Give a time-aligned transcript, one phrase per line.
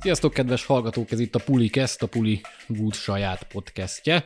[0.00, 4.24] Sziasztok, kedves hallgatók, ez itt a Puli Kest, a Puli Wood saját podcastje.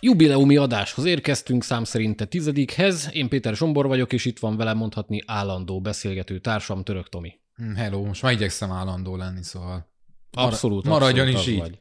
[0.00, 3.08] Jubileumi adáshoz érkeztünk, szám szerint a tizedikhez.
[3.12, 7.32] Én Péter Zsombor vagyok, és itt van velem mondhatni állandó beszélgető társam, Török Tomi.
[7.54, 9.88] Hm, Hello, most már igyekszem állandó lenni, szóval
[10.32, 11.58] Abszolút, maradjon abszolút is így.
[11.58, 11.78] vagy.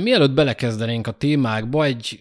[0.00, 2.20] Mielőtt belekezdenénk a témákba, egy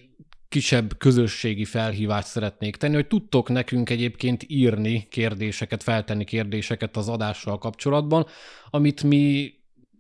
[0.49, 7.57] kisebb közösségi felhívást szeretnék tenni, hogy tudtok nekünk egyébként írni kérdéseket, feltenni kérdéseket az adással
[7.57, 8.25] kapcsolatban,
[8.69, 9.53] amit mi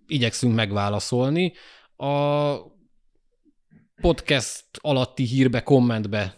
[0.07, 1.53] igyekszünk megválaszolni.
[1.95, 2.53] A
[4.01, 6.35] podcast alatti hírbe, kommentbe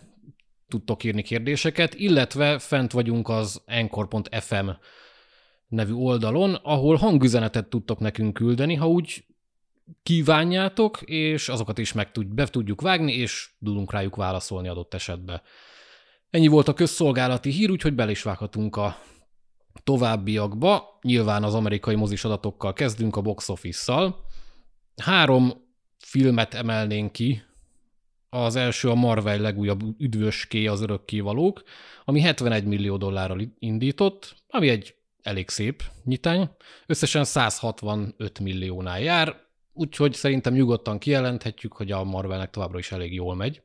[0.68, 4.70] tudtok írni kérdéseket, illetve fent vagyunk az anchor.fm
[5.68, 9.24] nevű oldalon, ahol hangüzenetet tudtok nekünk küldeni, ha úgy
[10.04, 15.42] kívánjátok, és azokat is meg tud, be tudjuk vágni, és tudunk rájuk válaszolni adott esetben.
[16.30, 18.98] Ennyi volt a közszolgálati hír, úgyhogy bele is vághatunk a
[19.84, 21.00] továbbiakba.
[21.02, 24.26] Nyilván az amerikai mozis adatokkal kezdünk a box office-szal.
[25.04, 25.54] Három
[25.98, 27.44] filmet emelnénk ki.
[28.30, 31.64] Az első a Marvel legújabb üdvöské az örökkévalók,
[32.06, 36.50] ami 71 millió dollárral indított, ami egy elég szép nyitány.
[36.86, 39.36] Összesen 165 milliónál jár,
[39.74, 43.62] úgyhogy szerintem nyugodtan kijelenthetjük, hogy a Marvelnek továbbra is elég jól megy.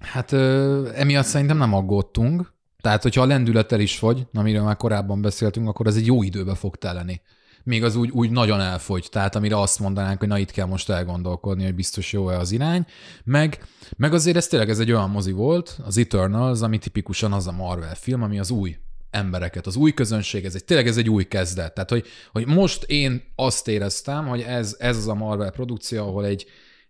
[0.00, 2.52] Hát ö, emiatt szerintem nem aggódtunk.
[2.80, 6.54] Tehát, hogyha a lendülettel is fogy, amiről már korábban beszéltünk, akkor ez egy jó időbe
[6.54, 7.20] fog teleni.
[7.62, 10.90] Még az úgy, úgy nagyon elfogy, tehát amire azt mondanánk, hogy na itt kell most
[10.90, 12.86] elgondolkodni, hogy biztos jó-e az irány.
[13.24, 13.64] Meg,
[13.96, 17.52] meg azért ez tényleg ez egy olyan mozi volt, az Eternals, ami tipikusan az a
[17.52, 18.76] Marvel film, ami az új
[19.14, 21.74] embereket, az új közönség, ez egy, tényleg ez egy új kezdet.
[21.74, 26.24] Tehát, hogy, hogy most én azt éreztem, hogy ez, ez az a Marvel produkció, ahol
[26.24, 26.46] egy,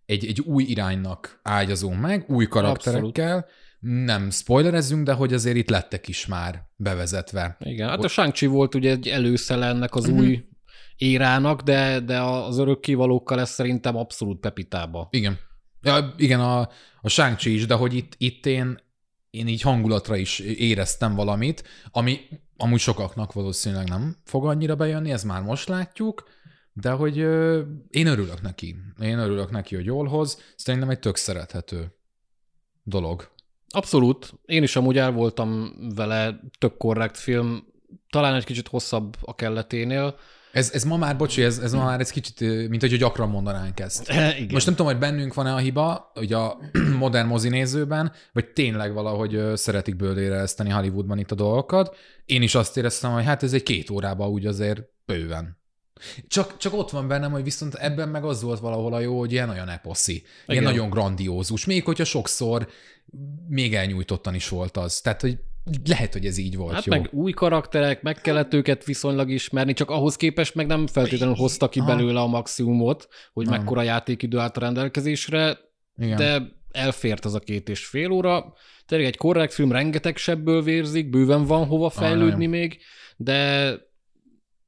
[0.07, 4.05] egy, egy új iránynak ágyazunk meg, új karakterekkel, Abszolút.
[4.05, 7.57] nem spoilerezzünk, de hogy azért itt lettek is már bevezetve.
[7.61, 10.21] Igen, hát a shang volt ugye egy előszele ennek az uh-huh.
[10.21, 10.45] új
[10.97, 15.09] érának, de, de az örökkévalókkal ez szerintem abszolút pepitába.
[15.11, 15.39] Igen.
[15.83, 16.69] Ja, igen, a,
[17.01, 18.79] a shang is, de hogy itt, itt én,
[19.35, 22.21] én így hangulatra is éreztem valamit, ami
[22.57, 26.29] amúgy sokaknak valószínűleg nem fog annyira bejönni, ez már most látjuk,
[26.73, 28.77] de hogy ö, én örülök neki.
[29.01, 30.43] Én örülök neki, hogy jól hoz.
[30.57, 31.95] Szerintem egy tök szerethető
[32.83, 33.33] dolog.
[33.69, 34.33] Abszolút.
[34.45, 37.65] Én is amúgy el voltam vele, tök korrekt film,
[38.11, 40.17] talán egy kicsit hosszabb a kelleténél.
[40.55, 43.81] Ez, ez ma már, bocsi, ez, ez ma már ez kicsit, mint hogy gyakran mondanánk
[43.81, 44.09] ezt.
[44.13, 44.49] Igen.
[44.51, 46.59] Most nem tudom, hogy bennünk van-e a hiba, hogy a
[46.99, 51.97] modern mozinézőben, vagy tényleg valahogy szeretik bőlérezteni Hollywoodban itt a dolgokat.
[52.25, 55.63] Én is azt éreztem, hogy hát ez egy két órában úgy azért bőven.
[56.29, 59.33] Csak, csak ott van bennem, hogy viszont ebben meg az volt valahol a jó, hogy
[59.33, 60.63] ilyen olyan eposzi, ilyen Igen.
[60.63, 62.69] nagyon grandiózus, még hogyha sokszor
[63.49, 65.01] még elnyújtottan is volt az.
[65.01, 65.39] Tehát, hogy
[65.85, 66.93] lehet, hogy ez így volt Hát jó.
[66.93, 71.69] meg új karakterek, meg kellett őket viszonylag ismerni, csak ahhoz képest meg nem feltétlenül hozta
[71.69, 73.59] ki belőle a maximumot, hogy Nem.
[73.59, 75.59] mekkora játékidő állt a rendelkezésre,
[75.97, 76.17] Igen.
[76.17, 78.55] de elfért az a két és fél óra.
[78.87, 82.79] Tényleg egy korrekt film, rengeteg sebből vérzik, bőven van hova fejlődni még,
[83.17, 83.71] de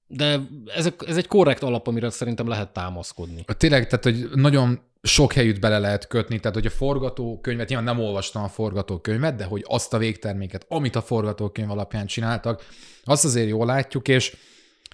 [0.06, 0.40] de
[0.74, 3.44] ez, ez egy korrekt alap, amire szerintem lehet támaszkodni.
[3.56, 8.04] Tényleg, tehát, hogy nagyon sok helyütt bele lehet kötni, tehát hogy a forgatókönyvet, nyilván nem
[8.04, 12.66] olvastam a forgatókönyvet, de hogy azt a végterméket, amit a forgatókönyv alapján csináltak,
[13.04, 14.36] azt azért jól látjuk, és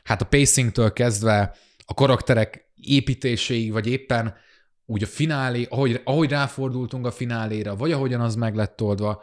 [0.04, 1.54] hát a pacingtől kezdve
[1.86, 4.34] a karakterek építéséig, vagy éppen
[4.86, 9.22] úgy a finálé, ahogy, ahogy ráfordultunk a fináléra, vagy ahogyan az meg lett oldva,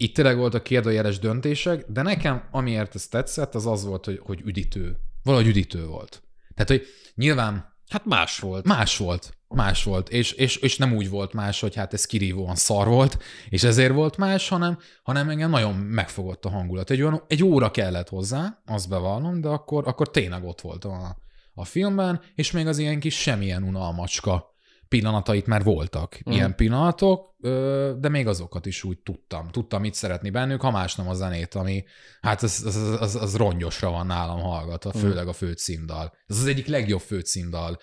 [0.00, 4.40] itt tényleg voltak kérdőjeles döntések, de nekem, amiért ez tetszett, az az volt, hogy, hogy
[4.44, 4.96] üdítő.
[5.22, 6.22] Valahogy üdítő volt.
[6.54, 8.64] Tehát, hogy nyilván Hát más volt.
[8.66, 9.32] Más volt.
[9.48, 10.08] Más volt.
[10.08, 13.92] És, és, és nem úgy volt más, hogy hát ez kirívóan szar volt, és ezért
[13.92, 16.90] volt más, hanem, hanem engem nagyon megfogott a hangulat.
[16.90, 21.16] Egy, olyan, egy óra kellett hozzá, azt bevallom, de akkor, akkor tényleg ott voltam a,
[21.54, 24.56] a filmben, és még az ilyen kis semmilyen unalmacska
[24.88, 26.18] pillanatait már voltak.
[26.24, 26.34] Mhm.
[26.34, 27.36] Ilyen pillanatok,
[27.98, 29.48] de még azokat is úgy tudtam.
[29.48, 31.84] Tudtam, mit szeretni bennük, ha más nem a zenét, ami
[32.20, 36.12] hát az, az, az, az, az rongyosra van nálam hallgatva, főleg a főcímdal.
[36.26, 37.78] Ez az egyik legjobb főcímdal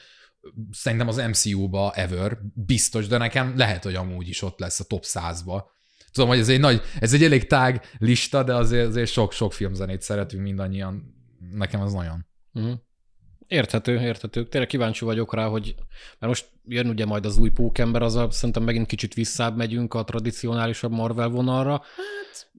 [0.72, 5.04] szerintem az MCU-ba ever, biztos, de nekem lehet, hogy amúgy is ott lesz a top
[5.08, 5.64] 100-ba.
[6.12, 10.02] Tudom, hogy ez egy nagy, ez egy elég tág lista, de azért, azért sok-sok filmzenét
[10.02, 11.16] szeretünk mindannyian.
[11.52, 12.26] Nekem ez nagyon.
[12.54, 12.74] Uh-huh.
[13.48, 14.48] Érthető, érthető.
[14.48, 15.76] Tényleg kíváncsi vagyok rá, hogy
[16.20, 20.04] mert most jön ugye majd az új pókember, az szerintem megint kicsit visszább megyünk a
[20.04, 21.82] tradicionálisabb Marvel vonalra.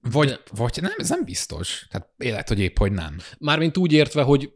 [0.01, 0.39] Vagy, de...
[0.51, 1.87] vagy nem, ez nem biztos.
[1.91, 3.17] Tehát élet, hogy épp, hogy nem.
[3.37, 4.51] Mármint úgy értve, hogy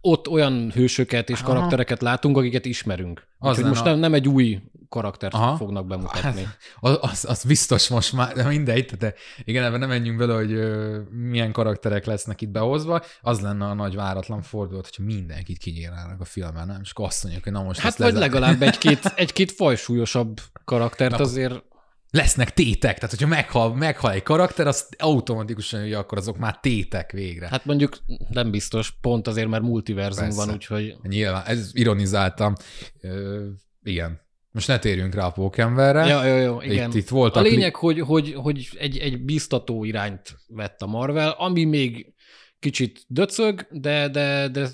[0.00, 1.52] ott olyan hősöket és Aha.
[1.52, 3.26] karaktereket látunk, akiket ismerünk.
[3.38, 5.56] Az Úgyhogy most a- nem, nem egy új karaktert Aha.
[5.56, 6.48] fognak bemutatni.
[6.80, 10.52] Az, az, az biztos most már, de mindegy, de igen, ebben nem menjünk bele, hogy
[10.52, 13.02] ö, milyen karakterek lesznek itt behozva.
[13.20, 16.80] Az lenne a nagy váratlan fordulat, hogyha mindenkit kinyírnának a filmben, nem?
[16.82, 21.16] És akkor azt mondjuk, hogy na most Hát vagy lezár- legalább egy-két, egy-két fajsúlyosabb karaktert
[21.16, 21.62] Na, azért
[22.10, 27.12] lesznek tétek, tehát hogyha meghal, meghal egy karakter, az automatikusan, hogy akkor azok már tétek
[27.12, 27.48] végre.
[27.48, 30.44] Hát mondjuk nem biztos, pont azért, mert multiverzum Persze.
[30.44, 32.54] van, úgyhogy Nyilván, ez ironizáltam.
[33.00, 33.46] Ö,
[33.82, 34.20] igen.
[34.50, 36.06] Most ne térjünk rá a Pókemberre.
[36.06, 36.90] ja, jó, jó, igen.
[36.90, 37.42] Itt, itt A voltak...
[37.42, 42.14] lényeg, hogy, hogy, hogy egy, egy biztató irányt vett a Marvel, ami még
[42.58, 44.68] kicsit döcög, de, de, de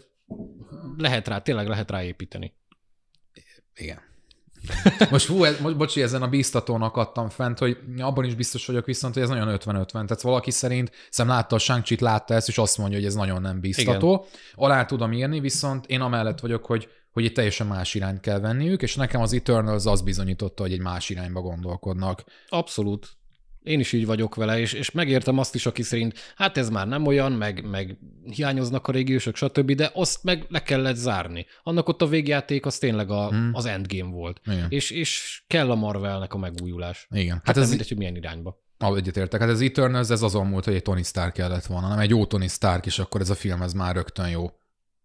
[0.97, 2.55] lehet rá, tényleg lehet rá építeni.
[3.75, 3.99] Igen.
[5.11, 8.87] Most, hú, ez, most bocsi, ezen a bíztatónak adtam fent, hogy abban is biztos vagyok
[8.87, 9.87] viszont, hogy ez nagyon 50-50.
[9.87, 13.41] Tehát valaki szerint, szem látta a shang látta ezt, és azt mondja, hogy ez nagyon
[13.41, 14.13] nem bíztató.
[14.13, 14.41] Igen.
[14.55, 18.83] Alá tudom írni, viszont én amellett vagyok, hogy, hogy egy teljesen más irányt kell venniük,
[18.83, 22.25] és nekem az Eternals az bizonyította, hogy egy más irányba gondolkodnak.
[22.49, 23.17] Abszolút.
[23.65, 26.87] Én is így vagyok vele, és, és megértem azt is, aki szerint, hát ez már
[26.89, 27.99] nem olyan, meg, meg
[28.31, 31.47] hiányoznak a régiósok, stb., de azt meg le kellett zárni.
[31.63, 33.51] Annak ott a végjáték az tényleg a, Hmm.
[33.53, 34.41] az endgame volt.
[34.47, 34.67] Igen.
[34.69, 37.07] És, és kell a Marvelnek a megújulás.
[37.11, 37.35] Igen.
[37.35, 38.63] Hát Hát nem ez, mindegy, hogy milyen irányba.
[38.79, 41.99] ahogy egyetértek, hát ez Eternals, ez azon múlt, hogy egy Tony Stark kellett volna, nem
[41.99, 44.47] egy jó Tony Stark, és akkor ez a film ez már rögtön jó.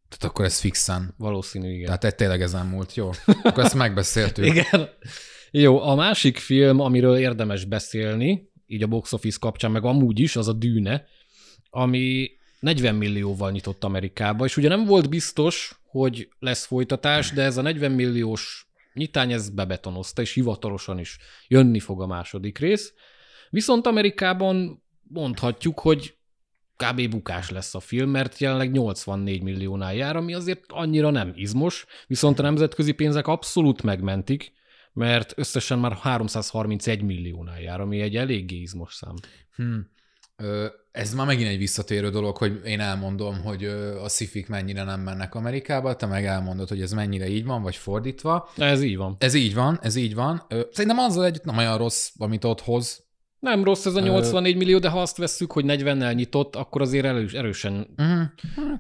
[0.10, 1.14] Tehát akkor ez fixen.
[1.18, 2.00] Valószínű, igen.
[2.00, 3.10] Tehát tényleg ezen múlt, jó?
[3.44, 4.46] Akkor ezt megbeszéltük.
[4.46, 4.90] Igen.
[5.52, 10.36] Jó, a másik film, amiről érdemes beszélni, így a box office kapcsán, meg amúgy is,
[10.36, 11.06] az a Dűne,
[11.70, 12.30] ami
[12.60, 17.62] 40 millióval nyitott Amerikába, és ugye nem volt biztos, hogy lesz folytatás, de ez a
[17.62, 21.18] 40 milliós nyitány ez bebetonozta, és hivatalosan is
[21.48, 22.94] jönni fog a második rész.
[23.50, 26.18] Viszont Amerikában mondhatjuk, hogy
[26.76, 27.10] kb.
[27.10, 32.40] bukás lesz a film, mert jelenleg 84 milliónál jár, ami azért annyira nem izmos, viszont
[32.40, 34.52] a nemzetközi pénzek abszolút megmentik,
[35.00, 39.14] mert összesen már 331 milliónál jár, ami egy eléggé izmos szám.
[39.56, 39.90] Hmm.
[40.92, 43.66] Ez már megint egy visszatérő dolog, hogy én elmondom, hogy
[44.04, 47.76] a szifik mennyire nem mennek Amerikába, te meg elmondod, hogy ez mennyire így van, vagy
[47.76, 48.50] fordítva.
[48.58, 49.16] Ez így van.
[49.20, 50.46] Ez így van, ez így van.
[50.72, 53.08] Szerintem azzal együtt nem olyan rossz, amit ott hoz.
[53.40, 57.06] Nem rossz ez a 84 millió, de ha azt vesszük, hogy 40-nel nyitott, akkor azért
[57.06, 58.22] erős, erősen Uh-huh.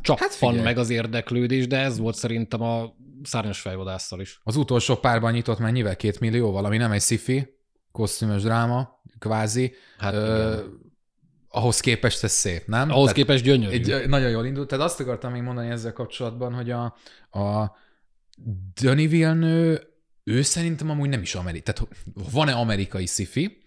[0.01, 0.61] csappan Hát figyelj.
[0.61, 2.93] meg az érdeklődés, de ez volt szerintem a
[3.23, 4.39] szárnyas fejvadásszal is.
[4.43, 5.95] Az utolsó párban nyitott mennyivel?
[5.95, 7.57] Két millióval, ami nem egy sci
[7.91, 9.73] kosztümös dráma, kvázi.
[9.97, 10.81] Hát Ö, igen.
[11.47, 12.89] ahhoz képest ez szép, nem?
[12.89, 13.73] Ahhoz Tehát- képest gyönyörű.
[13.73, 14.67] Egy, nagyon jól indult.
[14.67, 16.83] Tehát azt akartam még mondani ezzel kapcsolatban, hogy a,
[17.39, 17.75] a
[18.81, 19.81] Denis Villeneuve,
[20.23, 21.73] ő szerintem amúgy nem is amerikai.
[21.73, 21.95] Tehát
[22.31, 23.57] van-e amerikai sci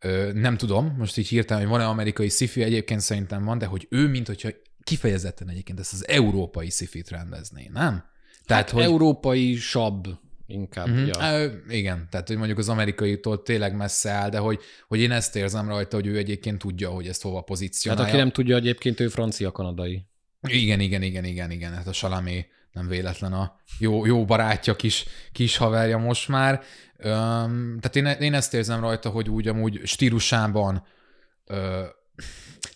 [0.00, 3.86] Ö, nem tudom, most így hirtelen, hogy van-e amerikai sci egyébként szerintem van, de hogy
[3.90, 4.48] ő, mint hogyha
[4.82, 8.04] kifejezetten egyébként ezt az európai sci rendezné, nem?
[8.46, 10.06] Tehát, hát európai sab
[10.46, 10.88] inkább.
[10.88, 11.06] Mhm.
[11.06, 11.38] Ja.
[11.40, 15.36] Ö, igen, tehát hogy mondjuk az amerikaitól tényleg messze áll, de hogy, hogy én ezt
[15.36, 18.08] érzem rajta, hogy ő egyébként tudja, hogy ezt hova Hát pozícionálja.
[18.08, 20.06] aki nem tudja, egyébként ő francia-kanadai.
[20.48, 21.72] Igen, igen, igen, igen, igen.
[21.72, 26.62] Hát a Salamé nem véletlen a jó, jó barátja, kis, kis haverja most már.
[26.96, 30.84] Öm, tehát én, én ezt érzem rajta, hogy úgy amúgy stílusában,
[31.44, 31.82] ö,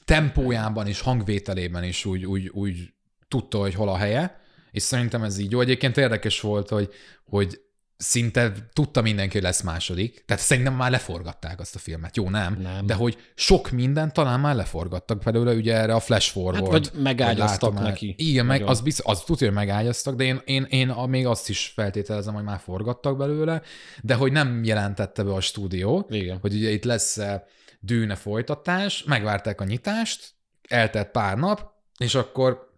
[0.04, 2.92] tempójában és hangvételében is úgy, úgy, úgy
[3.28, 4.40] tudta, hogy hol a helye,
[4.70, 5.60] és szerintem ez így jó.
[5.60, 6.88] Egyébként érdekes volt, hogy,
[7.24, 7.60] hogy
[7.96, 10.24] szinte tudta mindenki, hogy lesz második.
[10.26, 12.16] Tehát szerintem már leforgatták azt a filmet.
[12.16, 12.58] Jó, nem?
[12.62, 12.86] Nem.
[12.86, 16.56] De hogy sok minden talán már leforgattak belőle, ugye erre a flash forward.
[16.56, 17.82] Hát vagy megágyaztak már.
[17.82, 18.14] neki.
[18.18, 21.48] Igen, meg az, biztos, az tudja, hogy megágyaztak, de én, én, én a- még azt
[21.48, 23.62] is feltételezem, hogy már forgattak belőle,
[24.02, 26.38] de hogy nem jelentette be a stúdió, Igen.
[26.40, 27.40] hogy ugye itt lesz eh,
[27.80, 30.34] dűne folytatás, megvárták a nyitást,
[30.68, 32.68] eltelt pár nap, és akkor,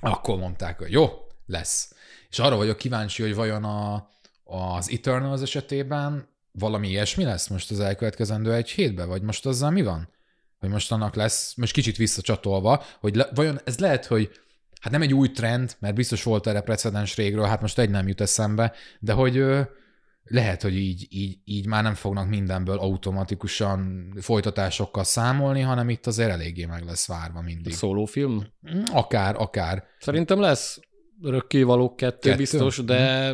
[0.00, 1.08] akkor mondták, hogy jó,
[1.50, 1.94] lesz.
[2.30, 4.08] És arra vagyok kíváncsi, hogy vajon a,
[4.44, 9.82] az Eternals esetében valami ilyesmi lesz most az elkövetkezendő egy hétben, vagy most azzal mi
[9.82, 10.08] van?
[10.58, 14.30] Hogy most annak lesz, most kicsit visszacsatolva, hogy le, vajon ez lehet, hogy
[14.80, 18.08] hát nem egy új trend, mert biztos volt erre precedens régről, hát most egy nem
[18.08, 19.60] jut eszembe, de hogy ö,
[20.24, 26.30] lehet, hogy így, így, így már nem fognak mindenből automatikusan folytatásokkal számolni, hanem itt azért
[26.30, 27.72] eléggé meg lesz várva mindig.
[27.72, 28.46] Szólófilm?
[28.92, 29.84] Akár, akár.
[29.98, 30.80] Szerintem lesz
[31.22, 32.36] örökkévalók kettő, Kettő?
[32.36, 33.32] biztos, de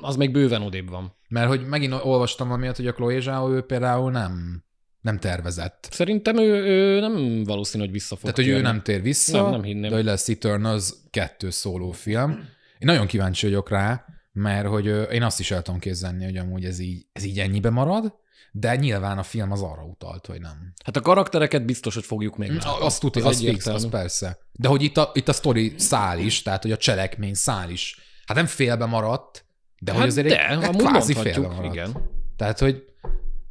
[0.00, 1.14] az még bőven odébb van.
[1.28, 4.64] Mert hogy megint olvastam amiatt, hogy a Chloe Zhao ő például nem,
[5.00, 5.88] nem tervezett.
[5.90, 8.66] Szerintem ő, ő nem valószínű, hogy vissza fog Tehát, hogy ő térni.
[8.66, 9.90] nem tér vissza, Nem, nem hinném.
[9.90, 12.30] de hogy lesz Eternals kettő szóló film.
[12.78, 16.64] Én nagyon kíváncsi vagyok rá, mert hogy én azt is el tudom képzelni, hogy amúgy
[16.64, 18.14] ez így, ez így ennyibe marad,
[18.58, 20.72] de nyilván a film az arra utalt, hogy nem.
[20.84, 22.84] Hát a karaktereket biztos, hogy fogjuk még látni.
[22.84, 24.38] Azt tudja, az, az fix, az persze.
[24.52, 27.98] De hogy itt a, itt a sztori szál is, tehát hogy a cselekmény szál is.
[28.26, 29.44] Hát nem félbe maradt,
[29.78, 31.74] de hát hogy azért de, egy, egy kvázi félbe maradt.
[31.74, 32.10] Igen.
[32.36, 32.84] Tehát, hogy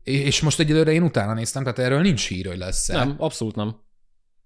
[0.04, 3.76] és most egyelőre én utána néztem, tehát erről nincs hír, hogy lesz Nem, abszolút nem.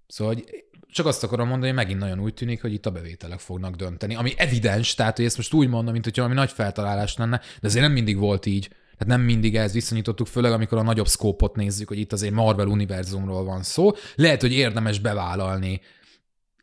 [0.08, 3.40] Szóval hogy csak azt akarom mondani, hogy megint nagyon úgy tűnik, hogy itt a bevételek
[3.40, 7.16] fognak dönteni, ami evidens, tehát hogy ezt most úgy mondom, mint hogy valami nagy feltalálás
[7.16, 8.70] lenne, de azért nem mindig volt így.
[9.00, 12.68] Tehát nem mindig ez viszonyítottuk, főleg amikor a nagyobb szkópot nézzük, hogy itt azért Marvel
[12.68, 13.92] univerzumról van szó.
[14.16, 15.82] Lehet, hogy érdemes bevállalni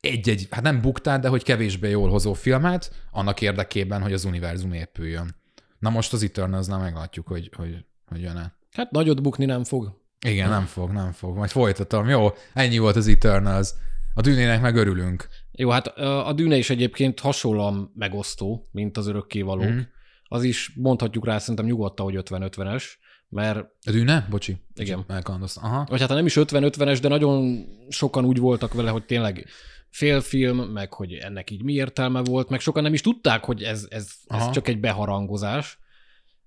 [0.01, 4.73] egy-egy, hát nem buktát, de hogy kevésbé jól hozó filmet, annak érdekében, hogy az univerzum
[4.73, 5.35] épüljön.
[5.79, 8.57] Na most az eternals nem meglátjuk, hogy, hogy, hogy jön-e.
[8.73, 10.01] Hát nagyot bukni nem fog.
[10.27, 11.37] Igen, nem fog, nem fog.
[11.37, 12.09] Majd folytatom.
[12.09, 13.71] Jó, ennyi volt az Eternals.
[14.15, 15.27] A dűnének meg örülünk.
[15.53, 15.87] Jó, hát
[16.27, 19.71] a dűne is egyébként hasonlóan megosztó, mint az örökkévalók.
[19.71, 19.81] Mm.
[20.29, 22.85] Az is mondhatjuk rá szerintem nyugodtan, hogy 50-50-es,
[23.29, 23.67] mert...
[23.85, 24.27] Dűne?
[24.31, 24.57] Bocsi.
[24.75, 25.05] Igen.
[25.09, 25.65] Elkandoztam.
[25.65, 25.87] Aha.
[25.89, 29.47] Vagy hát nem is 50-50-es, de nagyon sokan úgy voltak vele, hogy tényleg
[29.91, 33.87] félfilm, meg hogy ennek így mi értelme volt, meg sokan nem is tudták, hogy ez,
[33.91, 35.79] ez, ez csak egy beharangozás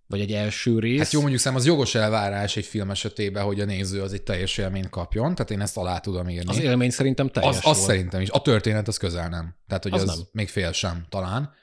[0.09, 1.00] vagy egy első rész.
[1.00, 4.21] Hát jó, mondjuk szám az jogos elvárás egy film esetében, hogy a néző az egy
[4.21, 6.50] teljes élményt kapjon, tehát én ezt alá tudom írni.
[6.50, 8.29] Az élmény szerintem teljes Az, az szerintem is.
[8.29, 9.55] A történet az közel nem.
[9.67, 10.17] Tehát, hogy az, az nem.
[10.31, 11.53] még fél sem talán.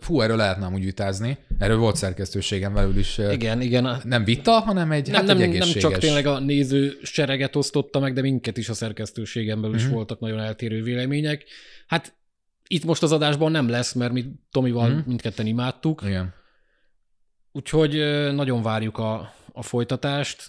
[0.00, 1.38] Fú, erről lehetne úgy vitázni.
[1.58, 3.18] Erről volt szerkesztőségem belül is.
[3.18, 4.00] Igen, igen.
[4.04, 7.98] Nem vita, hanem egy, nem, hát nem, egy nem csak tényleg a néző sereget osztotta
[8.00, 9.80] meg, de minket is a szerkesztőségem belül uh-huh.
[9.80, 9.94] is mhm.
[9.96, 11.44] voltak nagyon eltérő vélemények.
[11.86, 12.14] Hát
[12.66, 15.06] itt most az adásban nem lesz, mert mi Tomival uh-huh.
[15.06, 16.02] mindketten imádtuk.
[16.04, 16.40] Igen
[17.52, 17.92] Úgyhogy
[18.34, 20.48] nagyon várjuk a, a folytatást.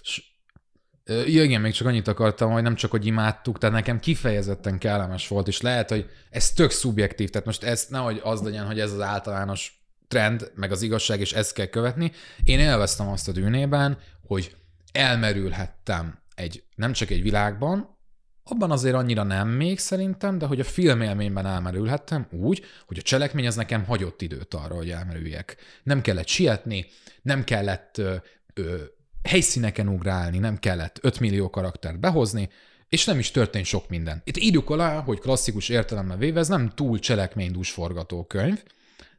[1.06, 5.28] Ja, igen, még csak annyit akartam, hogy nem csak, hogy imádtuk, tehát nekem kifejezetten kellemes
[5.28, 8.92] volt, és lehet, hogy ez tök szubjektív, tehát most ez nehogy az legyen, hogy ez
[8.92, 12.12] az általános trend, meg az igazság, és ezt kell követni.
[12.44, 14.56] Én élveztem azt a dűnében, hogy
[14.92, 17.98] elmerülhettem egy, nem csak egy világban,
[18.44, 23.46] abban azért annyira nem még szerintem, de hogy a filmélményben elmerülhettem úgy, hogy a cselekmény
[23.46, 25.56] az nekem hagyott időt arra, hogy elmerüljek.
[25.82, 26.86] Nem kellett sietni,
[27.22, 28.14] nem kellett ö,
[28.54, 28.82] ö,
[29.28, 32.48] helyszíneken ugrálni, nem kellett 5 millió karaktert behozni,
[32.88, 34.22] és nem is történt sok minden.
[34.24, 38.62] Itt írjuk alá, hogy klasszikus értelemben véve ez nem túl cselekménydús forgatókönyv,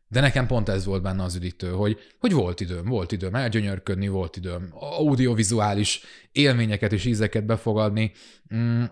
[0.07, 4.07] de nekem pont ez volt benne az üdítő, hogy, hogy volt időm, volt időm elgyönyörködni,
[4.07, 8.11] volt időm audiovizuális élményeket és ízeket befogadni.
[8.55, 8.83] Mm,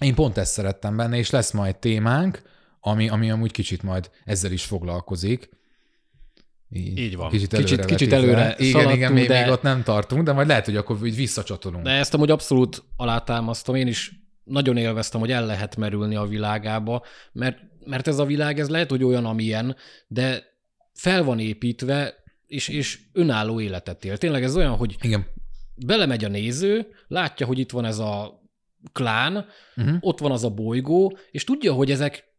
[0.00, 2.42] én pont ezt szerettem benne, és lesz majd témánk,
[2.80, 5.48] ami, ami amúgy kicsit majd ezzel is foglalkozik.
[6.72, 7.30] Így, Így van.
[7.30, 7.68] Kicsit előre.
[7.68, 9.42] Kicsit, kicsit előre igen, igen, még, de...
[9.42, 11.84] még ott nem tartunk, de majd lehet, hogy akkor úgy visszacsatolunk.
[11.84, 13.74] De ezt amúgy abszolút alátámasztom.
[13.74, 14.12] Én is
[14.44, 17.02] nagyon élveztem, hogy el lehet merülni a világába,
[17.32, 19.76] mert, mert ez a világ, ez lehet, hogy olyan, amilyen,
[20.06, 20.44] de
[20.94, 22.14] fel van építve,
[22.46, 24.18] és, és önálló életet él.
[24.18, 25.26] Tényleg ez olyan, hogy Igen.
[25.74, 28.42] belemegy a néző, látja, hogy itt van ez a
[28.92, 29.96] klán, uh-huh.
[30.00, 32.31] ott van az a bolygó, és tudja, hogy ezek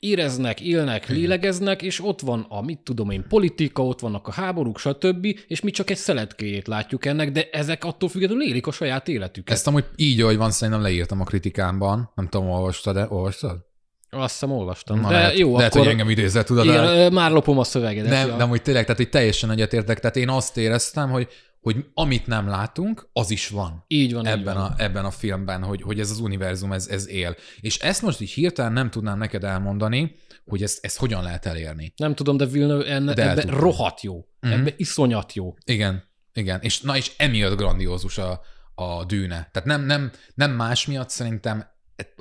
[0.00, 4.78] éreznek, élnek, lélegeznek, és ott van a, mit tudom én, politika, ott vannak a háborúk,
[4.78, 9.08] stb., és mi csak egy szeletkéjét látjuk ennek, de ezek attól függetlenül élik a saját
[9.08, 9.54] életüket.
[9.54, 12.10] Ezt amúgy így, ahogy van, szerintem leírtam a kritikámban.
[12.14, 13.66] Nem tudom, olvastad de Olvastad?
[14.10, 15.00] Azt hiszem olvastam.
[15.00, 15.84] Na, de lehet, jó, lehet, akkor...
[15.84, 16.64] hogy engem idézett, tudod?
[16.64, 17.10] Igen, el...
[17.10, 18.10] már lopom a szövegedet.
[18.10, 18.36] Nem, ja.
[18.36, 20.00] nem, hogy tényleg, tehát hogy teljesen egyetértek.
[20.00, 21.28] Tehát én azt éreztem, hogy
[21.72, 23.84] hogy amit nem látunk, az is van.
[23.86, 24.26] Így van.
[24.26, 24.56] Ebben, így van.
[24.56, 27.36] A, ebben a filmben, hogy, hogy ez az univerzum, ez, ez él.
[27.60, 31.92] És ezt most így hirtelen nem tudnám neked elmondani, hogy ezt, ezt hogyan lehet elérni.
[31.96, 34.16] Nem tudom, de Villeneuve enne, de ebbe rohadt jó.
[34.16, 34.60] Uh-huh.
[34.60, 35.54] Ebbe iszonyat jó.
[35.64, 36.60] Igen, igen.
[36.60, 38.40] És na és emiatt grandiózus a,
[38.74, 39.48] a dűne.
[39.52, 41.66] Tehát nem, nem, nem más miatt szerintem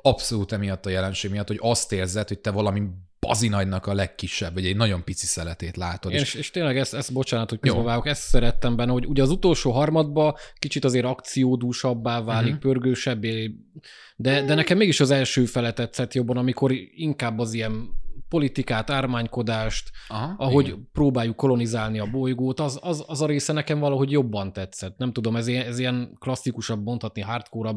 [0.02, 2.82] abszolút emiatt a jelenség miatt, hogy azt érzed, hogy te valami
[3.20, 6.12] bazinagynak a legkisebb, vagy egy nagyon pici szeletét látod.
[6.12, 9.30] És, és, és tényleg ezt, ezt bocsánat, hogy közbevágok, ezt szerettem benne, hogy ugye az
[9.30, 12.72] utolsó harmadban kicsit azért akciódúsabbá válik, uh-huh.
[12.72, 13.56] pörgősebbé,
[14.16, 17.90] de, de nekem mégis az első fele tetszett jobban, amikor inkább az ilyen
[18.30, 20.90] politikát, ármánykodást, Aha, ahogy igen.
[20.94, 24.98] próbáljuk kolonizálni a bolygót, az, az, az a része nekem valahogy jobban tetszett.
[24.98, 27.72] Nem tudom, ez ilyen, ez ilyen klasszikusabb, mondhatni, hardcore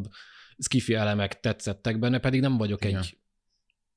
[0.58, 2.98] skifi elemek tetszettek benne, pedig nem vagyok igen.
[2.98, 3.18] egy,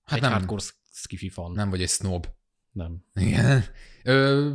[0.04, 0.32] hát egy nem.
[0.32, 1.52] hardcore skifi fan.
[1.52, 2.28] Nem vagy egy snob.
[2.72, 3.06] Nem.
[3.14, 3.64] Igen.
[4.04, 4.52] Ö,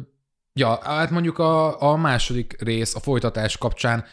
[0.52, 4.04] ja, hát mondjuk a, a második rész, a folytatás kapcsán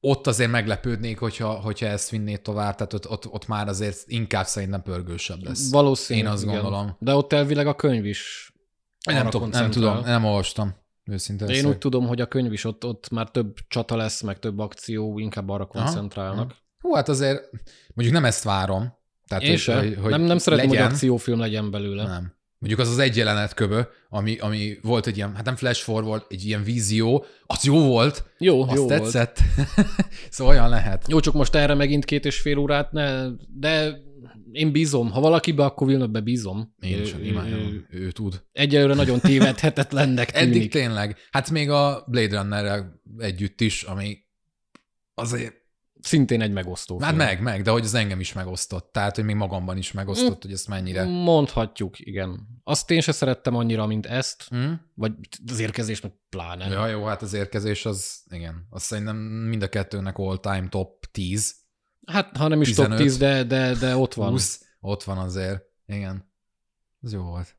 [0.00, 4.46] ott azért meglepődnék, hogyha, hogyha ezt vinné tovább, tehát ott, ott, ott már azért inkább
[4.46, 5.70] szerintem pörgősebb lesz.
[5.70, 6.28] Valószínűleg.
[6.28, 6.54] Én azt igen.
[6.54, 6.96] gondolom.
[6.98, 8.52] De ott elvileg a könyv is
[9.04, 10.74] nem, tudom, nem tudom, nem olvastam.
[11.04, 14.20] Őszintén De én úgy tudom, hogy a könyv is ott, ott már több csata lesz,
[14.20, 16.50] meg több akció, inkább arra koncentrálnak.
[16.50, 16.60] Aha.
[16.78, 17.50] Hú, hát azért
[17.94, 18.94] mondjuk nem ezt várom,
[19.38, 20.82] tehát, Én hogy, hogy, hogy nem, nem szeretem, legyen.
[20.84, 22.02] hogy akciófilm legyen belőle.
[22.06, 22.34] Nem.
[22.58, 26.24] Mondjuk az az egy jelenet köbö, ami, ami volt egy ilyen, hát nem flash forward,
[26.28, 29.00] egy ilyen vízió, az jó volt, Jó, azt jó volt.
[29.00, 29.38] tetszett.
[30.30, 31.04] szóval olyan lehet.
[31.08, 33.96] Jó, csak most erre megint két és fél órát ne, de
[34.52, 35.10] én bízom.
[35.10, 36.74] Ha valakibe, akkor Villeneuve-be bízom.
[36.80, 38.42] Én is Ő- ő- imádom, ő, ő tud.
[38.52, 40.70] Egyelőre nagyon tévedhetetlennek Eddig tűnik.
[40.70, 41.16] tényleg.
[41.30, 44.18] Hát még a Blade Runner-rel együtt is, ami
[45.14, 45.54] azért,
[46.02, 47.26] Szintén egy megosztó hát film.
[47.26, 48.92] meg, meg, de hogy az engem is megosztott.
[48.92, 50.40] Tehát, hogy még magamban is megosztott, Mm.
[50.40, 51.04] hogy ezt mennyire.
[51.04, 52.48] Mondhatjuk, igen.
[52.64, 54.72] Azt én se szerettem annyira, mint ezt, Hm?
[54.94, 55.12] vagy
[55.50, 56.66] az érkezés meg pláne.
[56.66, 61.54] Ja, jó, hát az érkezés az, igen, azt szerintem mind a kettőnek all-time top 10,
[62.06, 64.30] Hát, ha nem is top 15, 10, de, de, de ott van.
[64.30, 65.62] 20, ott van azért.
[65.86, 66.32] Igen.
[67.02, 67.56] Ez jó volt.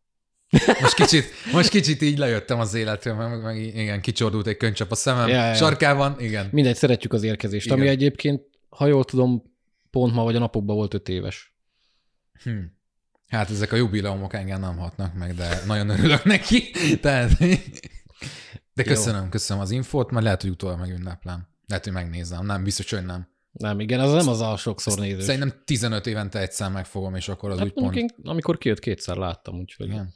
[0.81, 4.95] Most kicsit, most kicsit így lejöttem az életről, meg, meg igen, kicsordult egy könycsap a
[4.95, 5.53] szemem Ja, ja.
[5.53, 6.49] sarkában, igen.
[6.51, 7.77] Mindegy, szeretjük az érkezést, Igen.
[7.77, 9.43] ami egyébként, ha jól tudom,
[9.89, 11.55] pont ma vagy a napokban volt öt éves.
[12.43, 12.59] Hm.
[13.27, 16.71] Hát ezek a jubileumok engem nem hatnak meg, de nagyon örülök neki.
[17.01, 17.37] Tehát...
[18.73, 21.47] De köszönöm, köszönöm az infót, majd lehet, hogy utólag megünneplem.
[21.67, 22.45] Lehet, hogy megnézem.
[22.45, 23.27] Nem, biztos, hogy nem.
[23.51, 25.23] Nem, igen, az nem az a sokszor nézős.
[25.23, 27.95] Szerintem 15 évente egyszer megfogom, és akkor az hát úgy pont...
[27.95, 29.87] én, amikor kijött, kétszer láttam, úgyhogy...
[29.87, 30.13] Igen.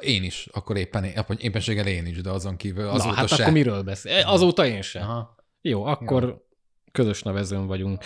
[0.00, 3.34] Én is, akkor éppen, éppen éppenséggel én is, de azon kívül Na, azóta hát se.
[3.42, 4.22] akkor miről beszél?
[4.26, 5.02] Azóta én sem.
[5.02, 5.34] Aha.
[5.60, 6.44] Jó, akkor
[6.92, 8.04] közös nevezőn vagyunk.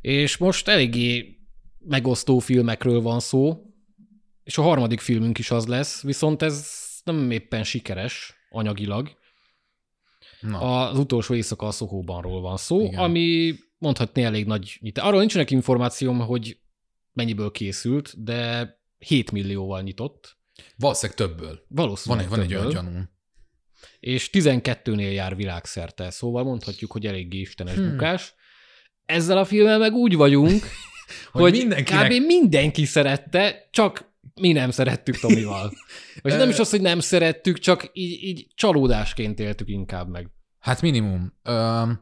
[0.00, 1.36] És most eléggé
[1.78, 3.62] megosztó filmekről van szó,
[4.44, 6.70] és a harmadik filmünk is az lesz, viszont ez
[7.04, 9.10] nem éppen sikeres anyagilag.
[10.40, 12.98] Na, Az utolsó éjszaka a Szohóbanról van szó, Igen.
[13.00, 14.98] Ami mondhatni elég nagy nyit.
[14.98, 16.58] Arról nincsenek információm, hogy
[17.12, 20.36] mennyiből készült, de 7 millióval nyitott.
[20.76, 21.48] Valószínűleg többből.
[21.48, 23.10] Van Valószínűleg egy, van egy olyan
[24.00, 27.90] és 12-nél jár világszerte, szóval mondhatjuk, hogy eléggé istenes Hmm.
[27.90, 28.34] bukás.
[29.04, 30.62] Ezzel a filmmel meg úgy vagyunk,
[31.32, 32.24] Hogy hogy, mindenkinek- kb.
[32.26, 35.72] mindenki szerette, csak mi nem szerettük Tomival.
[36.22, 40.28] Vagy nem is az, hogy nem szerettük, csak így, így csalódásként éltük inkább meg.
[40.58, 41.38] Hát minimum.
[41.42, 42.00] Öm,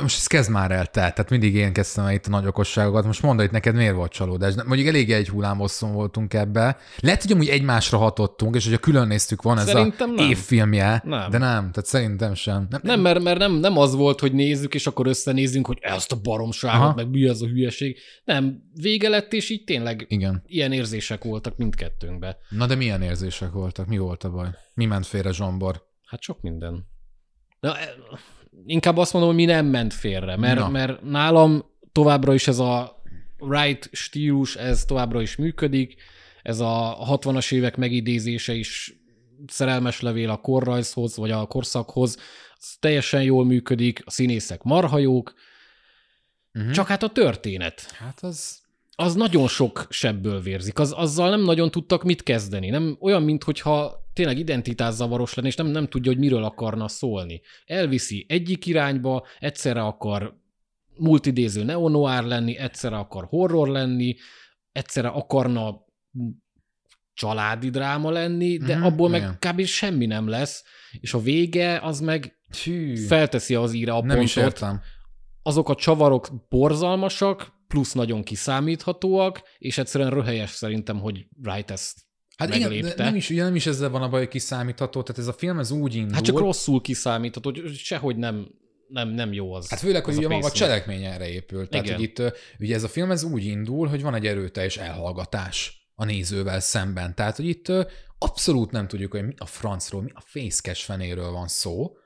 [0.00, 3.04] most ez kezd már el te, tehát mindig én kezdtem el itt a nagy okosságokat.
[3.04, 4.54] Most mondd, hogy neked miért volt csalódás.
[4.66, 6.76] Mondjuk elég egy hullámosszon voltunk ebbe.
[7.00, 10.30] Lehet, hogy amúgy egymásra hatottunk, és hogyha külön néztük, van ez Szerintem a nem.
[10.30, 11.30] évfilmje, Nem.
[11.30, 12.66] de nem, tehát szerintem sem.
[12.70, 16.12] Nem, Nem, mert, mert nem, nem az volt, hogy nézzük, és akkor összenézzünk, hogy ezt
[16.12, 16.86] a baromságot, Aha.
[16.86, 16.94] Aha.
[16.94, 17.98] meg mi ez a hülyeség.
[18.24, 20.42] Nem, vége lett, és így tényleg Igen.
[20.46, 22.36] ilyen érzések voltak mindkettőnkbe.
[22.48, 23.86] Na de milyen érzések voltak?
[23.86, 24.48] Mi volt a baj?
[24.74, 25.82] Mi ment félre Zsombor?
[26.06, 26.86] Hát sok minden.
[27.60, 27.94] Na, e-
[28.66, 30.68] inkább azt mondom, hogy mi nem ment félre, mert, Na.
[30.68, 33.02] mert nálam továbbra is ez a
[33.38, 35.94] right stílus, ez továbbra is működik,
[36.42, 38.94] ez a 60-as évek megidézése is
[39.46, 42.16] szerelmes levél a korrajzhoz, vagy a korszakhoz,
[42.58, 45.34] az teljesen jól működik, a színészek marhajók,
[46.54, 46.72] Uh-huh.
[46.72, 48.58] csak hát a történet, Hát az...
[48.96, 50.78] az nagyon sok sebből vérzik.
[50.78, 52.68] Az, azzal nem nagyon tudtak mit kezdeni.
[52.68, 57.40] Nem olyan, mintha tényleg identitászavaros lenne, és nem, nem tudja, hogy miről akarna szólni.
[57.64, 60.40] Elviszi egyik irányba, egyszerre akar
[60.96, 64.16] multidéző neonoár lenni, egyszerre akar horror lenni,
[64.72, 65.84] egyszerre akarna
[67.14, 69.36] családi dráma lenni, de Mhm, abból meg igen.
[69.38, 69.64] kb.
[69.64, 70.64] semmi nem lesz,
[71.00, 74.80] és a vége az meg Hű, felteszi az íre a nem is pontot, értem.
[75.42, 82.00] azok a csavarok borzalmasak, plusz nagyon kiszámíthatóak, és egyszerűen röhelyes szerintem, hogy Wright ezt
[82.36, 83.04] Hát igen, de meglépte.
[83.04, 85.58] nem is, ugye nem is ezzel van a baj, hogy kiszámítható, tehát ez a film
[85.58, 86.14] ez úgy indul.
[86.14, 88.46] Hát csak rosszul kiszámítható, hogy sehogy nem,
[88.88, 89.68] nem, nem jó az.
[89.68, 91.68] Hát főleg, hogy ugye maga a cselekmény erre épül.
[91.68, 91.96] Tehát, Igen.
[91.98, 92.22] hogy itt
[92.58, 97.14] ugye ez a film ez úgy indul, hogy van egy erőteljes elhallgatás a nézővel szemben.
[97.14, 97.72] Tehát, hogy itt
[98.18, 101.96] abszolút nem tudjuk, hogy mi a francról, mi a fészkes fenéről van szó,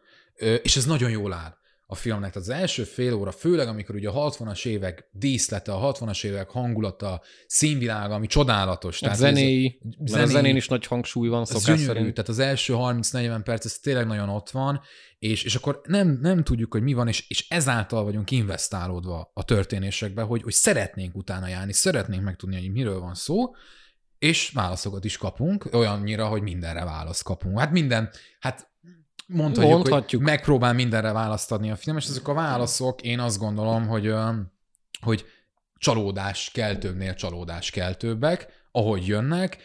[0.63, 1.57] és ez nagyon jól áll
[1.89, 2.33] a filmnek.
[2.33, 6.51] Tehát az első fél óra, főleg amikor ugye a 60-as évek díszlete, a 60-as évek
[6.51, 9.03] hangulata, színvilága, ami csodálatos.
[9.03, 12.15] A Tehát, hogy ez- zenéi, a zenéi- zenén is nagy hangsúly van szokás gyönyörű, szerint.
[12.15, 14.81] tehát az első 30-40 perc, ez tényleg nagyon ott van,
[15.19, 19.45] és, és akkor nem, nem tudjuk, hogy mi van, és, és ezáltal vagyunk investálódva a
[19.45, 23.55] történésekbe, hogy, hogy szeretnénk utána járni, szeretnénk megtudni, hogy miről van szó,
[24.19, 27.59] és válaszokat is kapunk, olyannyira, hogy mindenre választ kapunk.
[27.59, 28.71] Hát minden, hát
[29.27, 30.23] mondhatjuk, Mondhatjuk.
[30.23, 34.15] hogy megpróbál mindenre választ adni a film, és ezek a válaszok, én azt gondolom, hogy,
[35.01, 35.25] hogy
[35.79, 39.59] csalódás keltőbbnél csalódás keltőbbek, ahogy jönnek,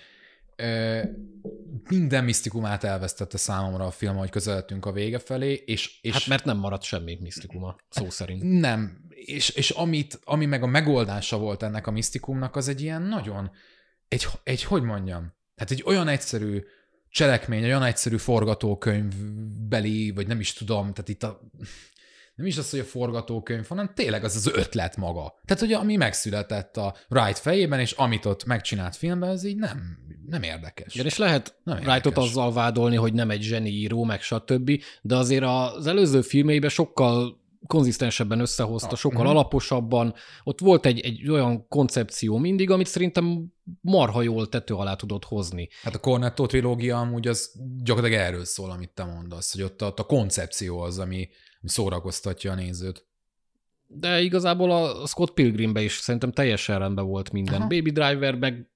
[1.90, 6.46] minden misztikumát elvesztette számomra a film, ahogy közeledtünk a vége felé, és, és Hát mert
[6.46, 8.60] nem maradt semmi misztikuma, szó szerint.
[8.60, 13.02] nem, és, és amit, ami meg a megoldása volt ennek a misztikumnak, az egy ilyen
[13.02, 13.52] nagyon,
[14.08, 16.64] egy, egy hogy mondjam, hát egy olyan egyszerű
[17.12, 21.42] cselekmény, olyan egyszerű forgatókönyvbeli, vagy nem is tudom, tehát itt a,
[22.36, 25.40] nem is az, hogy a forgatókönyv, hanem tényleg az az ötlet maga.
[25.46, 29.98] Tehát, hogy ami megszületett a Wright fejében, és amit ott megcsinált filmben, ez így nem,
[30.26, 30.94] nem érdekes.
[30.94, 35.16] Igen, és lehet Nem Wrightot azzal vádolni, hogy nem egy zseni író, meg stb., de
[35.16, 39.30] azért az előző filmeiben sokkal konzisztensebben összehozta, Ah, sokkal mhm.
[39.30, 40.14] alaposabban.
[40.44, 45.70] Ott volt egy, egy olyan koncepció mindig, amit szerintem marha jól tető alá tudott hozni.
[45.84, 47.52] Hát a Cornetto trilógia amúgy az
[47.84, 51.30] gyakorlatilag erről szól, amit te mondasz, hogy ott, ott a koncepció az, ami,
[51.62, 53.06] ami szórakoztatja a nézőt.
[53.88, 57.60] De igazából a Scott Pilgrimbe is szerintem teljesen rendben volt minden.
[57.60, 57.68] Aha.
[57.68, 58.70] Baby Driver meg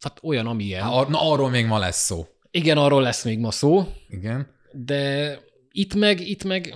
[0.00, 0.86] hát olyan, amilyen.
[0.86, 2.26] Ar- na, arról még ma lesz szó.
[2.50, 4.46] Igen, arról lesz még ma szó, Igen.
[4.72, 5.38] de
[5.70, 6.74] itt meg, itt meg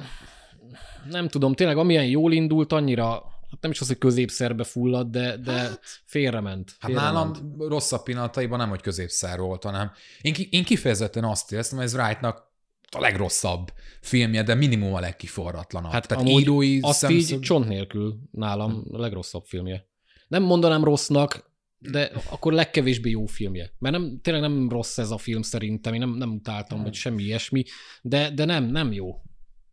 [1.11, 3.11] nem tudom, tényleg amilyen jól indult, annyira,
[3.51, 6.77] hát nem is az, hogy középszerbe fulladt, de, de félrement.
[6.79, 7.15] Hát félrement.
[7.15, 11.87] nálam rosszabb pillanataiban nem, hogy középszer volt, hanem én, ki, én kifejezetten azt éreztem, hogy
[11.87, 12.49] ez Wrightnak
[12.97, 15.93] a legrosszabb filmje, de minimum a legkiforratlanabb.
[15.93, 17.37] Hát Tehát írói Azt szemszög...
[17.37, 19.89] így csont nélkül nálam a legrosszabb filmje.
[20.29, 23.73] Nem mondanám rossznak, de akkor legkevésbé jó filmje.
[23.79, 27.23] Mert nem, tényleg nem rossz ez a film szerintem, én nem, nem utáltam, vagy semmi
[27.23, 27.65] ilyesmi,
[28.03, 29.23] de, de nem, nem jó.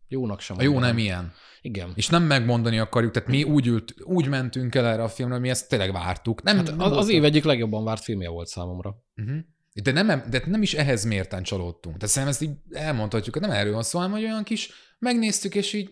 [0.08, 1.32] Jónak sem A jó nem ilyen.
[1.60, 1.92] Igen.
[1.94, 5.48] És nem megmondani akarjuk, tehát mi úgy, ült, úgy mentünk el erre a filmre, mi
[5.48, 6.42] ezt tényleg vártuk.
[6.42, 9.02] Nem, Hát nem az, az év egyik legjobban várt filmje volt számomra.
[9.16, 9.38] Uh-huh.
[9.82, 11.96] De, nem, de nem is ehhez mérten csalódtunk.
[11.96, 15.54] Tehát szerintem ezt így elmondhatjuk, hogy nem erről van szó, hanem hogy olyan kis, megnéztük,
[15.54, 15.88] és így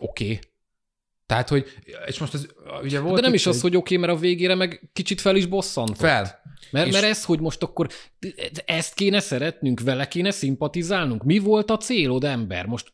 [0.00, 0.24] oké.
[0.24, 0.38] Okay.
[1.26, 1.66] Tehát, hogy,
[2.06, 2.46] és most ez,
[2.82, 5.20] ugye volt De nem is az, egy- hogy oké, okay, mert a végére meg kicsit
[5.20, 5.96] fel is bosszantott.
[5.96, 6.40] Fel.
[6.70, 7.88] Mert, És- mert ez, hogy most akkor
[8.64, 11.24] ezt kéne szeretnünk, vele kéne szimpatizálnunk.
[11.24, 12.66] Mi volt a célod, ember?
[12.66, 12.92] Most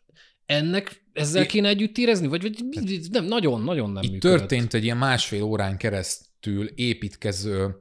[0.48, 2.26] ennek ezzel kéne együtt érezni?
[2.26, 2.64] Vagy, vagy
[3.10, 4.38] nem, nagyon, nagyon nem Itt működött.
[4.38, 7.78] történt egy ilyen másfél órán keresztül építkező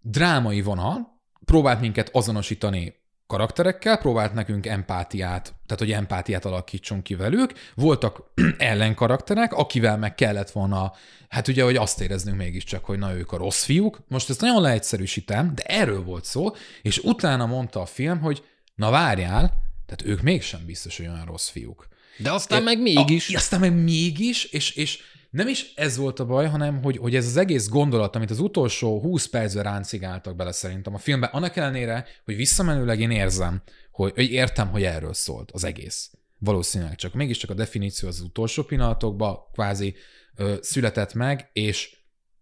[0.00, 7.52] drámai vonal, próbált minket azonosítani karakterekkel, próbált nekünk empátiát, tehát hogy empátiát alakítson ki velük.
[7.74, 10.92] Voltak ellenkarakterek, akivel meg kellett volna,
[11.28, 14.00] hát ugye, hogy azt éreznünk mégiscsak, hogy na ők a rossz fiúk.
[14.08, 16.50] Most ezt nagyon leegyszerűsítem, de erről volt szó,
[16.82, 21.48] és utána mondta a film, hogy na várjál, tehát ők mégsem biztos, hogy olyan rossz
[21.48, 21.88] fiúk.
[22.18, 23.34] De aztán É, meg mégis.
[23.34, 27.16] A, aztán meg mégis, és, és nem is ez volt a baj, hanem hogy, hogy
[27.16, 31.56] ez az egész gondolat, amit az utolsó 20 percben ráncigáltak bele szerintem a filmbe, annak
[31.56, 36.10] ellenére, hogy visszamenőleg én érzem, hogy, hogy értem, hogy erről szólt az egész.
[36.38, 39.94] Valószínűleg csak mégiscsak a definíció az utolsó pillanatokban kvázi
[40.36, 41.96] ö, született meg, és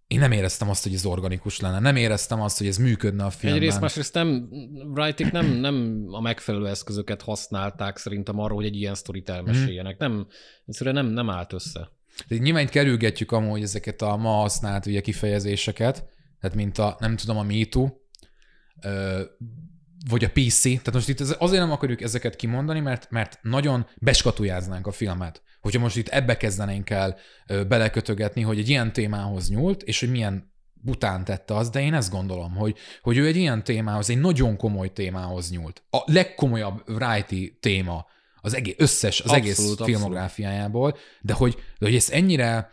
[0.09, 1.79] én nem éreztem azt, hogy ez organikus lenne.
[1.79, 3.63] Nem éreztem azt, hogy ez működne a filmben.
[3.63, 4.49] Egyrészt, másrészt nem,
[4.95, 9.99] Wrightik nem, nem a megfelelő eszközöket használták szerintem arra, hogy egy ilyen sztorit elmeséljenek.
[9.99, 10.27] Nem,
[10.67, 11.91] egyszerűen nem, nem állt össze.
[12.29, 16.05] De nyilván itt kerülgetjük amúgy ezeket a ma használt ugye kifejezéseket,
[16.41, 17.89] tehát mint a, nem tudom, a MeToo,
[20.09, 20.63] vagy a PC.
[20.63, 25.43] Tehát most itt ez- azért nem akarjuk ezeket kimondani, mert, mert nagyon beskatujáznánk a filmet.
[25.61, 27.17] Hogyha most itt ebbe kezdenénk el
[27.69, 32.11] belekötögetni, hogy egy ilyen témához nyúlt, és hogy milyen bután tette az, de én ezt
[32.11, 35.83] gondolom, hogy, hogy ő egy ilyen témához, egy nagyon komoly témához nyúlt.
[35.91, 38.07] A legkomolyabb Wrighty téma
[38.41, 39.85] az egész, összes, az Abszolút, egész abszolút.
[39.85, 42.71] filmográfiájából, de hogy, de hogy ezt ennyire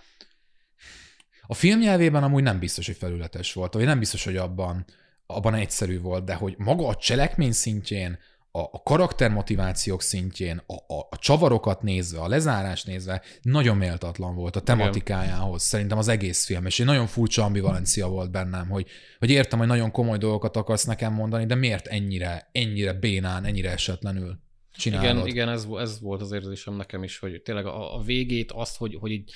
[1.47, 4.85] a filmnyelvében amúgy nem biztos, hogy felületes volt, vagy nem biztos, hogy abban,
[5.25, 8.19] abban egyszerű volt, de hogy maga a cselekmény szintjén,
[8.55, 14.55] a, a karaktermotivációk szintjén, a, a, a csavarokat nézve, a lezárás nézve, nagyon méltatlan volt
[14.55, 18.87] a tematikájához, szerintem az egész film, és egy nagyon furcsa ambivalencia volt bennem, hogy,
[19.19, 23.71] hogy értem, hogy nagyon komoly dolgokat akarsz nekem mondani, de miért ennyire, ennyire bénán, ennyire
[23.71, 24.39] esetlenül
[24.71, 25.15] csinálod?
[25.15, 28.77] Igen, igen ez, ez volt az érzésem nekem is, hogy tényleg a, a végét, azt,
[28.77, 29.31] hogy, hogy egy,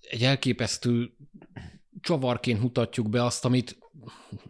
[0.00, 1.10] egy elképesztő
[2.00, 3.78] csavarként mutatjuk be azt, amit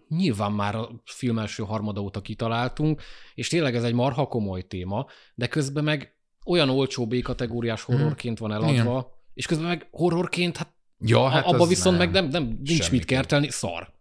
[0.09, 3.03] nyilván már a film első harmada óta kitaláltunk,
[3.35, 6.15] és tényleg ez egy marha komoly téma, de közben meg
[6.47, 9.05] olyan olcsó B-kategóriás horrorként van eladva, Igen.
[9.35, 12.11] és közben meg horrorként, hát, Ja, hát abba viszont nem.
[12.11, 12.91] meg nem, nem nincs Semmiképp.
[12.93, 13.93] mit kertelni, szar.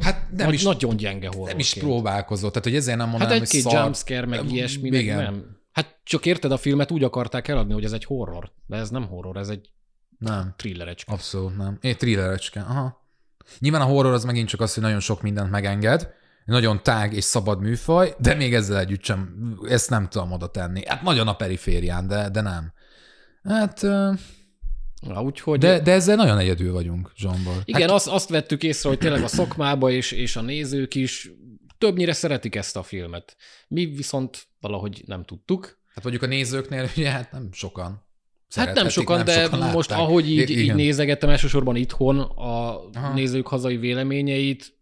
[0.00, 1.48] Hát nem Nagy, is, nagyon gyenge horrorként.
[1.50, 3.84] nem is próbálkozott, tehát hogy ezért nem mondanám, Hát egy-két szar.
[3.84, 5.56] jumpscare, meg ilyesmi, meg nem.
[5.72, 8.52] Hát csak érted, a filmet úgy akarták eladni, hogy ez egy horror.
[8.66, 9.70] De ez nem horror, ez egy
[10.18, 11.12] Nem, thrillerecske.
[11.12, 11.78] abszolút nem.
[11.80, 13.01] Egy thrillerecske, aha.
[13.58, 16.08] Nyilván a horror az megint csak az, hogy nagyon sok mindent megenged,
[16.44, 19.34] nagyon tág és szabad műfaj, de még ezzel együtt sem,
[19.68, 20.86] ezt nem tudom oda tenni.
[20.86, 22.72] Hát nagyon a periférián, de, de nem.
[23.42, 23.82] Hát,
[25.06, 25.58] Na, úgyhogy...
[25.58, 27.62] de, de ezzel nagyon egyedül vagyunk, Zsombor.
[27.64, 31.30] Igen, hát, azt, azt vettük észre, hogy tényleg a szakmába és, és a nézők is
[31.78, 33.36] többnyire szeretik ezt a filmet.
[33.68, 35.78] Mi viszont valahogy nem tudtuk.
[35.94, 38.04] Hát mondjuk a nézőknél ugye hát nem sokan.
[38.54, 40.76] Hát nem sokan, de sokan most ahogy így, I- így igen.
[40.76, 43.12] nézegettem elsősorban itthon a Aha.
[43.14, 44.74] nézők hazai véleményeit,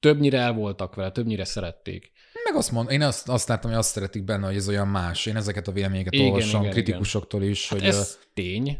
[0.00, 2.12] többnyire el voltak vele, többnyire szerették.
[2.44, 5.26] meg azt mondom, én azt, azt láttam, hogy azt szeretik benne, hogy ez olyan más.
[5.26, 8.78] Én ezeket a véleményeket Igen, olvasom igen, kritikusoktól is, hogy Ez tény.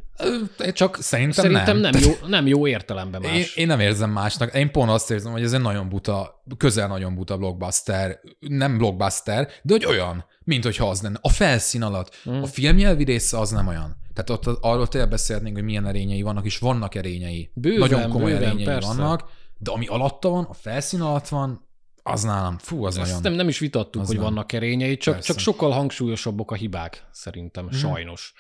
[0.73, 1.91] csak szerintem, Szerintem nem.
[1.91, 3.33] nem, jó, nem jó értelemben más.
[3.37, 4.55] Én, én nem érzem másnak.
[4.55, 8.21] Én pont azt érzem, hogy ez egy nagyon buta, közel nagyon buta blockbuster.
[8.39, 11.19] Nem blockbuster, de hogy olyan, mint hogyha az lenne.
[11.21, 12.15] A felszín alatt.
[12.23, 12.43] Hmm.
[12.43, 13.97] A filmnyelvi része az nem olyan.
[14.13, 17.51] Tehát ott arról tényleg beszélhetnénk, hogy milyen erényei vannak, és vannak erényei.
[17.55, 18.89] Bőven, nagyon komoly bőven, erényei persze.
[18.89, 21.69] vannak, de ami alatta van, a felszín alatt van,
[22.03, 23.23] az nálam, fú, az Ezt nagyon...
[23.23, 24.25] nem, nem is vitattuk, hogy nem.
[24.25, 25.33] vannak erényei, csak, Persze.
[25.33, 27.69] csak sokkal hangsúlyosabbak a hibák, szerintem, mm.
[27.69, 28.33] sajnos.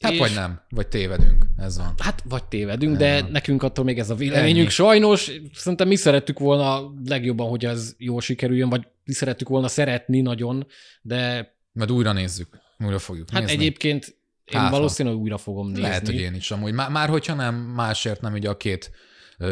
[0.00, 1.94] Hát És- vagy nem, vagy tévedünk, ez van.
[1.98, 3.30] Hát vagy tévedünk, de Nem.
[3.30, 4.58] nekünk attól még ez a véleményünk.
[4.58, 4.68] Ennyi.
[4.68, 10.20] Sajnos szerintem mi szerettük volna legjobban, hogy ez jól sikerüljön, vagy mi szerettük volna szeretni
[10.20, 10.66] nagyon,
[11.02, 13.56] de Majd újra nézzük, újra fogjuk hát nézni.
[13.56, 14.16] egyébként
[14.54, 15.82] én Hát, valószínűleg újra fogom nézni.
[15.82, 16.72] Lehet, hogy én is amúgy.
[16.72, 18.90] Már, már hogyha nem, másért nem ugye a két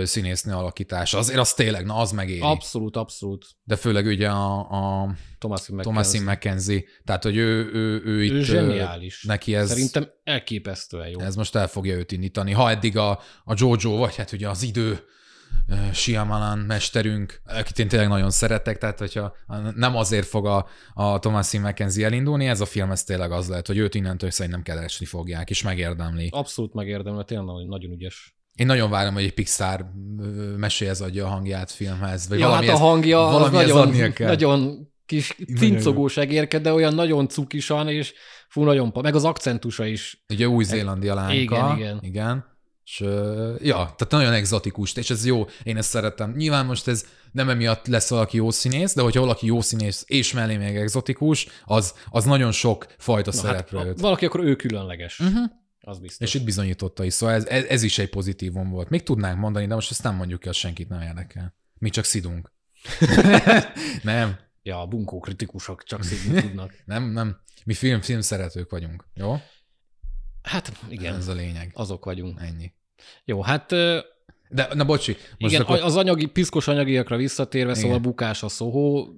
[0.03, 1.19] színésznő alakítása.
[1.19, 2.41] Azért az tényleg, na az megéri.
[2.41, 3.47] Abszolút, abszolút.
[3.65, 5.15] De főleg ugye a, a
[5.81, 6.83] Thomasin McKenzie.
[7.05, 8.33] Tehát hogy ő, ő, ő itt...
[8.33, 9.23] Ő ö, zseniális.
[9.23, 11.21] Neki ez, Szerintem elképesztően jó.
[11.21, 12.53] ez most el fogja őt indítani.
[12.53, 13.11] Ha eddig a,
[13.45, 15.01] a Jojo, vagy hát ugye az idő
[15.69, 19.35] ö, Shyamalan mesterünk, akit én tényleg nagyon szeretek, tehát hogyha
[19.75, 23.67] nem azért fog a, a Thomasin McKenzie elindulni, ez a film ez tényleg az lehet,
[23.67, 26.29] hogy őt innentől szerintem keresni fogják, és megérdemli.
[26.33, 28.35] Abszolút megérdemel, tényleg nagyon- nagyon ügyes.
[28.55, 29.87] Én nagyon várom, hogy egy Pixar
[30.57, 32.29] meséhez adja a hangját filmhez.
[32.29, 34.29] Vagy Ja, hát valamihez- a hangja az valamihez nagyon, adnia kell.
[34.29, 38.13] nagyon kis cincogós egérke, de olyan nagyon cukisan, és
[38.49, 40.25] fú, nagyon, meg az akcentusa is.
[40.29, 41.35] Ugye új-zélandi a lányka.
[41.35, 41.99] Igen, igen.
[42.03, 42.50] igen.
[42.91, 43.01] És,
[43.63, 46.33] ja, tehát nagyon exotikus, és ez jó, én ezt szeretem.
[46.37, 50.33] Nyilván most ez nem emiatt lesz valaki jó színész, de hogyha valaki jó színész és
[50.33, 55.19] mellé még exotikus, az, az nagyon sok fajta Na, szerepre hát, valaki akkor ő különleges.
[55.19, 55.51] Uh-huh.
[55.81, 56.29] Az biztos.
[56.29, 58.89] És itt bizonyította is, szóval ez, ez, ez is egy pozitívum volt.
[58.89, 61.55] Még tudnánk mondani, de most ezt nem mondjuk el, senkit nem érdekel.
[61.79, 62.53] Mi csak szidunk.
[64.03, 66.75] nem, Ja, a bunkó kritikusok csak szívni tudnak.
[66.85, 67.41] nem, nem.
[67.65, 69.09] Mi film, film szeretők vagyunk.
[69.15, 69.37] Jó?
[70.43, 71.71] Hát igen, Ez a lényeg.
[71.75, 72.41] azok vagyunk.
[72.41, 72.73] Ennyi.
[73.25, 73.75] Jó, hát
[74.53, 75.81] De, na bocsi, most igen, akkor...
[75.81, 78.03] az anyagi, piszkos anyagiakra visszatérve, szóval Igen.
[78.03, 79.09] bukás a szóhó,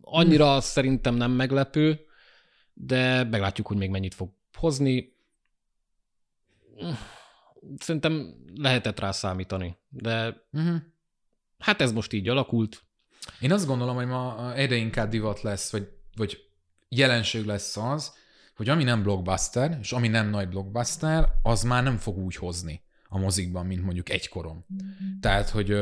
[0.00, 2.00] annyira szerintem nem meglepő,
[2.74, 5.16] de meglátjuk, hogy még mennyit fog hozni.
[7.78, 10.76] Szerintem lehetett rá számítani, de Uh-huh.
[11.58, 12.82] hát ez most így alakult.
[13.40, 16.38] Én azt gondolom, hogy ma egyre inkább divat lesz, vagy, vagy
[16.88, 18.12] jelenség lesz az,
[18.56, 22.82] hogy ami nem blockbuster, és ami nem nagy blockbuster, az már nem fog úgy hozni
[23.08, 24.66] a mozikban, mint mondjuk egykorom.
[25.20, 25.74] Tehát, hogy,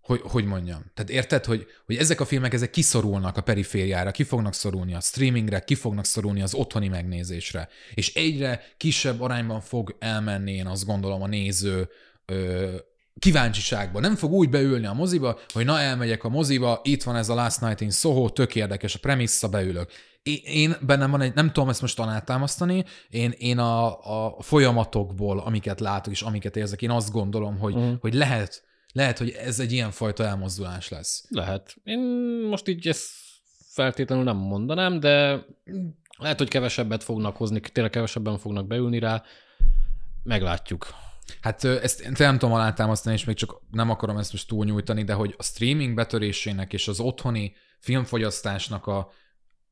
[0.00, 4.22] hogy, hogy mondjam, tehát érted, hogy, hogy ezek a filmek ezek kiszorulnak a perifériára, ki
[4.22, 9.96] fognak szorulni a streamingre, ki fognak szorulni az otthoni megnézésre, és egyre kisebb arányban fog
[9.98, 11.88] elmenni, én azt gondolom, a néző
[12.24, 12.76] ö,
[13.18, 14.00] kíváncsiságba.
[14.00, 17.34] Nem fog úgy beülni a moziba, hogy na elmegyek a moziba, itt van ez a
[17.34, 19.90] Last Night in Soho, tök érdekes a premissza, beülök.
[20.44, 23.86] Én, bennem van egy, nem tudom ezt most alátámasztani, én, én a,
[24.26, 28.00] a folyamatokból, amiket látok és amiket érzek, én azt gondolom, hogy, uh-huh.
[28.00, 31.24] hogy lehet, lehet, hogy ez egy ilyen fajta elmozdulás lesz.
[31.28, 31.76] Lehet.
[31.84, 31.98] Én
[32.50, 33.10] most így ezt
[33.68, 35.44] feltétlenül nem mondanám, de
[36.18, 39.22] lehet, hogy kevesebbet fognak hozni, tényleg kevesebben fognak beülni rá.
[40.22, 40.94] Meglátjuk.
[41.40, 45.12] Hát ezt én nem tudom alátámasztani, és még csak nem akarom ezt most túlnyújtani, de
[45.12, 49.10] hogy a streaming betörésének és az otthoni filmfogyasztásnak a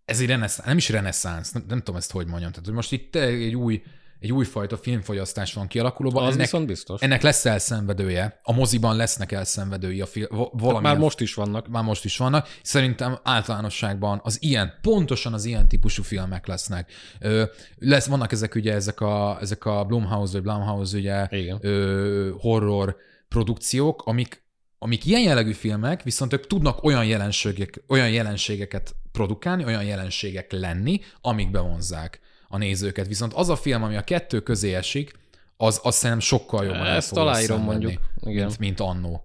[0.04, 2.50] ez egy reneszánsz, nem is reneszánsz, nem, nem tudom ezt hogy mondjam.
[2.50, 3.82] Tehát, hogy most itt egy új,
[4.20, 6.22] egy újfajta filmfogyasztás van kialakulóban.
[6.22, 7.00] Az ennek, viszont biztos.
[7.00, 8.40] ennek lesz elszenvedője.
[8.42, 10.82] A moziban lesznek elszenvedői a film, valami.
[10.82, 11.68] Már most is vannak.
[11.68, 12.48] már most is vannak.
[12.62, 16.92] Szerintem általánosságban az ilyen, pontosan az ilyen típusú filmek lesznek.
[17.20, 17.44] Ö,
[17.78, 21.58] lesz, vannak ezek ugye, ezek a, ezek a Blumhouse vagy Blumhouse ugye Igen.
[21.60, 22.96] ö, horror
[23.28, 24.43] produkciók, amik,
[24.84, 31.00] amik ilyen jellegű filmek, viszont ők tudnak olyan jelenségek, olyan jelenségeket produkálni, olyan jelenségek lenni,
[31.20, 33.06] amik bevonzák a nézőket.
[33.06, 35.12] Viszont az a film, ami a kettő közé esik,
[35.56, 38.00] az, az szerintem sokkal jobban Ezt aláírom mondjuk.
[38.20, 38.46] Igen.
[38.46, 39.24] mint, mint annó.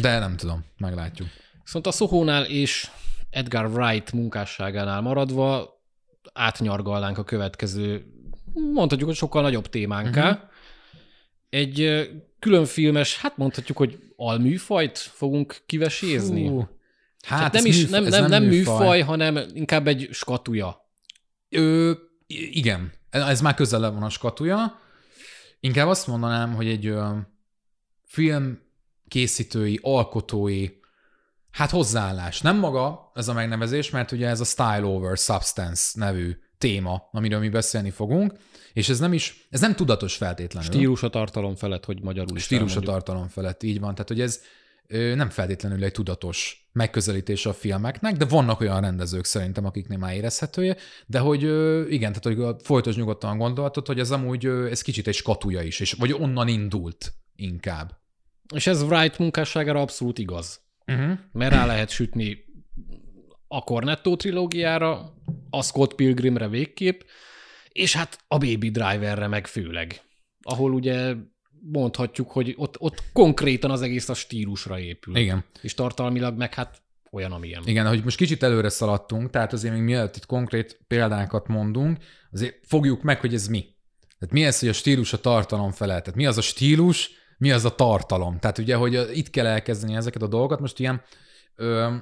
[0.00, 1.28] De nem tudom, meglátjuk.
[1.64, 2.90] Viszont a Sohónál és
[3.30, 5.80] Edgar Wright munkásságánál maradva
[6.32, 8.06] átnyargalnánk a következő,
[8.72, 10.30] mondhatjuk, hogy sokkal nagyobb témánká.
[10.30, 10.40] Mhm.
[11.48, 16.48] Egy különfilmes, hát mondhatjuk, hogy alműfajt fogunk kivesézni.
[16.48, 16.68] Fú.
[17.26, 18.78] Hát Hát nem, is, műfaj- nem, nem, nem műfaj.
[18.78, 20.90] műfaj, hanem inkább egy skatuja.
[21.48, 21.92] Ö,
[22.50, 24.80] igen, ez már közelebb van a skatuja.
[25.60, 27.08] Inkább azt mondanám, hogy egy ö,
[28.04, 28.58] film
[29.08, 30.68] készítői, alkotói,
[31.50, 32.40] hát hozzáállás.
[32.40, 37.40] Nem maga ez a megnevezés, mert ugye ez a Style Over Substance nevű téma, amiről
[37.40, 38.32] mi beszélni fogunk,
[38.76, 40.70] és ez nem is, ez nem tudatos feltétlenül.
[40.70, 43.92] Stílus a tartalom felett, hogy magyarul is Stílus a tartalom felett, így van.
[43.92, 44.40] Tehát, hogy ez
[45.14, 50.76] nem feltétlenül egy tudatos megközelítés a filmeknek, de vannak olyan rendezők szerintem, akiknél már érezhetője,
[51.06, 51.42] de hogy
[51.92, 55.92] igen, tehát hogy folytos nyugodtan gondolatod, hogy ez amúgy ez kicsit egy skatuja is, és,
[55.92, 57.98] vagy onnan indult inkább.
[58.54, 60.60] És ez Wright munkásságára abszolút igaz.
[60.86, 61.18] Uh-huh.
[61.32, 62.44] Mert rá lehet sütni
[63.48, 65.14] a Cornetto trilógiára,
[65.50, 67.00] a Scott Pilgrimre végképp,
[67.76, 70.00] és hát a Baby Driverre meg főleg,
[70.42, 71.14] ahol ugye
[71.72, 75.16] mondhatjuk, hogy ott, ott konkrétan az egész a stílusra épül.
[75.16, 75.44] Igen.
[75.60, 77.62] És tartalmilag meg hát olyan, amilyen.
[77.64, 81.98] Igen, hogy most kicsit előre szaladtunk, tehát azért még mielőtt itt konkrét példákat mondunk,
[82.32, 83.64] azért fogjuk meg, hogy ez mi.
[84.18, 86.00] Tehát mi ez, hogy a stílus a tartalom felel?
[86.00, 88.38] Tehát mi az a stílus, mi az a tartalom?
[88.38, 91.02] Tehát ugye, hogy itt kell elkezdeni ezeket a dolgokat, most ilyen
[91.54, 91.94] ö,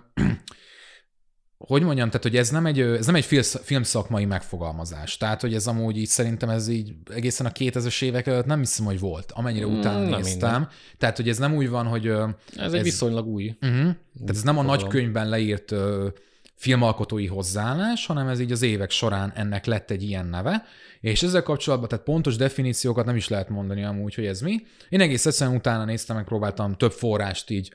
[1.66, 5.16] hogy mondjam, tehát hogy ez nem egy, ez nem egy filmszakmai megfogalmazás.
[5.16, 8.84] Tehát, hogy ez amúgy így szerintem ez így egészen a 2000-es évek előtt nem hiszem,
[8.84, 10.50] hogy volt, amennyire mm, utána nem néztem.
[10.50, 10.68] Minden.
[10.98, 12.06] Tehát, hogy ez nem úgy van, hogy...
[12.06, 13.56] Ez, ez egy viszonylag új.
[13.62, 13.78] Uh-huh.
[14.18, 16.06] Tehát ez nem a nagy könyvben leírt uh,
[16.54, 20.64] filmalkotói hozzáállás, hanem ez így az évek során ennek lett egy ilyen neve,
[21.00, 24.62] és ezzel kapcsolatban, tehát pontos definíciókat nem is lehet mondani amúgy, hogy ez mi.
[24.88, 27.74] Én egész egyszerűen utána néztem, meg próbáltam több forrást így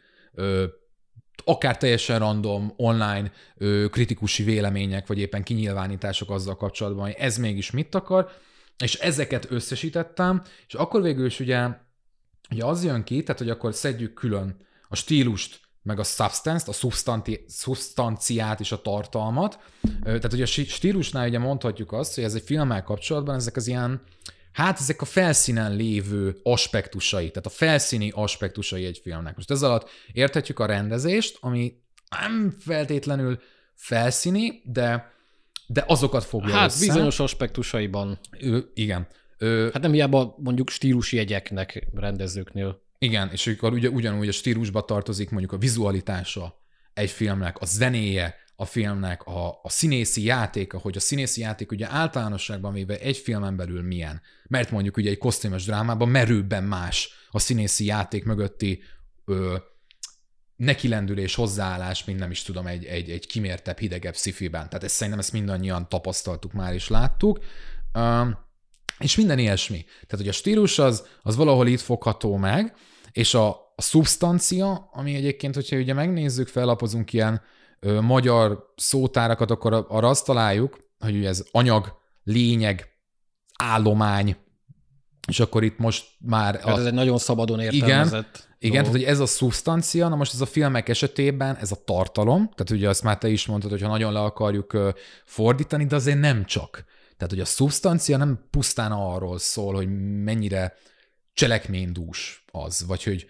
[1.45, 7.71] akár teljesen random, online ö, kritikusi vélemények, vagy éppen kinyilvánítások azzal kapcsolatban, hogy ez mégis
[7.71, 8.32] mit akar,
[8.84, 11.67] és ezeket összesítettem, és akkor végül is ugye,
[12.52, 16.71] ugye az jön ki, tehát hogy akkor szedjük külön a stílust, meg a substance-t, a
[16.71, 19.60] szubstanti, szubstanciát és a tartalmat.
[20.04, 24.02] Tehát ugye a stílusnál ugye mondhatjuk azt, hogy ez egy filmmel kapcsolatban ezek az ilyen
[24.51, 29.35] Hát ezek a felszínen lévő aspektusai, tehát a felszíni aspektusai egy filmnek.
[29.35, 31.73] Most ez alatt érthetjük a rendezést, ami
[32.09, 33.39] nem feltétlenül
[33.75, 35.13] felszíni, de,
[35.67, 36.85] de azokat fogja Hát össze.
[36.85, 38.19] bizonyos aspektusaiban.
[38.39, 39.07] Ő, igen.
[39.38, 42.81] Ő, hát nem hiába mondjuk stílusi jegyeknek rendezőknél.
[42.99, 46.62] Igen, és akkor ugye, ugyanúgy a stílusba tartozik mondjuk a vizualitása
[46.93, 51.88] egy filmnek, a zenéje, a filmnek a, a színészi játéka, hogy a színészi játék ugye
[51.89, 54.21] általánosságban véve egy filmen belül milyen.
[54.49, 58.83] Mert mondjuk ugye egy kosztümös drámában merőbben más a színészi játék mögötti
[59.25, 59.55] ö,
[60.55, 64.69] nekilendülés, hozzáállás, mint nem is tudom, egy, egy, egy kimértebb, hidegebb szifiben.
[64.69, 67.39] Tehát ezt szerintem ezt mindannyian tapasztaltuk már és láttuk.
[67.93, 68.29] Ö,
[68.99, 69.83] és minden ilyesmi.
[69.83, 72.73] Tehát, hogy a stílus az, az valahol itt fogható meg,
[73.12, 77.41] és a, a szubstancia, ami egyébként, hogyha ugye megnézzük, fellapozunk ilyen
[77.79, 82.88] ö, magyar szótárakat, akkor arra azt találjuk, hogy ugye ez anyag, lényeg,
[83.63, 84.35] állomány,
[85.27, 86.55] és akkor itt most már...
[86.55, 86.79] Hát a...
[86.79, 88.47] ez egy nagyon szabadon értelmezett.
[88.59, 91.83] Igen, igen tehát hogy ez a szubstancia, na most ez a filmek esetében ez a
[91.85, 94.77] tartalom, tehát ugye azt már te is mondtad, hogy ha nagyon le akarjuk
[95.25, 96.83] fordítani, de azért nem csak.
[97.17, 99.87] Tehát, hogy a szubstancia nem pusztán arról szól, hogy
[100.23, 100.73] mennyire
[101.33, 103.27] cselekménydús az, vagy hogy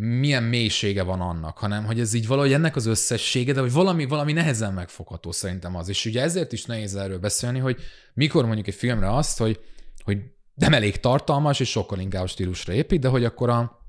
[0.00, 4.06] milyen mélysége van annak, hanem hogy ez így valahogy ennek az összessége, de hogy valami,
[4.06, 5.88] valami nehezen megfogható szerintem az.
[5.88, 7.76] És ugye ezért is nehéz erről beszélni, hogy
[8.14, 9.60] mikor mondjuk egy filmre azt, hogy,
[10.04, 10.18] hogy
[10.54, 13.84] nem elég tartalmas, és sokkal inkább stílusra épít, de hogy akkor a,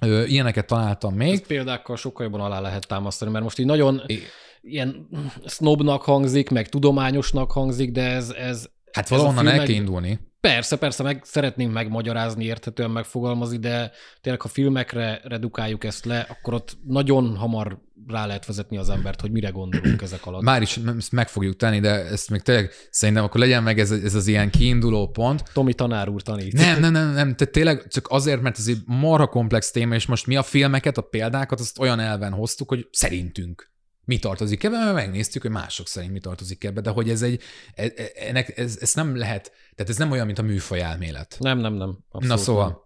[0.00, 1.32] ö, ilyeneket találtam még.
[1.32, 4.18] Ezt példákkal sokkal jobban alá lehet támasztani, mert most így nagyon I...
[4.60, 5.08] ilyen
[5.46, 10.18] snobnak hangzik, meg tudományosnak hangzik, de ez, ez Hát valahonnan el kell indulni.
[10.48, 16.54] Persze, persze, meg szeretnénk megmagyarázni, érthetően megfogalmazni, de tényleg, ha filmekre redukáljuk ezt le, akkor
[16.54, 17.78] ott nagyon hamar
[18.08, 20.42] rá lehet vezetni az embert, hogy mire gondolunk ezek alatt.
[20.42, 23.90] Már is ezt meg fogjuk tenni, de ezt még tényleg szerintem akkor legyen meg ez,
[23.90, 25.42] ez az ilyen kiinduló pont.
[25.52, 26.52] Tomi tanár úr tanít.
[26.52, 30.06] Nem, nem, nem, nem, tehát tényleg csak azért, mert ez egy marha komplex téma, és
[30.06, 33.71] most mi a filmeket, a példákat, azt olyan elven hoztuk, hogy szerintünk
[34.12, 37.42] mi tartozik ebbe, mert megnéztük, hogy mások szerint mi tartozik ebbe, de hogy ez egy,
[37.74, 41.36] e, e, ennek, ez, ez nem lehet, tehát ez nem olyan, mint a műfaj elmélet.
[41.38, 41.98] Nem, nem, nem.
[42.10, 42.76] Abszolút Na szóval, nem.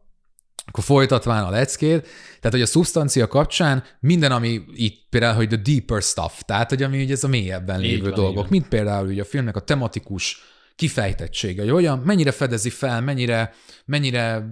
[0.67, 5.57] akkor folytatván a leckét, tehát hogy a szubstancia kapcsán minden, ami itt például, hogy the
[5.57, 9.23] deeper stuff, tehát hogy ami ugye ez a mélyebben lévő van, dolgok, mint például ugye
[9.23, 10.39] a filmnek a tematikus
[10.77, 14.47] kifejtettsége, hogy olyan, mennyire fedezi fel, mennyire, mennyire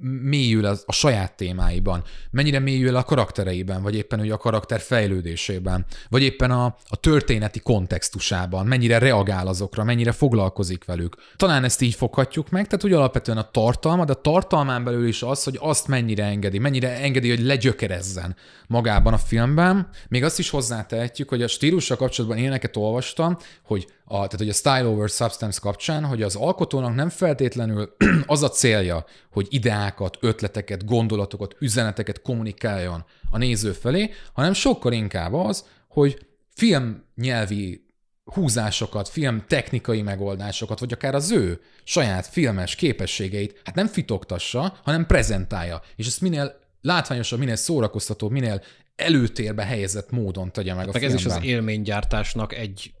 [0.00, 5.86] mélyül a, a saját témáiban, mennyire mélyül a karaktereiben, vagy éppen ugye a karakter fejlődésében,
[6.08, 11.16] vagy éppen a, a történeti kontextusában, mennyire reagál azokra, mennyire foglalkozik velük.
[11.36, 15.22] Talán ezt így foghatjuk meg, tehát úgy alapvetően a tartalma, de a tartalmán belül is
[15.22, 19.88] az, hogy azt mennyire engedi, mennyire engedi, hogy legyökerezzen magában a filmben.
[20.08, 24.52] Még azt is hozzátehetjük, hogy a stílussal kapcsolatban éneket olvastam, hogy a, tehát hogy a
[24.52, 30.84] Style over Substance kapcsán, hogy az alkotónak nem feltétlenül az a célja, hogy ideákat, ötleteket,
[30.84, 37.86] gondolatokat, üzeneteket kommunikáljon a néző felé, hanem sokkal inkább az, hogy filmnyelvi
[38.24, 45.06] húzásokat, film technikai megoldásokat, vagy akár az ő saját filmes képességeit, hát nem fitogtassa, hanem
[45.06, 45.82] prezentálja.
[45.96, 48.62] És ezt minél látványosabb, minél szórakoztatóbb, minél
[48.96, 51.36] előtérbe helyezett módon tegye meg a Meg ez filmben.
[51.36, 52.92] is az élménygyártásnak egy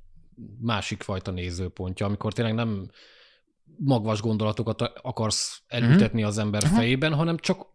[0.60, 2.90] másik fajta nézőpontja, amikor tényleg nem
[3.76, 6.76] magvas gondolatokat akarsz elültetni az ember Aha.
[6.76, 7.66] fejében, hanem csak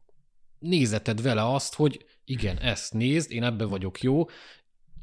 [0.59, 4.26] nézeted vele azt, hogy igen, ezt nézd, én ebbe vagyok jó,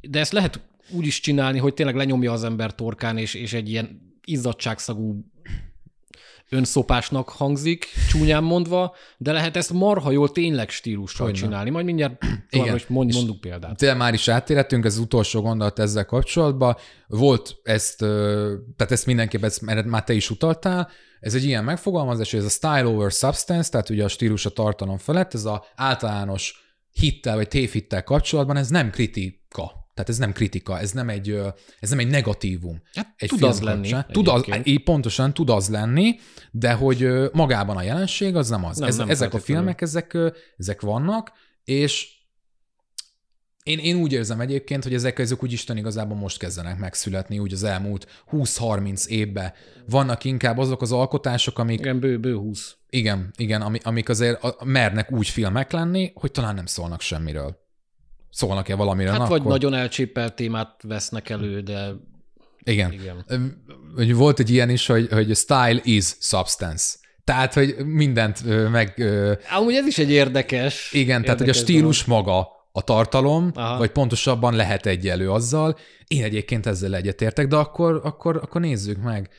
[0.01, 3.69] de ezt lehet úgy is csinálni, hogy tényleg lenyomja az ember torkán, és, és egy
[3.69, 5.31] ilyen izzadságszagú
[6.51, 11.41] önszopásnak hangzik, csúnyán mondva, de lehet ezt marha jól tényleg stílussal Hogyne.
[11.41, 11.69] csinálni.
[11.69, 12.75] Majd mindjárt Igen.
[12.75, 13.77] is mond, mondunk példát.
[13.77, 16.75] Tényleg már is átérhetünk, ez az utolsó gondolat ezzel kapcsolatban.
[17.07, 20.89] Volt ezt, tehát ezt mindenképp, ezt, mert már te is utaltál,
[21.19, 24.49] ez egy ilyen megfogalmazás, hogy ez a style over substance, tehát ugye a stílus a
[24.49, 26.55] tartalom felett, ez a általános
[26.91, 29.80] hittel vagy tévhittel kapcsolatban, ez nem kritika.
[29.93, 31.39] Tehát ez nem kritika, ez nem egy,
[31.79, 32.81] ez nem egy negatívum.
[32.93, 33.89] Hát Egy tud film az lenni.
[33.89, 34.05] kapcsán.
[34.11, 34.43] Tud az,
[34.83, 36.15] pontosan tud az lenni,
[36.51, 38.77] de hogy magában a jelenség az nem az.
[38.77, 40.17] Nem, Ez, nem ezek a filmek, ezek,
[40.57, 41.31] ezek vannak,
[41.63, 42.19] és
[43.63, 47.53] én, én úgy érzem egyébként, hogy ezek ezek úgy Isten igazából most kezdenek megszületni, úgy
[47.53, 49.53] az elmúlt 20-30 évben.
[49.89, 52.75] Vannak inkább azok az alkotások, amik, Igen, bő, bő 20.
[52.89, 57.60] igen, igen, ami- amik azért mernek úgy filmek lenni, hogy talán nem szólnak semmiről.
[58.31, 59.11] Szólnak-e valamiről?
[59.11, 59.51] Hát Na, vagy akkor...
[59.51, 61.91] nagyon elcsépelt témát vesznek elő, de
[62.63, 62.91] Igen.
[62.91, 63.25] igen.
[64.15, 66.95] Volt egy ilyen is, hogy, hogy style is substance.
[67.23, 69.03] Tehát, hogy mindent meg...
[69.57, 70.91] Amúgy ez is egy érdekes.
[70.93, 73.77] Igen, tehát, hogy a érdekes stílus maga a tartalom, Aha.
[73.77, 75.77] vagy pontosabban lehet egyelő azzal.
[76.07, 79.29] Én egyébként ezzel egyetértek, de akkor, akkor, akkor nézzük meg,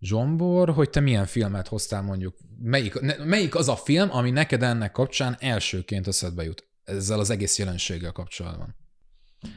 [0.00, 2.36] Zsombor, hogy te milyen filmet hoztál mondjuk.
[2.62, 6.65] Melyik, melyik az a film, ami neked ennek kapcsán elsőként eszedbe jut?
[6.86, 8.76] Ezzel az egész jelenséggel kapcsolatban.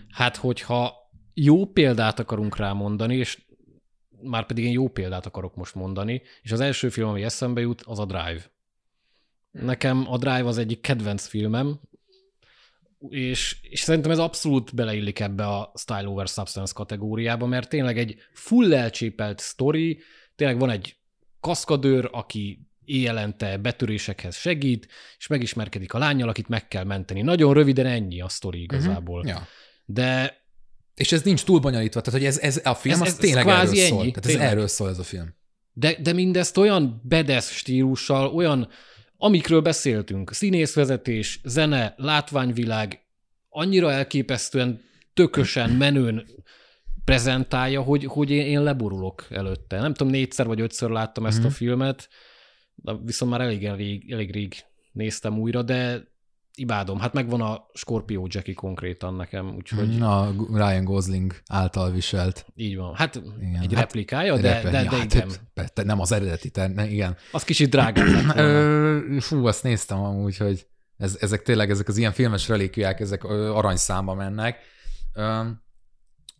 [0.10, 0.94] Hát, hogyha
[1.34, 3.42] jó példát akarunk rámondani, és
[4.22, 7.82] már pedig én jó példát akarok most mondani, és az első film, ami eszembe jut,
[7.82, 8.52] az a Drive.
[9.52, 11.80] Nekem a Drive az egyik kedvenc filmem,
[13.10, 18.18] és, és szerintem ez abszolút beleillik ebbe a Style over Substance kategóriába, mert tényleg egy
[18.34, 20.00] full elcsépelt sztori,
[20.36, 20.98] tényleg van egy
[21.40, 24.88] kaszkadőr, aki éjjelente betörésekhez segít,
[25.18, 27.22] és megismerkedik a lányjal, akit meg kell menteni.
[27.22, 29.28] Nagyon röviden ennyi a sztori igazából.
[29.28, 29.48] Ja.
[29.86, 30.38] De
[30.96, 33.20] És ez nincs túl bonyolítva, tehát hogy ez, ez a film Ez- ez, ez- az
[33.24, 34.00] ez tényleg erről szól.
[34.02, 34.48] ennyi, Tehát ez tényleg.
[34.48, 35.36] erről szól ez a film.
[35.74, 38.70] De, de mindezt olyan bedesz stílussal, olyan,
[39.18, 43.00] amikről beszéltünk, színészvezetés, zene, látványvilág,
[43.50, 44.82] annyira elképesztően
[45.14, 46.26] tökösen, menőn
[47.06, 49.80] prezentálja, hogy, hogy én, én leborulok előtte.
[49.80, 51.48] Nem tudom, négyszer vagy ötször láttam ezt Mhm.
[51.48, 52.10] a filmet,
[52.82, 54.54] de viszont már elég rég, elég rég
[54.92, 56.08] néztem újra, de
[56.56, 57.00] imádom.
[57.00, 62.46] Hát megvan a Scorpio Jackie konkrétan nekem, úgyhogy Na, Ryan Gosling által viselt.
[62.56, 62.96] így van.
[62.96, 65.30] Hát Igen, egy hát replikája, de, Repe- de, de hát, igen.
[65.54, 67.16] pe- te- nem az eredeti, te, ne, igen.
[67.32, 68.08] Az kicsit drágább
[69.20, 70.68] fú, azt néztem amúgy, hogy
[70.98, 74.58] ez, ezek tényleg, ezek az ilyen filmes relikviák, ezek aranyszámba mennek.
[75.14, 75.42] Ö,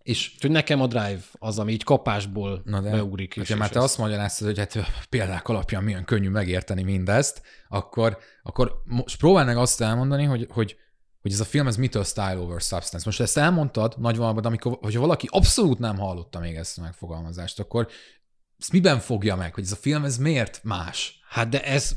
[0.04, 3.36] és Úgyhogy nekem a Drive az, ami így kapásból Na de, beugrik.
[3.36, 8.82] hogyha már te azt magyaráztad, hogy hát példák alapján milyen könnyű megérteni mindezt, akkor, akkor
[8.86, 10.76] most próbálj meg azt elmondani, hogy, hogy,
[11.22, 13.06] hogy ez a film, ez mitől style over substance.
[13.06, 16.82] Most ezt elmondtad nagy vonalban, de amikor, hogyha valaki abszolút nem hallotta még ezt a
[16.82, 17.88] megfogalmazást, akkor
[18.60, 21.20] ezt miben fogja meg, hogy ez a film, ez miért más?
[21.30, 21.96] Hát de ez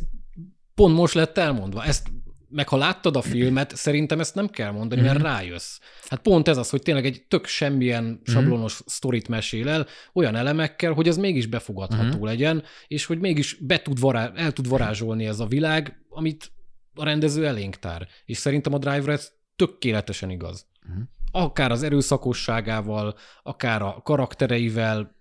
[0.75, 1.85] pont most lett elmondva.
[1.85, 2.09] Ezt
[2.53, 5.27] meg ha láttad a filmet, szerintem ezt nem kell mondani, mert Mhm.
[5.27, 5.79] rájössz.
[6.09, 10.93] Hát pont ez az, hogy tényleg egy tök semmilyen sablonos sztorit mesél el, olyan elemekkel,
[10.93, 12.25] hogy az mégis befogadható Mhm.
[12.25, 16.53] legyen, és hogy mégis be tud vará- el tud varázsolni ez a világ, amit
[16.95, 18.09] a rendező elénk tár.
[18.25, 20.67] És szerintem a Drive-ra ez tökéletesen igaz.
[20.87, 21.01] Mhm.
[21.33, 25.15] Akár az erőszakosságával, akár a karaktereivel,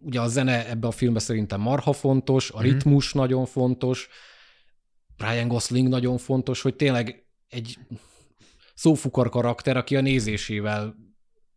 [0.00, 2.64] ugye a zene ebbe a filmbe szerintem marha fontos, a Mhm.
[2.66, 4.08] ritmus nagyon fontos,
[5.18, 7.78] Ryan Gosling nagyon fontos, hogy tényleg egy
[8.74, 11.06] szófukar karakter, aki a nézésével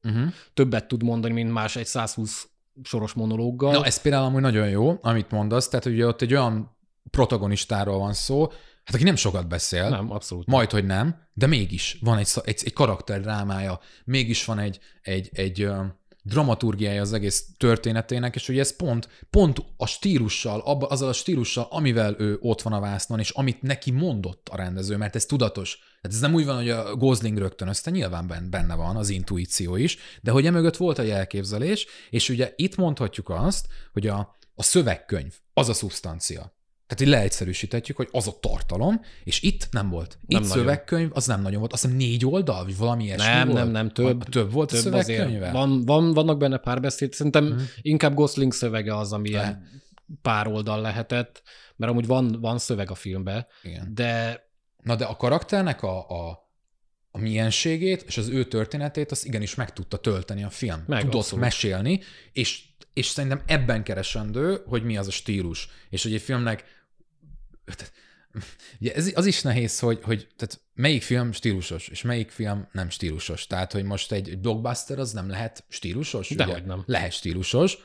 [0.04, 0.34] Uh-huh.
[0.54, 2.50] többet tud mondani, mint más egy 120
[2.84, 3.72] soros monológgal.
[3.72, 6.78] Na, ez például amúgy nagyon jó, amit mondasz, tehát ugye ott egy olyan
[7.10, 8.48] protagonistáról van szó,
[8.84, 10.48] hát aki nem sokat beszél, nem, abszolút.
[10.48, 15.62] majd, hogy nem, de mégis van egy, egy, egy karakterdrámája, mégis van egy, egy, egy
[15.62, 15.84] ö,
[16.22, 21.68] dramaturgiája az egész történetének, és ugye ez pont, pont a stílussal, abba, azzal a stílussal,
[21.70, 25.78] amivel ő ott van a vásznon, és amit neki mondott a rendező, mert ez tudatos.
[26.02, 29.76] Tehát ez nem úgy van, hogy a Gosling rögtönözte, nyilván ben- benne van az intuíció
[29.76, 34.64] is, de hogy emögött volt egy elképzelés, és ugye itt mondhatjuk azt, hogy a, a
[34.64, 36.54] szövegkönyv az a szubstancia.
[36.92, 40.18] Tehát így leegyszerűsíthetjük, hogy az a tartalom, és itt nem volt.
[40.22, 40.58] Itt Nem nagyon.
[40.58, 41.74] szövegkönyv, az nem nagyon volt.
[41.74, 43.60] Azt hiszem négy oldal, vagy valami ilyesmi nem, volt?
[43.60, 44.22] nem, nem, több.
[44.22, 45.38] A, több volt a több szövegkönyve?
[45.38, 45.52] azért.
[45.52, 47.14] Van, van, vannak benne párbeszéd.
[47.14, 47.62] Szerintem Mhm.
[47.82, 49.68] inkább Gosling szövege az, ami ilyen
[50.22, 51.42] pár oldal lehetett,
[51.76, 53.92] mert amúgy van, van szöveg a filmben, Igen.
[53.94, 54.46] de
[54.84, 56.50] Na de a karakternek a, a,
[57.12, 60.84] a mienségét és az ő történetét, azt igenis meg tudta tölteni a film.
[60.88, 61.44] Meg, Tudott abszolút.
[61.44, 62.00] mesélni,
[62.32, 62.64] és,
[62.94, 65.70] és szerintem ebben keresendő, hogy mi az a stílus.
[65.90, 66.64] És hogy egy filmnek
[68.80, 72.90] Ugye ez, az is nehéz, hogy, hogy tehát melyik film stílusos, és melyik film nem
[72.90, 73.48] stílusos.
[73.48, 76.32] Tehát, hogy most egy, blockbuster az nem lehet stílusos?
[76.32, 76.62] Ugye?
[76.66, 76.84] nem.
[76.86, 77.78] Lehet stílusos,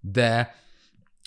[0.00, 0.54] de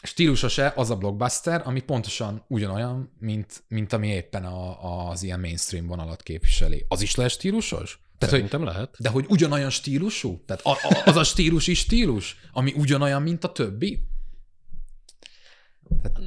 [0.03, 5.87] stílusos-e az a blockbuster, ami pontosan ugyanolyan, mint, mint ami éppen a, az ilyen mainstream
[5.87, 6.85] vonalat képviseli.
[6.87, 7.99] Az is lehet stílusos?
[8.17, 8.95] Tehát, hogy, Szerintem lehet.
[8.99, 10.43] de hogy ugyanolyan stílusú?
[10.45, 13.99] Tehát a, a, az a stílus is stílus, ami ugyanolyan, mint a többi?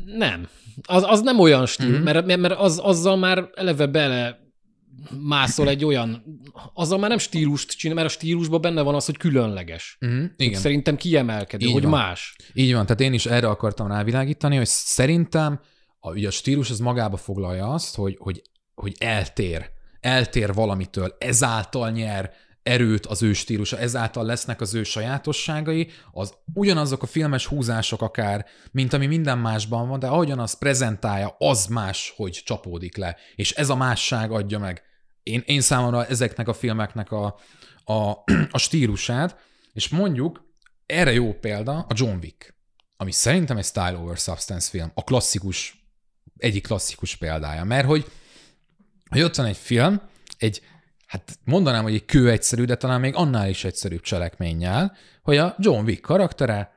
[0.05, 0.49] Nem.
[0.83, 1.89] Az, az nem olyan Mhm.
[1.89, 2.03] mm-hmm.
[2.03, 4.47] mert, mert az, azzal már eleve bele
[5.21, 6.23] mászol egy olyan,
[6.75, 9.99] azzal már nem stílust csinál, mert a stílusban benne van az, hogy különleges.
[10.01, 10.25] Uh-huh.
[10.37, 10.61] Igen.
[10.61, 11.91] Szerintem kiemelkedő, Így hogy van.
[11.91, 12.37] más.
[12.53, 15.61] Így van, tehát én is erre akartam rávilágítani, hogy szerintem
[15.99, 18.43] a, ugye a stílus az magába foglalja azt, hogy, hogy,
[18.75, 22.33] hogy eltér, eltér valamitől, ezáltal nyer
[22.69, 28.47] erőt az ő stílusa, ezáltal lesznek az ő sajátosságai, az ugyanazok a filmes húzások akár,
[28.71, 33.17] mint ami minden másban van, de ahogyan az prezentálja, az más, hogy csapódik le.
[33.35, 34.83] És ez a másság adja meg.
[35.23, 37.39] Én, én számomra ezeknek a filmeknek a,
[37.85, 38.11] a,
[38.51, 39.39] a stílusát,
[39.73, 40.47] és mondjuk
[40.87, 42.55] erre jó példa a John Wick,
[42.97, 45.87] ami szerintem egy Style over Substance film, a klasszikus,
[46.37, 48.11] egyik klasszikus példája, mert hogy,
[49.09, 50.01] hogy ott van egy film,
[50.39, 50.63] egy,
[51.09, 55.57] hát mondanám, hogy egy kő egyszerű, de talán még annál is egyszerűbb cselekménnyel, hogy a
[55.59, 56.73] John Wick karaktere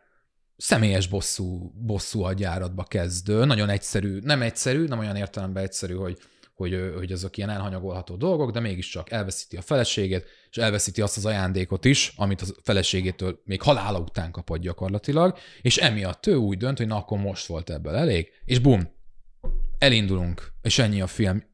[0.58, 6.18] személyes bosszú, bosszú agyáratba kezdő, nagyon egyszerű, nem egyszerű, nem olyan értelemben egyszerű, hogy,
[6.56, 11.26] hogy, hogy azok ilyen elhanyagolható dolgok, de mégiscsak elveszíti a feleségét, és elveszíti azt az
[11.26, 16.78] ajándékot is, amit a feleségétől még halála után kapott gyakorlatilag, és emiatt ő úgy dönt,
[16.78, 18.92] hogy na akkor most volt ebből elég, és bum,
[19.78, 21.50] elindulunk, és ennyi a film.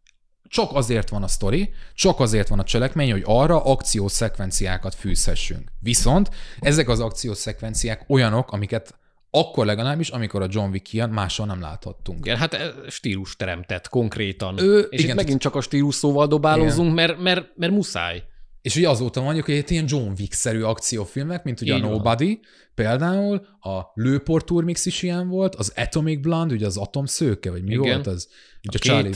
[0.50, 5.72] Csak azért van a sztori, csak azért van a cselekmény, hogy arra akciószekvenciákat fűzhessünk.
[5.80, 6.30] Viszont
[6.60, 8.96] ezek az akciószekvenciák olyanok, amiket
[9.30, 12.26] akkor legalábbis, amikor a John Wick ilyen, máshol nem láthattunk.
[12.26, 14.60] Igen, hát ez stílus teremtett konkrétan.
[14.60, 18.24] Ő- és igen, itt megint csak a stílus szóval dobálózunk, mert, mert, mert muszáj.
[18.62, 21.92] És ugye azóta mondjuk, hogy egy ilyen John Wick-szerű akciófilmek, mint ugye Így a van.
[21.92, 22.40] Nobody,
[22.76, 27.72] például a Lőport Turmix is ilyen volt, az Atomic Blonde, ugye az atomszőke, vagy mi
[27.72, 27.82] Igen.
[27.82, 28.30] volt az?
[28.68, 29.14] Ugye A Charlie,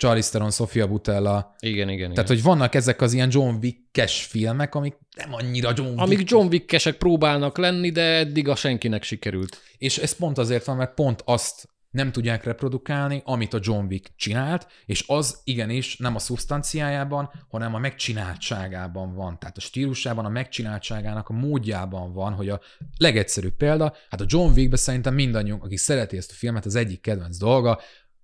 [0.00, 0.08] két.
[0.08, 1.54] Charlie Theron, Sofia Butella.
[1.58, 2.42] Igen, igen, Tehát, igen.
[2.42, 6.00] hogy vannak ezek az ilyen John Wick-es filmek, amik nem annyira John Wick.
[6.00, 9.60] Amíg John Wick-esek próbálnak lenni, de eddig a senkinek sikerült.
[9.78, 14.10] És ez pont azért van, mert pont azt nem tudják reprodukálni, amit a John Wick
[14.16, 19.38] csinált, és az igenis nem a szubstanciájában, hanem a megcsináltságában van.
[19.38, 22.60] Tehát a stílusában, a megcsináltságának a módjában van, hogy a
[22.96, 27.00] legegyszerűbb példa, hát a John Wickbe szerintem mindannyiunk, aki szereti ezt a filmet, az egyik
[27.00, 27.80] kedvenc dolga,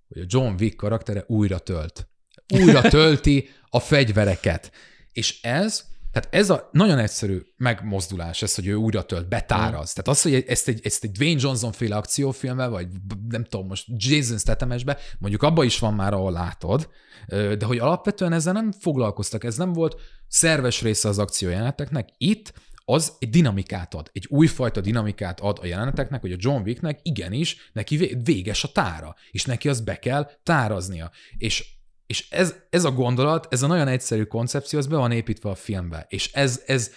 [0.07, 2.09] hogy a John Wick karaktere újra tölt.
[2.53, 4.71] Újra tölti a fegyvereket.
[5.11, 9.93] És ez, tehát ez a nagyon egyszerű megmozdulás, ez, hogy ő újra tölt, betáraz.
[9.93, 12.87] Tehát az, hogy ezt egy, ezt egy Dwayne Johnson féle akciófilmbe, vagy
[13.27, 16.89] nem tudom, most Jason Stathamesbe, mondjuk abba is van már, ahol látod,
[17.27, 22.09] de hogy alapvetően ezzel nem foglalkoztak, ez nem volt szerves része az akciójeleneteknek.
[22.17, 22.53] Itt
[22.89, 27.69] az egy dinamikát ad, egy újfajta dinamikát ad a jeleneteknek, hogy a John Wicknek igenis,
[27.73, 31.11] neki vé- véges a tára, és neki azt be kell táraznia.
[31.37, 31.75] És
[32.07, 35.55] és ez, ez a gondolat, ez a nagyon egyszerű koncepció, az be van építve a
[35.55, 36.91] filmbe, és ez, ez,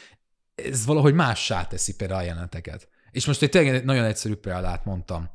[0.54, 2.88] ez valahogy mássá teszi például a jeleneteket.
[3.10, 5.30] És most egy tényleg nagyon egyszerű példát mondtam.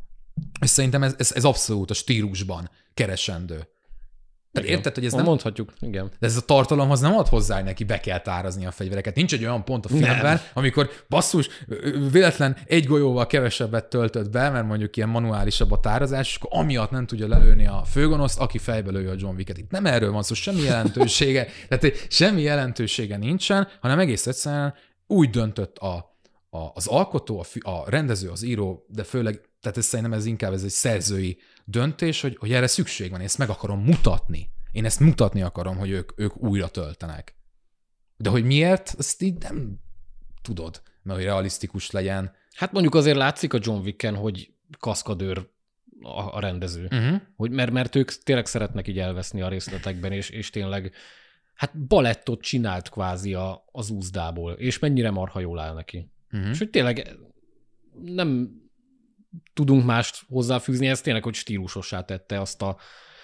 [0.61, 3.67] És szerintem ez, ez, ez abszolút a stílusban keresendő.
[4.55, 6.11] Tehát érted, hogy ez nem, Mondhatjuk, igen.
[6.19, 9.15] de ez a tartalomhoz nem ad hozzá, neki be kell tárazni a fegyvereket.
[9.15, 10.39] Nincs egy olyan pont a filmben, Nem.
[10.53, 11.49] amikor basszus,
[12.11, 16.91] véletlen egy golyóval kevesebbet töltött be, mert mondjuk ilyen manuálisabb a tárazás, és akkor amiatt
[16.91, 19.57] nem tudja lelőni a főgonoszt, aki fejbe lője a John Wicket.
[19.57, 24.73] Itt nem erről van szó, semmi jelentősége, tehát semmi jelentősége nincsen, hanem egész egyszerűen
[25.07, 26.15] úgy döntött a,
[26.49, 30.53] a, az alkotó, a, a rendező, az író, de főleg, tehát ez szerintem ez inkább
[30.53, 34.49] ez egy szerzői döntés, hogy, hogy erre szükség van, én ezt meg akarom mutatni.
[34.71, 37.35] Én ezt mutatni akarom, hogy ők, ők újra töltenek.
[38.17, 39.79] De hogy miért, azt így nem
[40.41, 42.31] tudod, mert hogy realisztikus legyen.
[42.53, 45.49] Hát mondjuk azért látszik a John Wicken, hogy kaszkadőr
[46.01, 46.83] a, a rendező.
[46.91, 47.21] Uh-huh.
[47.35, 50.93] Hogy, mert, mert ők tényleg szeretnek így elveszni a részletekben, és, és tényleg
[51.53, 56.09] hát balettot csinált kvázi a, az úzdából, és mennyire marha jól áll neki.
[56.31, 56.49] Uh-huh.
[56.49, 57.17] És hogy tényleg
[58.03, 58.63] nem
[59.53, 62.65] tudunk mást hozzáfűzni, ez tényleg, hogy stílusossá tette azt a,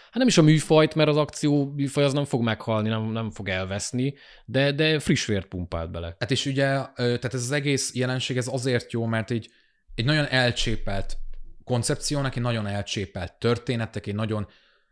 [0.03, 3.31] hát nem is a műfajt, mert az akció műfaj az nem fog meghalni, nem, nem
[3.31, 4.13] fog elveszni,
[4.45, 6.15] de, de friss vért pumpált bele.
[6.19, 9.49] Hát és ugye, tehát ez az egész jelenség ez azért jó, mert egy,
[9.95, 11.17] egy nagyon elcsépelt
[11.63, 14.47] koncepciónak, egy nagyon elcsépelt történetek, egy nagyon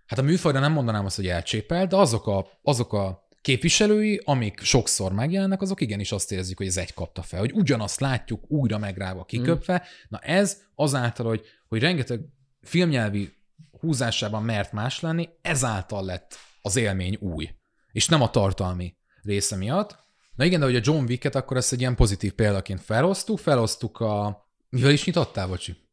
[0.06, 4.60] hát a műfajra nem mondanám azt, hogy elcsépel, de azok a, azok a képviselői, amik
[4.60, 8.78] sokszor megjelennek, azok igenis azt érzik, hogy ez egy kapta fel, hogy ugyanazt látjuk újra
[8.78, 9.74] megráva, kiköpve.
[9.74, 9.86] Mm.
[10.10, 12.22] Na ez azáltal, hogy, hogy rengeteg
[12.62, 13.34] filmnyelvi
[13.80, 17.50] húzásában mert más lenni, ezáltal lett az élmény új,
[17.92, 19.98] és nem a tartalmi része miatt.
[20.36, 24.00] Na igen, de hogy a John Wick-et akkor ezt egy ilyen pozitív példaként felhoztuk, felhoztuk
[24.00, 24.46] a...
[24.70, 25.89] Mivel is nyitottál, bocsi?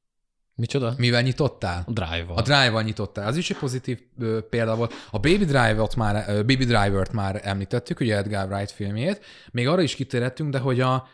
[0.59, 0.95] Micsoda?
[0.97, 1.83] Mivel nyitottál?
[1.87, 2.37] A Drive-val.
[2.37, 3.27] A Drive-val nyitottál.
[3.27, 4.93] Az is egy pozitív ö, példa volt.
[5.11, 9.25] A Baby, Driver-t már, ö, Baby Driver-t már említettük, ugye Edgar Wright filmjét.
[9.51, 11.09] Még arra is kitérhettünk, de hogy a,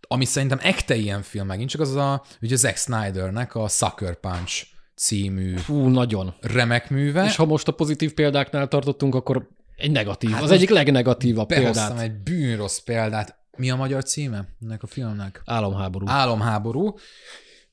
[0.00, 4.66] ami szerintem ekte ilyen film megint csak az a, ugye Zack Snydernek a Sucker Punch
[4.96, 6.34] című Fú, nagyon.
[6.40, 7.24] remek műve.
[7.24, 12.00] És ha most a pozitív példáknál tartottunk, akkor egy negatív, hát az egyik legnegatívabb példát.
[12.00, 13.36] egy bűnrossz példát.
[13.56, 15.42] Mi a magyar címe ennek a filmnek?
[15.44, 16.08] Álomháború.
[16.08, 16.94] Álomháború.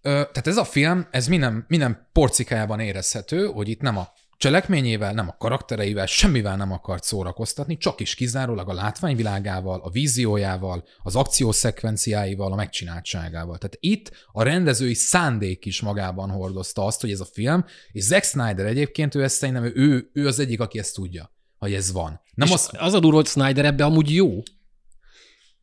[0.06, 5.28] Tehát ez a film, ez minden, minden porcikájában érezhető, hogy itt nem a cselekményével, nem
[5.28, 12.52] a karaktereivel, semmivel nem akart szórakoztatni, csak is kizárólag a látványvilágával, a víziójával, az akciószekvenciáival,
[12.52, 13.58] a megcsináltságával.
[13.58, 18.24] Tehát itt a rendezői szándék is magában hordozta azt, hogy ez a film, és Zack
[18.24, 22.22] Snyder egyébként, ő ezt szerintem, ő, ő az egyik, aki ezt tudja, hogy ez van.
[22.34, 24.42] Nem És az, az a durva, hogy Snyder ebbe amúgy jó.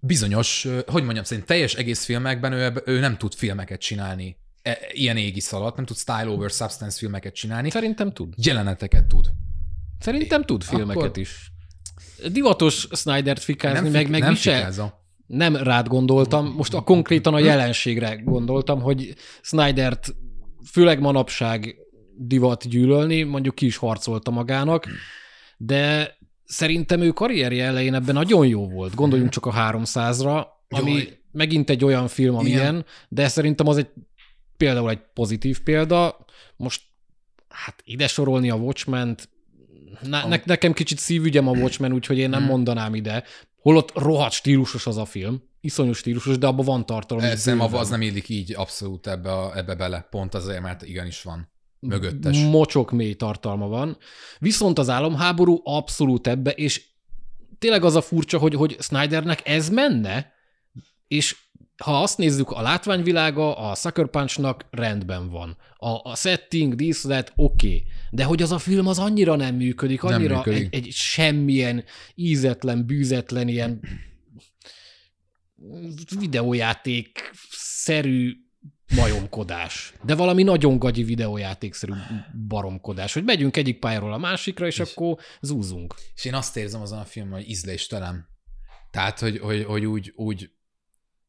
[0.05, 4.37] Bizonyos, hogy mondjam, szerint teljes egész filmekben ő, ő nem tud filmeket csinálni.
[4.63, 7.71] E, ilyen égisz alatt, nem tud style over substance filmeket csinálni.
[7.71, 8.35] Szerintem tud.
[8.37, 9.31] Jeleneteket tud.
[9.99, 11.53] Szerintem tud filmeket Akkor- is.
[12.33, 14.73] Divatos Snydert fikázni, meg, fik- meg nem se,
[15.27, 20.15] nem rád gondoltam, most a konkrétan a jelenségre gondoltam, hogy Snydert
[20.71, 21.77] főleg manapság
[22.17, 24.87] divat gyűlölni, mondjuk ki is harcolta magának,
[25.57, 26.17] de
[26.53, 28.95] szerintem ő karrierje elején ebben nagyon jó volt.
[28.95, 31.19] Gondoljunk csak a 300-ra, ami Jaj.
[31.33, 32.41] megint egy olyan film, Igen.
[32.41, 33.89] amilyen, de szerintem az egy
[34.57, 36.27] például egy pozitív példa.
[36.57, 36.83] Most
[37.49, 39.29] hát ide sorolni a Watchmen-t,
[40.03, 42.49] ne, ne, nekem kicsit szívügyem a Watchmen, úgyhogy én nem Hmm.
[42.49, 43.25] mondanám ide.
[43.57, 47.25] Holott rohadt stílusos az a film, iszonyú stílusos, de abban van tartalom.
[47.25, 50.07] Ez nem, az nem illik így abszolút ebbe, a, ebbe bele.
[50.11, 51.52] Pont azért, mert igenis van.
[51.87, 52.39] Mögöttes.
[52.39, 53.97] Mocsok mély tartalma van.
[54.39, 56.85] Viszont az álomháború abszolút ebbe, és
[57.59, 60.33] tényleg az a furcsa, hogy, hogy Snydernek ez menne,
[61.09, 61.37] és
[61.83, 65.57] ha azt nézzük, a látványvilága a Sucker Punch-nak rendben van.
[65.77, 67.67] A, a setting, díszlet, oké.
[67.67, 67.85] Okay.
[68.11, 70.75] De hogy az a film az annyira nem működik, Nem annyira működik.
[70.75, 73.81] egy, egy semmilyen ízetlen, bűzetlen, ilyen
[76.19, 78.37] videójáték-szerű
[78.95, 79.95] majomkodás.
[80.03, 81.93] De valami nagyon gagyi videójátékszerű
[82.49, 85.95] baromkodás, hogy megyünk egyik pályáról a másikra, és, és akkor zúzunk.
[86.15, 88.29] És én azt érzem azon a filmben, hogy ízléstelen.
[88.91, 90.51] Tehát, hogy, hogy, hogy úgy, úgy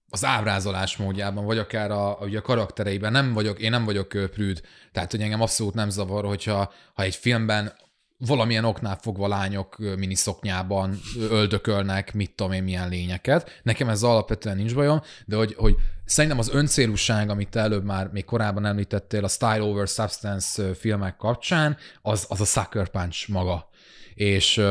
[0.10, 4.62] az ábrázolás módjában, vagy akár a, ugye a karaktereiben nem vagyok, én nem vagyok prűd,
[4.92, 7.74] tehát hogy engem abszolút nem zavar, hogyha ha egy filmben
[8.18, 13.60] valamilyen oknál fogva lányok miniszoknyában öldökölnek, mit tudom én, milyen lényeket.
[13.64, 18.10] Nekem ez alapvetően nincs bajom, de hogy, hogy szerintem az öncélúság, amit te előbb már
[18.12, 23.70] még korábban említettél a Style over Substance filmek kapcsán, az, az a Sucker Punch maga.
[24.14, 24.62] És,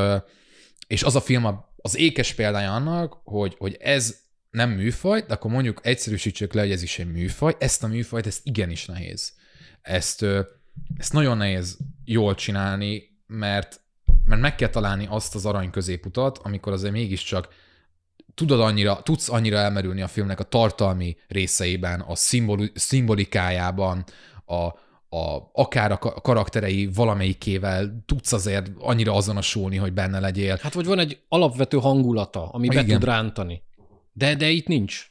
[0.86, 4.20] és az a film az ékes példája annak, hogy, hogy ez
[4.51, 7.55] nem műfaj, de akkor mondjuk egyszerűsítsük le, hogy ez is egy műfaj.
[7.59, 9.32] Ezt a műfajt, ezt igenis nehéz.
[9.82, 10.24] Ezt,
[10.97, 13.80] ezt nagyon nehéz jól csinálni, mert,
[14.24, 17.49] mert meg kell találni azt az arany középutat, amikor azért mégiscsak
[18.35, 24.05] tudod annyira, tudsz annyira elmerülni a filmnek a tartalmi részeiben, a szimboli, szimbolikájában,
[24.45, 24.55] a,
[25.16, 30.59] a, akár a ka- karakterei valamelyikével tudsz azért annyira azonosulni, hogy benne legyél.
[30.62, 32.99] Hát vagy van egy alapvető hangulata, ami be Igen.
[32.99, 33.62] tud rántani.
[34.12, 35.11] De, de itt nincs.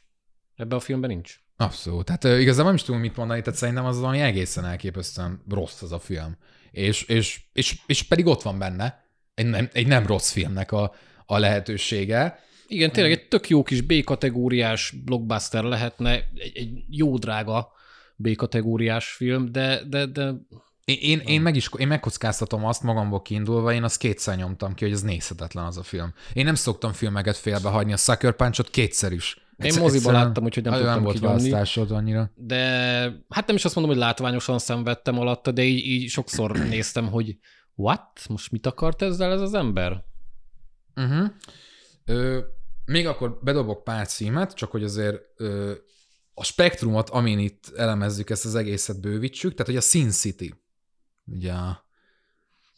[0.56, 1.40] Ebben a filmben nincs.
[1.56, 2.04] Abszolút.
[2.04, 5.92] Tehát igazából nem is tudom mit mondani, tehát szerintem az valami egészen elképesztően rossz az
[5.92, 6.36] a film.
[6.72, 9.02] És, és, és, és pedig ott van benne
[9.34, 10.94] egy nem, egy nem rossz filmnek a,
[11.26, 12.38] a lehetősége.
[12.66, 17.72] Igen, tényleg egy tök jó kis B-kategóriás blockbuster lehetne, egy, egy jó drága
[18.16, 20.34] B-kategóriás film, de, de, de
[20.84, 24.84] Én, én, én, meg is, én megkockáztatom azt magamból kiindulva, én azt kétszer nyomtam ki,
[24.84, 26.14] hogy ez nézhetetlen az a film.
[26.32, 29.36] Én nem szoktam filmeket félbehagyni, a Sucker Punch-ot kétszer is.
[29.64, 31.50] Én moziba láttam, úgyhogy nem tudtam volt kinyomni.
[31.50, 32.30] választásod annyira.
[32.34, 32.58] De
[33.28, 37.38] hát nem is azt mondom, hogy látványosan szenvedtem alatta, de így, így sokszor néztem, hogy
[37.74, 38.20] what?
[38.28, 40.04] Most mit akart ezzel ez az ember?
[40.96, 41.30] Uh-huh.
[42.04, 42.38] Ö,
[42.84, 45.72] még akkor bedobok pár címet, csak hogy azért ö,
[46.34, 50.54] a spektrumot, amin itt elemezzük ezt az egészet bővítsük, tehát hogy a Sin City,
[51.26, 51.84] ugye a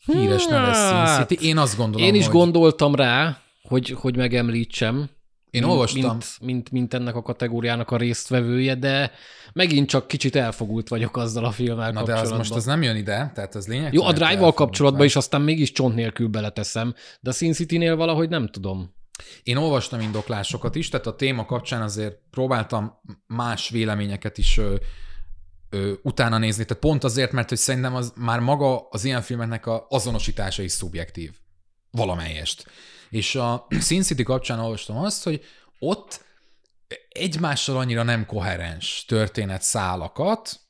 [0.05, 4.17] híres neve Sin Hát, City, én azt gondolom, Én is hogy gondoltam rá, hogy, hogy
[4.17, 5.09] megemlítsem.
[5.55, 6.11] Én mint, olvastam.
[6.11, 9.13] Mint, mint, mint ennek a kategóriának a résztvevője, de
[9.53, 12.33] megint csak kicsit elfogult vagyok azzal a filmmel Na de kapcsolatban.
[12.33, 13.93] az most az nem jön ide, tehát az lényeg.
[13.93, 18.29] Jó, a Drive-val kapcsolatban is aztán mégis csont nélkül beleteszem, de a Sin City-nél valahogy
[18.29, 18.95] nem tudom.
[19.43, 24.75] Én olvastam indoklásokat is, tehát a téma kapcsán azért próbáltam más véleményeket is ö,
[25.71, 29.67] ö, utána nézni, tehát pont azért, mert hogy szerintem az már maga az ilyen filmeknek
[29.67, 31.33] a azonosítása is szubjektív.
[31.91, 32.67] Valamelyest.
[33.15, 35.45] És a Sin City kapcsán olvastam azt, hogy
[35.79, 36.25] ott
[37.09, 40.61] egymással annyira nem koherens történetszálakat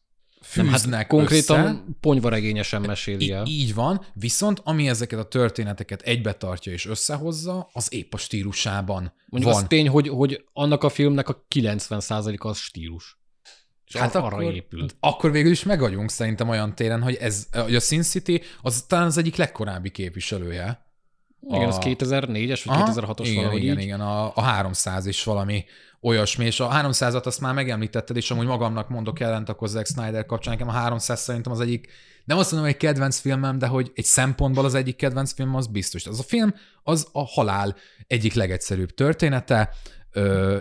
[0.55, 1.82] Nem, fűznek hát konkrétan össze.
[2.01, 3.47] ponyvaregényesen meséli el.
[3.47, 9.12] Így van, viszont ami ezeket a történeteket egybe tartja és összehozza, az épp a stílusában
[9.26, 9.62] Mondjuk van.
[9.62, 13.18] az tény, hogy, hogy annak a filmnek a 90%-a az stílus.
[13.86, 14.86] És hát arra akkor, épül.
[15.01, 18.84] akkor végül is meg vagyunk szerintem olyan téren, hogy, ez, hogy a Sin City az
[18.88, 20.84] talán az egyik legkorábbi képviselője.
[21.49, 23.84] Igen, az 2004-es vagy Aha, 2006-os igen, valahogy igen, így.
[23.84, 25.64] igen, a, a 300 is valami
[26.01, 30.26] olyasmi, és a 300-at azt már megemlítetted, és amúgy magamnak mondok ellent akkor Zack Snyder
[30.26, 31.88] kapcsán, nekem a 300 szerintem az egyik,
[32.24, 35.55] nem azt mondom, hogy egy kedvenc filmem, de hogy egy szempontból az egyik kedvenc film,
[35.55, 36.07] az biztos.
[36.07, 37.76] Az a film, az a halál
[38.07, 39.70] egyik legegyszerűbb története,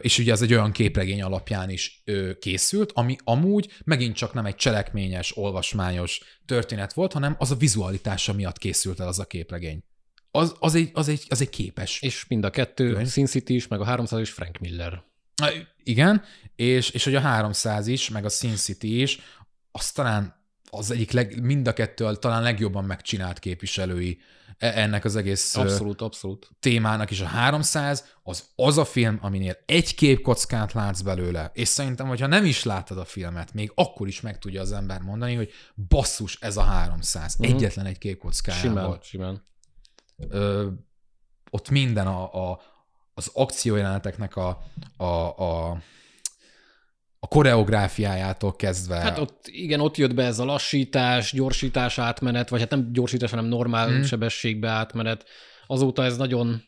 [0.01, 2.03] és ugye ez egy olyan képregény alapján is
[2.39, 8.33] készült, ami amúgy megint csak nem egy cselekményes, olvasmányos történet volt, hanem az a vizualitása
[8.33, 9.83] miatt készült el az a képregény.
[10.35, 12.01] Az, az, egy, az, egy, az egy képes.
[12.01, 13.07] És mind a kettő, Könyv.
[13.07, 15.03] Sin City is, meg a 300 is Frank Miller.
[15.83, 16.23] Igen,
[16.55, 19.19] és, és hogy a 300 is, meg a Sin City is,
[19.71, 24.19] az talán az egyik leg, mind a kettő talán legjobban megcsinált képviselői
[24.57, 26.49] e- ennek az egész Abszolút, abszolút.
[26.59, 27.21] témának is.
[27.21, 32.45] A 300 az az a film, aminél egy képkockát látsz belőle, és szerintem, hogyha nem
[32.45, 35.51] is láttad a filmet, még akkor is meg tudja az ember mondani, hogy
[35.87, 37.35] basszus, ez a 300.
[37.35, 37.51] Mhm.
[37.51, 39.51] Egyetlen egy képkockáján Simán, simán.
[40.29, 40.67] Ö,
[41.51, 42.61] ott minden a, a,
[43.13, 44.63] az akciójeleneteknek a,
[44.97, 45.69] a, a,
[47.19, 48.95] a koreográfiájától kezdve.
[48.95, 53.29] Hát ott, igen, ott jött be ez a lassítás, gyorsítás átmenet, vagy hát nem gyorsítás,
[53.29, 53.97] hanem normál Mhm.
[53.97, 54.01] mm.
[54.01, 55.25] sebességbe átmenet.
[55.67, 56.63] Azóta ez nagyon,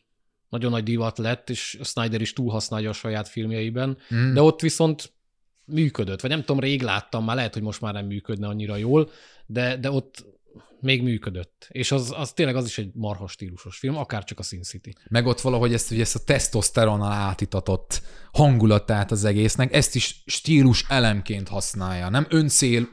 [0.48, 4.34] nagyon nagy divat lett, és Snyder is túlhasználja a saját filmjeiben, Mm.
[4.34, 5.12] de ott viszont
[5.64, 9.10] működött, vagy nem tudom, rég láttam, már lehet, hogy most már nem működne annyira jól,
[9.46, 10.24] de, de ott
[10.80, 11.66] még működött.
[11.68, 14.92] És az, az tényleg az is egy marha stílusos film, akár csak a Sin City.
[15.08, 18.02] Meg ott valahogy ezt, ugye ezt a tesztoszteronnal átitatott
[18.32, 22.88] hangulatát az egésznek, ezt is stílus elemként használja, nem öncél,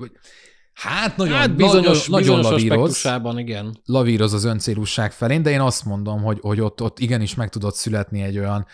[0.73, 3.81] hát nagyon, hát bizonyos, nagyon, bizonyos nagyon lavíroz, igen.
[3.85, 7.75] lavíroz az öncélúság felén, de én azt mondom, hogy, hogy ott, ott igenis meg tudott
[7.75, 8.65] születni egy olyan,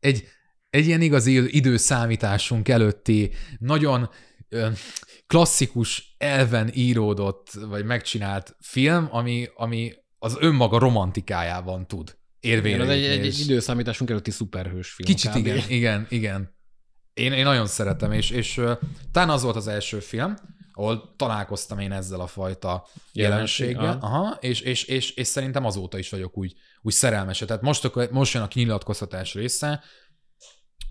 [0.00, 0.24] egy,
[0.70, 4.10] egy ilyen igazi időszámításunk előtti, nagyon
[5.26, 13.04] klasszikus elven íródott, vagy megcsinált film, ami, ami az önmaga romantikájában tud érvényre az egy,
[13.04, 15.08] egy, egy időszámításunk előtti szuperhős film.
[15.08, 15.36] Kicsit kb.
[15.36, 16.54] igen, igen, igen.
[17.14, 18.60] Én, én nagyon szeretem, és, és
[19.12, 20.34] talán az volt az első film,
[20.72, 25.98] ahol találkoztam én ezzel a fajta Jelenség, jelenséggel, aha, és, és, és, és szerintem azóta
[25.98, 27.38] is vagyok úgy, úgy szerelmes.
[27.38, 29.82] Tehát most, most jön a kinyilatkoztatás része,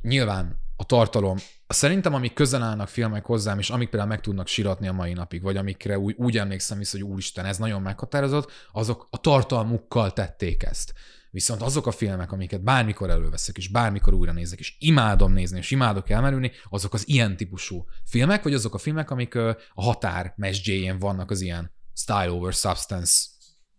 [0.01, 4.87] nyilván a tartalom, szerintem amik közel állnak filmek hozzám, és amik például meg tudnak siratni
[4.87, 9.07] a mai napig, vagy amikre úgy, úgy emlékszem vissza, hogy úristen, ez nagyon meghatározott, azok
[9.09, 10.93] a tartalmukkal tették ezt.
[11.31, 15.71] Viszont azok a filmek, amiket bármikor előveszek, és bármikor újra nézek, és imádom nézni, és
[15.71, 20.99] imádok elmerülni, azok az ilyen típusú filmek, vagy azok a filmek, amik a határ mesdjéjén
[20.99, 23.13] vannak az ilyen style over substance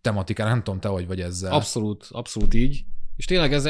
[0.01, 0.49] tematikára.
[0.49, 1.51] Nem tudom, te hogy vagy ezzel.
[1.51, 2.85] Abszolút, abszolút így.
[3.15, 3.69] És tényleg ez,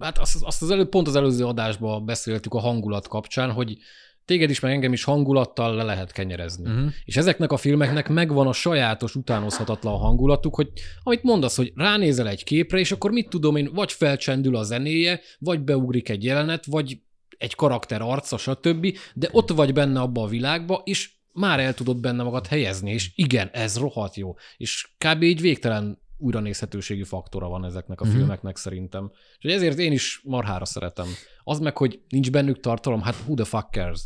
[0.00, 3.78] hát azt, azt az előbb, pont az előző adásban beszéltük a hangulat kapcsán, hogy
[4.24, 6.70] téged is, meg engem is hangulattal le lehet kenyerezni.
[6.70, 6.92] Uh-huh.
[7.04, 10.68] És ezeknek a filmeknek megvan a sajátos, utánozhatatlan hangulatuk, hogy
[11.02, 15.20] amit mondasz, hogy ránézel egy képre, és akkor mit tudom én, vagy felcsendül a zenéje,
[15.38, 16.98] vagy beugrik egy jelenet, vagy
[17.38, 22.00] egy karakter arca, stb., de ott vagy benne abba a világba, és már el tudod
[22.00, 24.34] benne magad helyezni, és igen, ez rohadt jó.
[24.56, 25.22] És kb.
[25.22, 28.14] így végtelen újranézhetőségi faktora van ezeknek a Mhm.
[28.14, 29.10] filmeknek szerintem.
[29.12, 31.06] És hogy ezért én is marhára szeretem.
[31.44, 34.00] Az meg, hogy nincs bennük tartalom, hát who the fuck cares?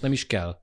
[0.00, 0.58] Nem is kell.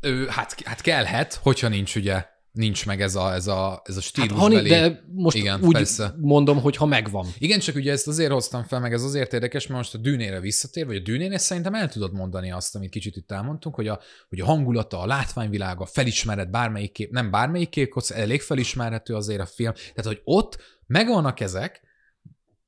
[0.00, 2.24] Ö, hát, hát kellhet, hogyha nincs ugye,
[2.56, 4.40] nincs meg ez a, ez a, ez a Hát, stílusbeli...
[4.40, 6.14] ha, nincs, de most Igen, úgy persze.
[6.20, 7.26] mondom, hogy ha megvan.
[7.38, 10.40] Igen, csak ugye ezt azért hoztam fel, meg ez azért érdekes, mert most a dűnére
[10.40, 14.00] visszatér, vagy a dűnénél szerintem el tudod mondani azt, amit kicsit itt elmondtunk, hogy a,
[14.28, 19.40] hogy a hangulata, a látványvilága, a felismeret bármelyik kép, nem bármelyik kép, elég felismerhető azért
[19.40, 19.72] a film.
[19.72, 21.80] Tehát, hogy ott megvannak ezek,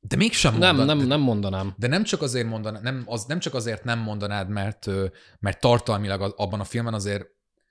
[0.00, 1.74] de mégsem Nem, mondan- nem, de, nem mondanám.
[1.76, 4.86] de nem csak azért mondanád, nem, az, nem csak azért nem mondanád, mert,
[5.40, 7.26] mert tartalmilag abban a filmben azért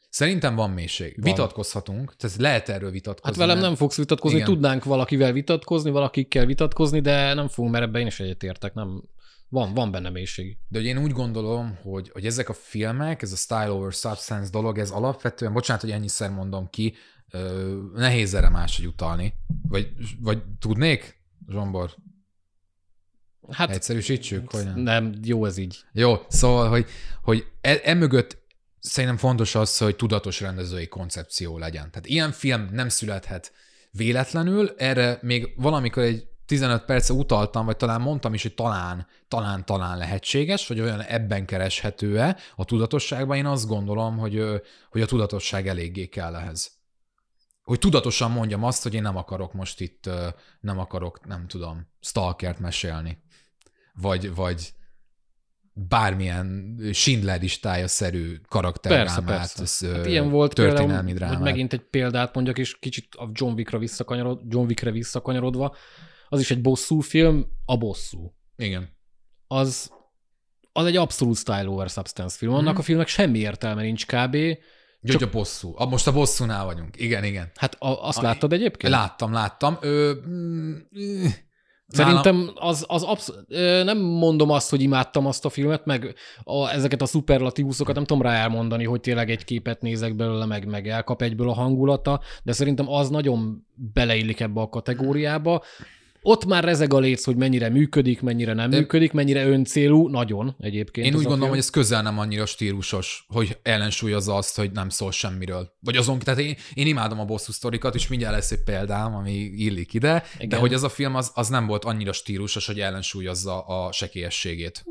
[0.10, 1.16] szerintem van mélység.
[1.16, 1.32] Van.
[1.32, 3.30] Vitatkozhatunk, tehát lehet erről vitatkozni.
[3.30, 4.50] Hát velem mert- nem fogsz vitatkozni, Igen.
[4.50, 9.04] tudnánk valakivel vitatkozni, valakikkel vitatkozni, de nem fogunk, mert ebben én is egyetértek, nem,
[9.50, 10.58] Van, van benne mélység.
[10.68, 14.50] De hogy én úgy gondolom, hogy, hogy ezek a filmek, ez a style over substance
[14.50, 16.94] dolog, ez alapvetően, bocsánat, hogy ennyiszer mondom ki,
[17.94, 19.34] nehéz erre máshogy utalni.
[19.70, 21.96] Vagy, vagy tudnék, Zsombor?
[23.50, 24.80] Hát Egyszerűsítsük, hogy nem?
[24.80, 25.78] nem, jó ez így.
[25.94, 26.86] Jó, szóval, hogy,
[27.22, 28.46] hogy e, emögött
[28.88, 31.92] szerintem fontos az, hogy tudatos rendezői koncepció legyen.
[31.92, 33.52] Tehát ilyen film nem születhet
[33.92, 39.66] véletlenül, erre még valamikor egy 15 perce utaltam, vagy talán mondtam is, hogy talán, talán,
[39.66, 43.38] talán lehetséges, vagy olyan ebben kereshető-e a tudatosságban.
[43.38, 44.44] Én azt gondolom, hogy,
[44.90, 46.72] hogy a tudatosság eléggé kell ehhez.
[47.64, 50.10] Hogy tudatosan mondjam azt, hogy én nem akarok most itt,
[50.60, 53.24] nem akarok, nem tudom, stalkert mesélni.
[53.94, 54.74] Vagy, vagy
[55.88, 59.26] bármilyen Schindler listája-szerű Persze, karakterrámát,
[59.56, 59.88] persze.
[59.88, 61.36] Hát ö, ilyen volt történelmi például, drámát.
[61.38, 65.76] hogy megint egy példát mondjak, és kicsit a John Wickra visszakanyarod, John Wickre visszakanyarodva,
[66.30, 68.34] az is egy bosszú film, a bosszú.
[68.56, 68.96] Igen.
[69.48, 69.92] Az,
[70.72, 72.54] az egy abszolút style over substance film.
[72.54, 72.80] Annak Mhm.
[72.80, 74.38] a filmnek semmi értelme nincs kb.
[75.02, 75.74] Gyögy a bosszú.
[75.78, 76.96] A, most a bosszúnál vagyunk.
[77.00, 77.52] Igen, igen.
[77.56, 78.94] Hát a, azt A- láttad egyébként?
[78.94, 79.78] Láttam, láttam.
[79.82, 80.76] Ö, mm,
[81.88, 83.46] Szerintem az, az absz-
[83.84, 88.24] nem mondom azt, hogy imádtam azt a filmet, meg a, ezeket a szuperlatívuszokat nem tudom
[88.24, 92.52] rá elmondani, hogy tényleg egy képet nézek belőle, meg, meg elkap egyből a hangulata, de
[92.52, 95.64] szerintem az nagyon beleillik ebbe a kategóriába.
[96.22, 101.08] Ott már rezeg a léc, hogy mennyire működik, mennyire nem működik, mennyire öncélú, nagyon egyébként.
[101.08, 101.50] Én úgy gondolom, film.
[101.50, 105.76] hogy ez közel nem annyira stílusos, hogy ellensúlyozza azt, hogy nem szól semmiről.
[105.80, 109.34] Vagy azon, tehát én, én imádom a bosszú sztorikat, és mindjárt lesz egy példám, ami
[109.34, 110.50] illik ide, Igen.
[110.50, 114.86] de hogy ez a film az, az nem volt annyira stílusos, hogy ellensúlyozza a sekélyességét.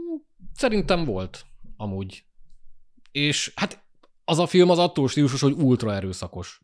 [0.55, 1.45] Szerintem volt,
[1.77, 2.25] amúgy.
[3.13, 3.85] És hát
[4.25, 6.61] az a film az attól stílusos, hogy ultra erőszakos.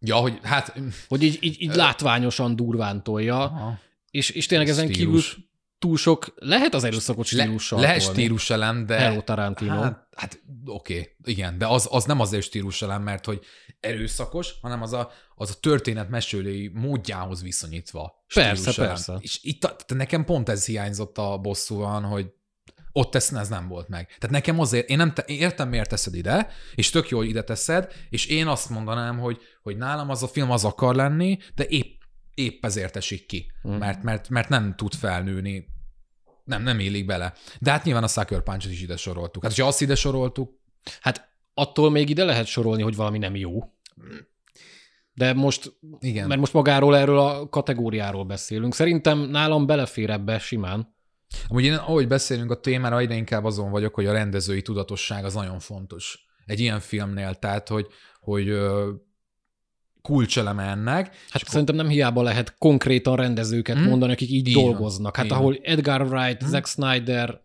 [0.00, 0.80] Ja, hogy hát...
[1.08, 3.78] Hogy így, így, így látványosan durván tolja, Aha.
[4.10, 5.26] És, és tényleg ezen Stílus.
[5.26, 5.46] kívül
[5.78, 8.98] túl sok, lehet az erőszakot stílussal Le, lehet stíluselem, de...
[8.98, 9.80] Hello Tarantino.
[9.80, 13.40] Hát, hát oké, igen, de az, az nem azért stíluselem, mert hogy
[13.80, 18.24] erőszakos, hanem az a, az a történet mesélői módjához viszonyítva.
[18.34, 19.16] Persze, persze.
[19.20, 22.26] És itt tehát nekem pont ez hiányzott a bosszúan, hogy
[22.92, 24.06] ott ez, ez nem volt meg.
[24.06, 27.42] Tehát nekem azért, én, nem te, értem, miért teszed ide, és tök jó, hogy ide
[27.42, 31.66] teszed, és én azt mondanám, hogy, hogy nálam az a film az akar lenni, de
[31.66, 31.97] épp,
[32.38, 33.74] épp ezért esik ki, Mhm.
[33.76, 35.66] mert, mert, mert nem tud felnőni,
[36.44, 37.32] nem, nem illik bele.
[37.60, 39.42] De hát nyilván a Sucker Punch-ot is ide soroltuk.
[39.42, 40.56] Hát, ha azt ide soroltuk,
[41.00, 43.72] Hát attól még ide lehet sorolni, hogy valami nem jó.
[45.12, 46.28] De most, igen.
[46.28, 48.74] mert most magáról erről a kategóriáról beszélünk.
[48.74, 50.94] Szerintem nálam belefér ebbe simán.
[51.48, 55.34] Amúgy én, ahogy beszélünk a témára, egyre inkább azon vagyok, hogy a rendezői tudatosság az
[55.34, 57.86] nagyon fontos egy ilyen filmnél, tehát hogy,
[58.20, 58.48] hogy
[60.12, 61.16] kulcseleme ennek.
[61.30, 63.88] Hát szerintem nem hiába lehet konkrétan rendezőket Hmm?
[63.88, 64.64] mondani, akik így van.
[64.64, 65.16] dolgoznak.
[65.16, 65.38] Hát van.
[65.38, 66.48] ahol Edgar Wright, Hmm?
[66.50, 67.40] Zack Snyder,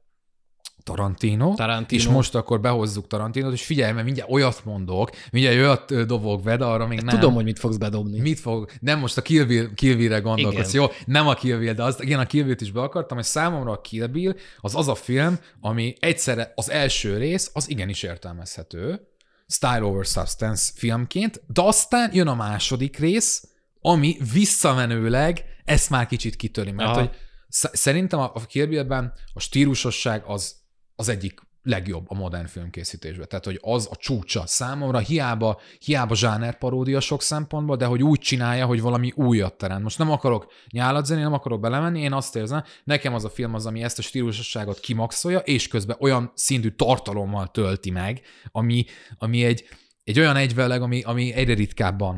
[0.84, 2.02] Tarantino, Tarantino.
[2.02, 6.58] és most akkor behozzuk Tarantinot, és figyelj, mert mindjárt olyat mondok, mindjárt olyat dobok be,
[6.58, 7.20] de arra még nem.
[7.20, 8.20] Tudom, hogy mit fogsz bedobni.
[8.20, 8.70] Mit fog?
[8.80, 10.82] Nem most a Kill, Bill, Kill Bill-re gondolkodsz, Igen.
[10.82, 10.92] jó?
[11.06, 13.72] Nem a Kill Bill, de az, igen, a Kill Bill-t is be akartam, hogy számomra
[13.72, 19.08] a Kill Bill az az a film, ami egyszerre az első rész, az igenis értelmezhető,
[19.48, 23.48] Style over Substance filmként, de aztán jön a második rész,
[23.82, 27.00] ami visszamenőleg ezt már kicsit kitöri, mert Aha.
[27.00, 27.10] hogy
[27.50, 30.56] sz- szerintem a, Bill-ben a stílusosság az,
[30.96, 33.28] az egyik legjobb a modern filmkészítésben.
[33.28, 38.20] Tehát, hogy az a csúcsa számomra, hiába, hiába zsáner paródia sok szempontból, de hogy úgy
[38.20, 39.84] csinálja, hogy valami újat teremt.
[39.84, 43.66] Most nem akarok nyálat nem akarok belemenni, én azt érzem, nekem az a film az,
[43.66, 48.86] ami ezt a stílusosságot kimaxolja, és közben olyan szintű tartalommal tölti meg, ami,
[49.18, 49.64] ami egy,
[50.04, 52.18] egy olyan egyveleg, ami, ami egyre ritkábban,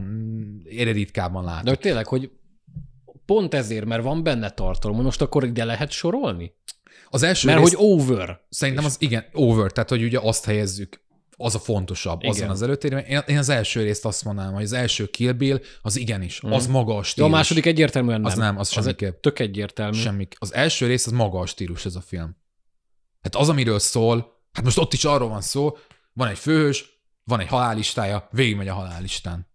[0.63, 1.63] egyre ritkábban lát.
[1.63, 2.31] De hogy tényleg, hogy
[3.25, 6.53] pont ezért, mert van benne tartalom, most akkor ide lehet sorolni?
[7.15, 8.39] Az első Mert rész, hogy over.
[8.49, 11.03] Szerintem az igen, over, tehát hogy ugye azt helyezzük,
[11.37, 12.31] az a fontosabb, Igen.
[12.35, 13.03] azon az előtérben.
[13.03, 16.53] Én, én az első részt azt mondanám, hogy az első Kill Bill, az igenis, Mhm.
[16.53, 17.29] az maga a De stílus.
[17.29, 18.31] a második egyértelműen nem.
[18.31, 19.21] Az nem, az egy semmiképp.
[19.21, 19.97] tök egyértelmű.
[19.97, 20.27] Semmi.
[20.37, 22.37] Az első rész, az maga a stílus ez a film.
[23.21, 25.77] Hát az, amiről szól, hát most ott is arról van szó,
[26.13, 26.85] van egy főhős,
[27.23, 29.47] van egy halállistája, végigmegy a halállistán.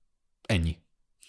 [0.46, 0.76] Ennyi.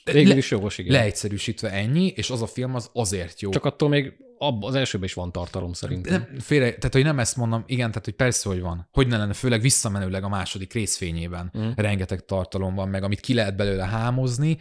[0.04, 0.92] Végül is jogos, igen.
[0.92, 3.50] leegyszerűsítve ennyi, és az a film az azért jó.
[3.50, 6.28] Csak attól még abba, az elsőben is van tartalom szerintem.
[6.30, 8.88] Nem, félre, tehát hogy nem ezt mondom, igen, tehát hogy persze, hogy van.
[8.92, 11.54] Hogy ne lenne, főleg visszamenőleg a második részfényében.
[11.58, 11.70] Mm.
[11.76, 14.58] Rengeteg tartalom van, meg amit ki lehet belőle hámozni.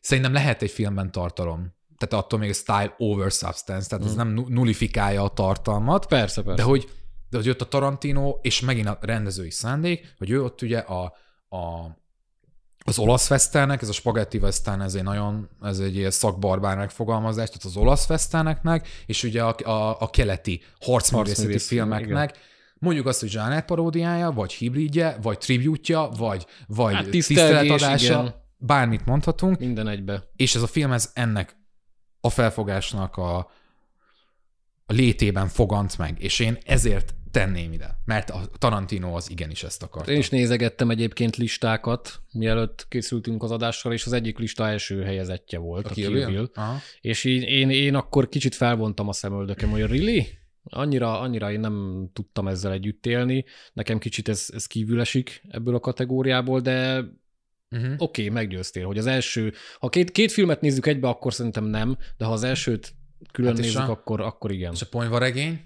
[0.00, 1.74] Szerintem lehet egy filmben tartalom.
[1.98, 4.16] Tehát attól még a style over substance, tehát ez Mm.
[4.16, 6.62] nem nu- nullifikálja a tartalmat, Persze, persze.
[6.62, 6.88] de hogy,
[7.30, 11.04] de hogy jött a Tarantino, és megint a rendezői szándék, hogy ő ott ugye a,
[11.48, 11.90] a
[12.84, 17.48] az olasz westernnek, ez a spagetti western, ez egy nagyon, ez egy ilyen szakbarbár megfogalmazás,
[17.48, 22.38] tehát az olasz westerneknek, és ugye a, a, a keleti harcművészeti Harcművész, filmeknek,
[22.78, 28.34] mondjuk azt, hogy zsánert paródiája, vagy hibridje, vagy tributja, vagy, vagy Hát tiszteletadása, igen.
[28.56, 30.22] bármit mondhatunk, Minden egybe.
[30.36, 31.56] és ez a film ez ennek
[32.20, 33.36] a felfogásnak a,
[34.86, 39.82] a létében fogant meg, és én ezért tenném ide, mert a Tarantino az igenis ezt
[39.82, 40.12] akarta.
[40.12, 45.58] Én is nézegettem egyébként listákat, mielőtt készültünk az adással, és az egyik lista első helyezettje
[45.58, 46.50] volt, a, a Kill Bill.
[47.00, 50.26] És így, én, én akkor kicsit felvontam a szemöldökem, hogy really?
[50.64, 53.44] Annyira, annyira én nem tudtam ezzel együtt élni.
[53.72, 57.04] Nekem kicsit ez, ez kívül esik ebből a kategóriából, de
[57.74, 57.92] Uh-huh.
[57.98, 61.96] oké, okay, meggyőztél, hogy az első, ha két, két filmet nézzük egybe, akkor szerintem nem,
[62.16, 62.94] de ha az elsőt
[63.32, 64.72] külön Hát nézzük, a- akkor, akkor igen.
[64.72, 65.60] És a ponyvaregény,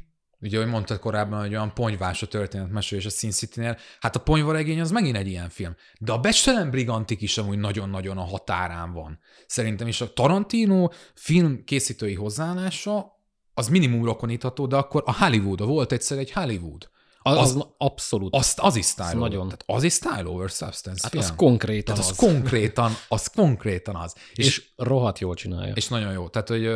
[0.47, 4.80] ugye, ahogy mondtad korábban, hogy olyan ponyvás a történetmesélés a Sin City-nél, hát a ponyvaregény
[4.80, 5.74] az megint egy ilyen film.
[5.99, 9.18] De a Becstelen Brigantik is amúgy nagyon-nagyon a határán van.
[9.47, 13.14] Szerintem is a Tarantino film készítői hozzáállása
[13.55, 16.88] az minimum rokonítható, de akkor a Hollywood, volt egyszer egy Hollywood.
[17.18, 18.34] Az, az- az abszolút.
[18.34, 19.18] Azt, az is style over.
[19.20, 19.44] nagyon.
[19.44, 21.22] Tehát az is style over substance hát film.
[21.24, 22.11] az konkrétan Tehát az.
[22.11, 24.14] az, konkrétan, az konkrétan az.
[24.34, 25.72] És, és rohadt jól csinálja.
[25.74, 26.28] és nagyon jó.
[26.28, 26.68] Tehát, hogy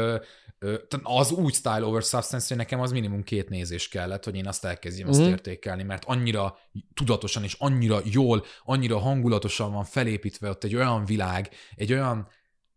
[1.02, 4.64] az úgy style over substance, hogy nekem az minimum két nézés kellett, hogy én azt
[4.64, 5.20] elkezdjem Mhm.
[5.20, 6.58] ezt értékelni, mert annyira
[6.94, 12.28] tudatosan és annyira jól, annyira hangulatosan van felépítve ott egy olyan világ, egy olyan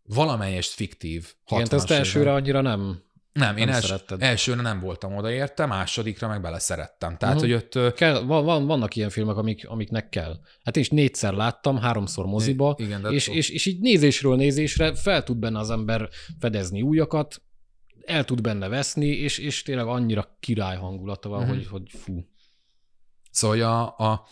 [0.02, 3.02] valamelyest fiktív Igen, ezt 60-as elsőre annyira nem.
[3.32, 7.16] nem, én nem els, elsőre nem voltam odaérte, másodikra meg beleszerettem.
[7.16, 7.44] Tehát, Mhm.
[7.44, 10.36] hogy ott Kell, van, van, vannak ilyen filmek, amik, amiknek kell.
[10.64, 15.22] Hát én is négyszer láttam, háromszor moziba, igen, és, és, és így nézésről nézésre fel
[15.22, 16.08] tud benne az ember
[16.38, 17.42] fedezni újakat,
[18.06, 21.48] el tud benne veszni, és, és tényleg annyira király hangulata van, Mhm.
[21.50, 22.24] hogy, hogy fú.
[23.30, 24.26] Szóval a, a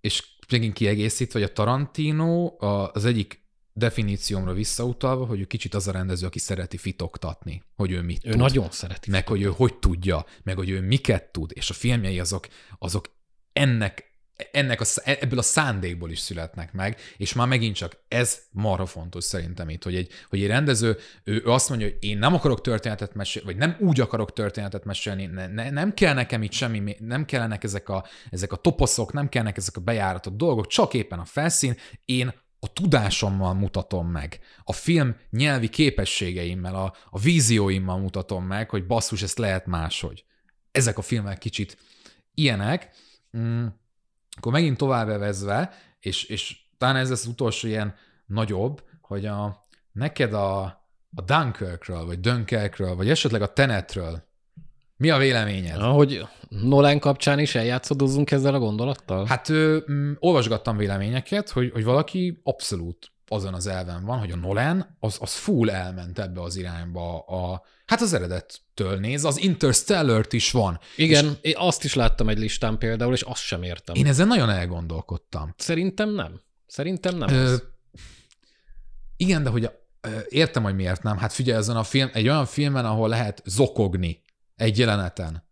[0.00, 3.40] és megint kiegészítve, hogy a Tarantino a, az egyik
[3.72, 8.30] definíciómra visszautalva, hogy ő kicsit az a rendező, aki szereti fitoktatni, hogy ő mit Ő
[8.30, 8.38] tud.
[8.40, 9.10] nagyon szereti.
[9.10, 12.46] meg hogy ő hogy tudja, meg hogy ő miket tud, és a filmjei azok,
[12.78, 13.14] azok
[13.52, 14.11] ennek,
[14.52, 19.24] ennek a, ebből a szándékból is születnek meg, és már megint csak ez marha fontos
[19.24, 22.60] szerintem itt, hogy egy, hogy egy rendező, ő, ő azt mondja, hogy én nem akarok
[22.60, 26.96] történetet mesélni, vagy nem úgy akarok történetet mesélni, ne, ne, nem kell nekem itt semmi,
[26.98, 31.18] nem kellenek ezek a, ezek a toposzok, nem kellnek ezek a bejáratott dolgok, csak éppen
[31.18, 32.32] a felszín, én
[32.64, 39.22] a tudásommal mutatom meg, a film nyelvi képességeimmel, a, a vízióimmal mutatom meg, hogy basszus,
[39.22, 40.24] ezt lehet máshogy.
[40.70, 41.76] Ezek a filmek kicsit
[42.34, 42.90] ilyenek.
[43.36, 43.66] Mm,
[44.36, 47.94] akkor megint tovább evezve, és, és talán ez az utolsó ilyen
[48.26, 50.62] nagyobb, hogy a, neked a,
[51.14, 54.30] a Dunkirkről, vagy Dunkerkről, vagy esetleg a Tenetről
[55.02, 55.80] mi a véleményed?
[55.80, 59.26] Ahogy Nolan kapcsán is eljátszadozunk ezzel a gondolattal?
[59.26, 64.36] Hát ö, mm, olvasgattam véleményeket, hogy, hogy valaki abszolút azon az elven van, hogy a
[64.36, 67.18] Nolan az, az full elment ebbe az irányba.
[67.18, 70.80] A, hát az eredettől néz, az Interstellar-t is van.
[70.96, 73.94] Igen, én azt is láttam egy listán például, és azt sem értem.
[73.94, 75.54] Én ezen nagyon elgondolkodtam.
[75.56, 76.40] Szerintem nem.
[76.66, 77.62] Szerintem nem Ö, az.
[79.16, 79.72] igen, de hogy a,
[80.28, 81.16] értem, hogy miért nem.
[81.16, 84.22] Hát figyelj, ezen a film, egy olyan filmen, ahol lehet zokogni
[84.56, 85.44] egy jeleneten,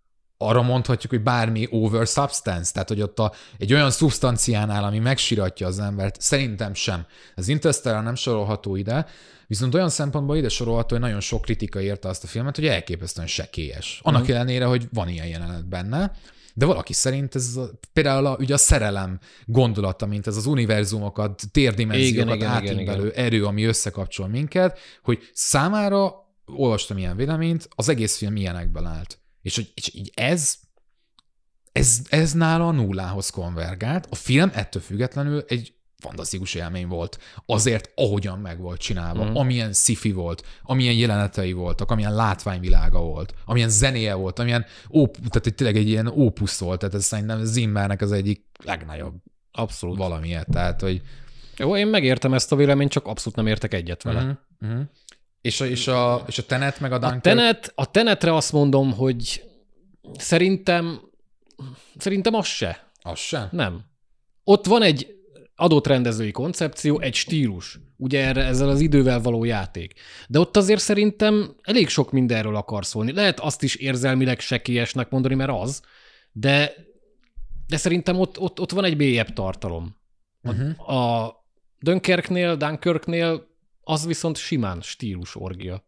[0.42, 5.66] arra mondhatjuk, hogy bármi over substance, tehát hogy ott a, egy olyan szubstanciánál, ami megsiratja
[5.66, 7.06] az embert, szerintem sem.
[7.36, 9.06] Az Interstellar nem sorolható ide,
[9.46, 13.26] viszont olyan szempontból ide sorolható, hogy nagyon sok kritika érte azt a filmet, hogy elképesztően
[13.26, 14.00] sekélyes.
[14.02, 14.30] Annak Mhm.
[14.30, 16.12] ellenére, hogy van ilyen jelenet benne,
[16.54, 21.42] de valaki szerint ez a, például a, ugye a szerelem gondolata, mint ez az univerzumokat,
[21.52, 26.14] térdimenziókat átívelő erő, ami összekapcsol minket, hogy számára,
[26.46, 29.19] olvastam ilyen véleményt, az egész film ilyenekben állt.
[29.42, 30.58] És hogy és így ez,
[31.72, 34.06] ez, ez nála a nullához konvergált.
[34.10, 37.18] A film ettől függetlenül egy fantasztikus élmény volt.
[37.46, 39.34] Azért, ahogyan meg volt csinálva, mm.
[39.34, 45.46] amilyen sci volt, amilyen jelenetei voltak, amilyen látványvilága volt, amilyen zenéje volt, amilyen op, tehát
[45.46, 49.14] egy- tényleg egy ilyen ópusz volt, tehát ez szerintem Zimmernek az egyik legnagyobb
[49.52, 49.96] Abszolút.
[49.98, 51.02] valamiért, tehát, hogy
[51.56, 54.40] Jó, én megértem ezt a véleményt, csak abszolút nem értek egyet vele.
[54.60, 54.80] uh-huh.
[55.40, 57.22] És, a, és, a, és a Tenet meg a A, Dunkirk...
[57.22, 59.44] tenet, a tenetre azt mondom, hogy
[60.18, 61.00] szerintem
[61.96, 62.90] szerintem az se.
[63.02, 63.48] Az sem?
[63.50, 63.84] Nem.
[64.44, 65.14] Ott van egy
[65.56, 69.94] adott rendezői koncepció, egy stílus, ugye erre, ezzel az idővel való játék.
[70.28, 73.12] De ott azért szerintem elég sok mindenről akar szólni.
[73.12, 75.82] Lehet azt is érzelmileg sekélyesnek mondani, mert az,
[76.32, 76.72] de,
[77.66, 79.96] de szerintem ott, ott, ott van egy mélyebb tartalom.
[80.42, 80.90] Uh-huh.
[80.90, 81.34] A
[81.78, 83.48] Dunkerknél, Dunkirknél
[83.90, 85.84] az viszont simán stílus orgia.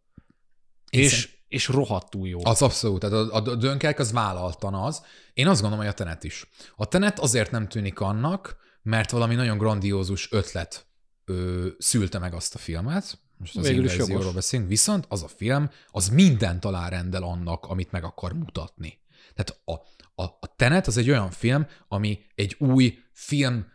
[0.91, 2.41] És, és rohadtul jó.
[2.45, 5.03] Az abszolút, tehát a, a Dönkerk az vállaltan az.
[5.35, 6.49] Én azt gondolom, hogy a Tenet is.
[6.77, 10.87] A Tenet azért nem tűnik annak, mert valami nagyon grandiózus ötlet
[11.25, 15.29] ö, szülte meg azt a filmet, most az Végül is inverzióról beszélünk, viszont az a
[15.29, 19.01] film, az mindent alárendel annak, amit meg akar mutatni.
[19.35, 19.73] Tehát a,
[20.23, 23.67] a, a Tenet az egy olyan film, ami egy új film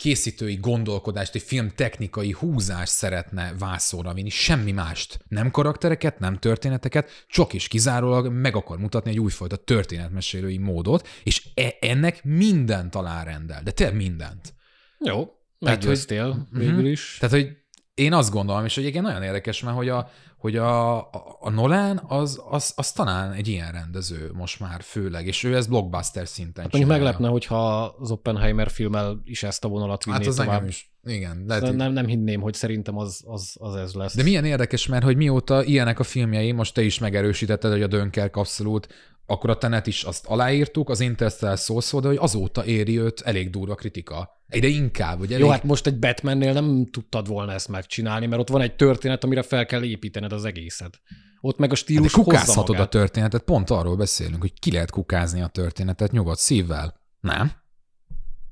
[0.00, 5.18] készítői gondolkodást, egy film technikai húzást szeretne vászóra vinni, semmi mást.
[5.28, 11.48] Nem karaktereket, nem történeteket, csak is kizárólag meg akar mutatni egy újfajta történetmesélői módot, és
[11.54, 14.54] e- ennek mindent alárendel, de tényleg mindent.
[14.98, 15.28] Jó,
[15.58, 16.86] meggyőztél hogy- végül Mhm.
[16.86, 17.16] is.
[17.20, 17.56] Tehát, hogy
[17.94, 21.50] én azt gondolom, és hogy egyébként nagyon érdekes, mert hogy a, hogy a, a, a
[21.50, 26.28] Nolan az, az, az talán egy ilyen rendező most már főleg, és ő ez blockbuster
[26.28, 26.92] szinten Hát csinálja.
[26.92, 30.52] meglepne, hogyha az Oppenheimer filmmel is ezt a vonalat vinné Hát az tovább.
[30.52, 30.89] engem is.
[31.02, 34.16] Igen, lehet, nem, hogy- nem, nem hinném, hogy szerintem az, az, az ez lesz.
[34.16, 37.86] De milyen érdekes, mert hogy mióta ilyenek a filmjei, most te is megerősítetted, hogy a
[37.86, 38.88] Dönkerk abszolút,
[39.26, 43.20] akkor a Tenet is azt aláírtuk, az Interstellar szó szó, de hogy azóta éri őt
[43.20, 44.42] elég durva kritika.
[44.46, 45.44] Egyre inkább, hogy elég...
[45.44, 49.24] Jó, hát most egy Batmannél nem tudtad volna ezt megcsinálni, mert ott van egy történet,
[49.24, 51.00] amire fel kell építened az egészet.
[51.40, 54.72] Ott meg a Hát stílus de hozza kukázhatod a történetet, pont arról beszélünk, hogy ki
[54.72, 57.00] lehet kukázni a történetet nyugodt szívvel.
[57.20, 57.52] Nem?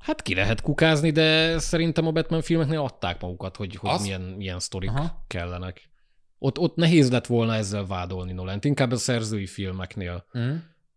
[0.09, 4.21] Hát ki lehet kukázni, de szerintem a Batman filmeknél adták magukat, hogy, hogy Az- milyen,
[4.21, 5.25] milyen sztorik Aha.
[5.27, 5.89] kellenek.
[6.39, 8.65] Ott, ott nehéz lett volna ezzel vádolni Nolent.
[8.65, 10.55] Inkább a szerzői filmeknél Mm.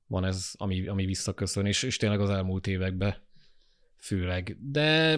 [0.08, 3.16] van ez, ami, ami visszaköszön, és, és tényleg az elmúlt években
[3.98, 4.58] főleg.
[4.72, 5.18] De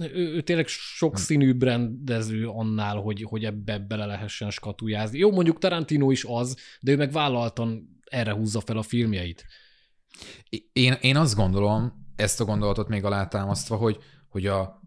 [0.00, 5.18] ő, ő tényleg sok színűbb rendező annál, hogy, hogy ebbe bele lehessen skatujázni.
[5.18, 9.44] Jó, mondjuk Tarantino is az, de ő meg vállaltan erre húzza fel a filmjeit.
[10.72, 13.98] Én, én azt gondolom, ezt a gondolatot még alátámasztva, hogy,
[14.28, 14.82] hogy a,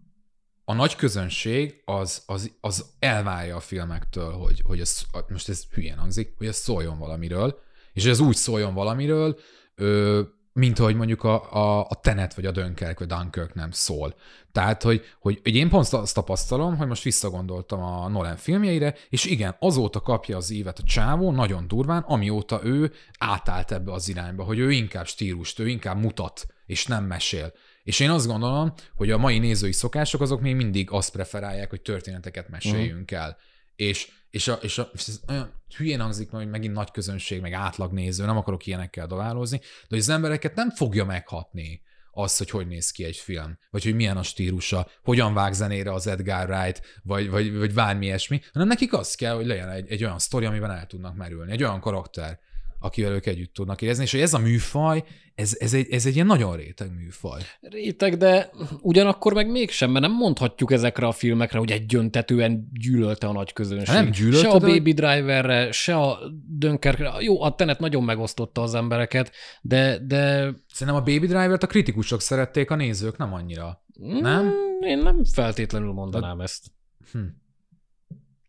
[0.65, 5.97] a nagy közönség az, az, az elvárja a filmektől, hogy, hogy ez, most ez hülyén
[5.97, 7.59] hangzik, hogy ez szóljon valamiről,
[7.93, 9.39] és hogy ez úgy szóljon valamiről,
[9.75, 10.21] ö,
[10.53, 14.15] mint ahogy mondjuk a, a, a Tenet, vagy a Dunkirk, vagy Dunkirk nem szól.
[14.51, 19.25] Tehát, hogy, hogy, hogy én pont azt tapasztalom, hogy most visszagondoltam a Nolan filmjeire, és
[19.25, 24.43] igen, azóta kapja az évet a csávó, nagyon durván, amióta ő átállt ebbe az irányba,
[24.43, 27.53] hogy ő inkább stílust, ő inkább mutat, és nem mesél.
[27.83, 31.81] És én azt gondolom, hogy a mai nézői szokások azok még mindig azt preferálják, hogy
[31.81, 33.37] történeteket meséljünk el.
[33.75, 37.53] És, és, a, és, a, és ez olyan hülyén hangzik, hogy megint nagy közönség, meg
[37.53, 42.67] átlagnéző, nem akarok ilyenekkel daválózni, de hogy az embereket nem fogja meghatni az, hogy hogy
[42.67, 46.81] néz ki egy film, vagy hogy milyen a stílusa, hogyan vág zenére az Edgar Wright,
[47.03, 50.45] vagy, vagy, vagy bármi ilyesmi, hanem nekik az kell, hogy legyen egy, egy olyan sztori,
[50.45, 52.39] amiben el tudnak merülni, egy olyan karakter,
[52.79, 55.03] akivel ők együtt tudnak érezni, és hogy ez a műfaj,
[55.35, 57.41] ez, ez, egy, ez egy ilyen nagyon réteg műfaj.
[57.59, 58.49] Réteg, de
[58.81, 63.95] ugyanakkor meg mégsem, mert nem mondhatjuk ezekre a filmekre, hogy egyöntetően gyűlölte a nagy közönség.
[63.95, 67.11] Nem gyűlölte, Se a de Baby Driverre, se a Dunkerkre.
[67.19, 72.21] Jó, a Tenet nagyon megosztotta az embereket, de, de Szerintem a Baby Driver-t a kritikusok
[72.21, 73.83] szerették, a nézők nem annyira.
[73.99, 74.45] Nem?
[74.45, 76.65] Mm, Én nem feltétlenül mondanám ezt.
[77.11, 77.19] Hm.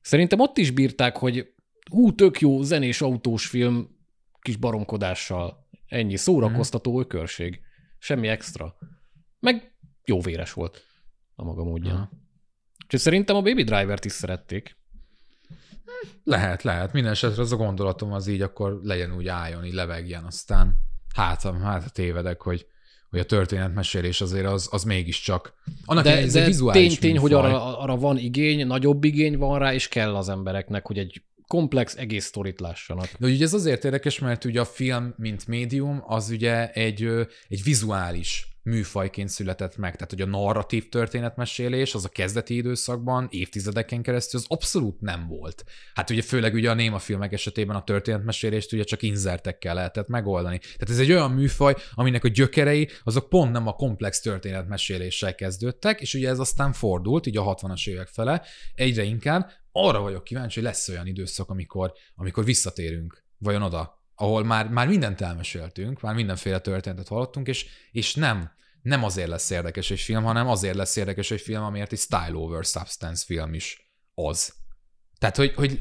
[0.00, 1.46] Szerintem ott is bírták, hogy
[1.90, 3.97] hú, tök jó zenés autós film
[4.48, 5.66] kis baromkodással.
[5.86, 7.00] Ennyi szórakoztató Mhm.
[7.00, 7.60] ökörség.
[7.98, 8.74] Semmi extra.
[9.40, 9.72] Meg
[10.04, 10.84] jó véres volt
[11.34, 11.94] a maga módján.
[11.94, 12.10] Aha.
[12.84, 14.76] Úgyhogy szerintem a Baby Driver-t is szerették.
[16.24, 16.92] Lehet, lehet.
[16.92, 20.76] Minden esetre az a gondolatom az így akkor legyen úgy álljon, így levegjen, aztán
[21.14, 22.66] hát, hát tévedek, hogy,
[23.10, 25.54] hogy a történetmesélés azért az, az mégiscsak.
[25.84, 29.38] Annak De, ez egy de vizuális tény, tény hogy arra, arra van igény, nagyobb igény
[29.38, 33.08] van rá, és kell az embereknek, hogy egy komplex egész sztorit lássanak.
[33.18, 37.04] De ugye ez azért érdekes, mert ugye a film, mint médium, az ugye egy,
[37.48, 39.92] egy vizuális műfajként született meg.
[39.92, 45.64] Tehát, hogy a narratív történetmesélés az a kezdeti időszakban, évtizedeken keresztül az abszolút nem volt.
[45.94, 50.58] Hát ugye főleg ugye a néma filmek esetében a történetmesélést ugye csak inzertekkel lehetett megoldani.
[50.58, 56.00] Tehát ez egy olyan műfaj, aminek a gyökerei azok pont nem a komplex történetmeséléssel kezdődtek,
[56.00, 58.42] és ugye ez aztán fordult, így a 60-as évek fele,
[58.74, 59.50] egyre inkább.
[59.80, 64.88] Arra vagyok kíváncsi, hogy lesz olyan időszak, amikor, amikor visszatérünk vajon oda, ahol már, már
[64.88, 68.50] mindent elmeséltünk, már mindenféle történetet hallottunk, és, és nem,
[68.82, 72.34] nem azért lesz érdekes egy film, hanem azért lesz érdekes egy film, amiért egy style
[72.34, 74.54] over substance film is az.
[75.18, 75.80] Tehát, hogy, hogy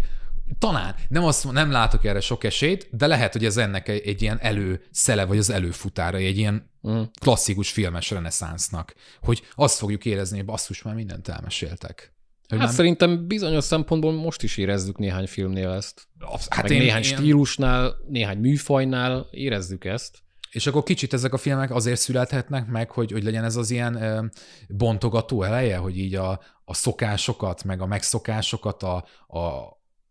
[0.60, 4.22] talán, nem, azt, nem látok erre sok esélyt, de lehet, hogy ez ennek egy, egy
[4.22, 7.02] ilyen előszele, vagy az előfutára, egy ilyen Mm.
[7.20, 12.17] klasszikus filmes reneszánsznak, hogy azt fogjuk érezni, hogy basszus, már mindent elmeséltek.
[12.48, 16.08] Hogy Hát már- szerintem bizonyos szempontból most is érezzük néhány filmnél ezt.
[16.20, 20.18] Absz- Hát meg néhány stílusnál, néhány műfajnál érezzük ezt.
[20.52, 24.02] És akkor kicsit ezek a filmek azért születhetnek meg, hogy, hogy legyen ez az ilyen
[24.02, 24.26] ö,
[24.68, 28.96] bontogató eleje, hogy így a, a szokásokat, meg a megszokásokat, a,
[29.28, 29.40] a,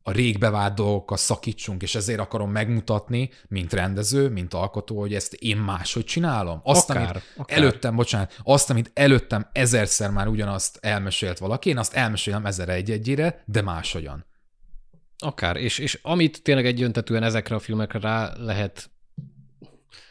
[0.08, 5.34] a rég bevált dolgokkal szakítsunk, és ezért akarom megmutatni, mint rendező, mint alkotó, hogy ezt
[5.34, 6.60] én máshogy csinálom.
[6.62, 7.58] Azt, Akár, amit akár.
[7.58, 12.90] előttem, bocsánat, azt, amit előttem ezerszer már ugyanazt elmesélt valaki, én azt elmesélem ezer egy
[12.90, 14.26] egyére, de máshogyan.
[15.18, 18.90] Akár, és, és amit tényleg egyöntetően ezekre a filmekre rá lehet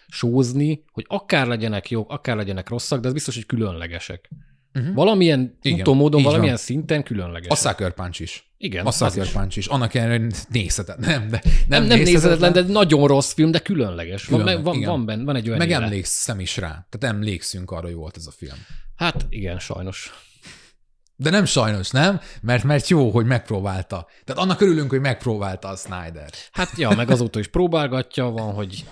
[0.08, 4.30] sózni, hogy akár legyenek jók, akár legyenek rosszak, de ez biztos, hogy különlegesek.
[4.76, 4.94] Uh-huh.
[4.94, 6.32] Valamilyen Igen, úton, módon, így van.
[6.34, 7.52] valamilyen szinten különlegesek.
[7.52, 8.50] A Sucker Punch is.
[8.58, 9.30] Igen, A Sucker is.
[9.32, 9.66] Punch is.
[9.68, 11.10] Annak ellenére nézhetetlen.
[11.10, 14.26] Nem, de Nem, nem nézhetetlen, de nagyon rossz film, de különleges.
[14.26, 14.90] Van, Különleg- van, igen.
[14.90, 16.88] van, benne, van egy olyan Meg emlékszem is rá.
[16.90, 18.58] Tehát emlékszünk arra, hogy volt ez a film.
[18.96, 20.14] Hát igen, sajnos.
[21.16, 22.20] De nem sajnos, nem?
[22.42, 24.08] Mert, mert jó, hogy megpróbálta.
[24.24, 26.30] Tehát annak örülünk, hogy megpróbálta a Snyder.
[26.52, 28.86] Hát ja, meg azóta is próbálgatja, van, hogy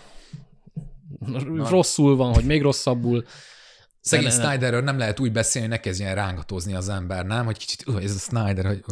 [1.69, 3.25] rosszul van, hogy még rosszabbul.
[4.03, 7.45] Szegény De ne- Snyderről nem lehet úgy beszélni, hogy ne kezdjen rángatózni az ember, nem?
[7.45, 8.83] Hogy kicsit, uh, ez a Snyder, hogy...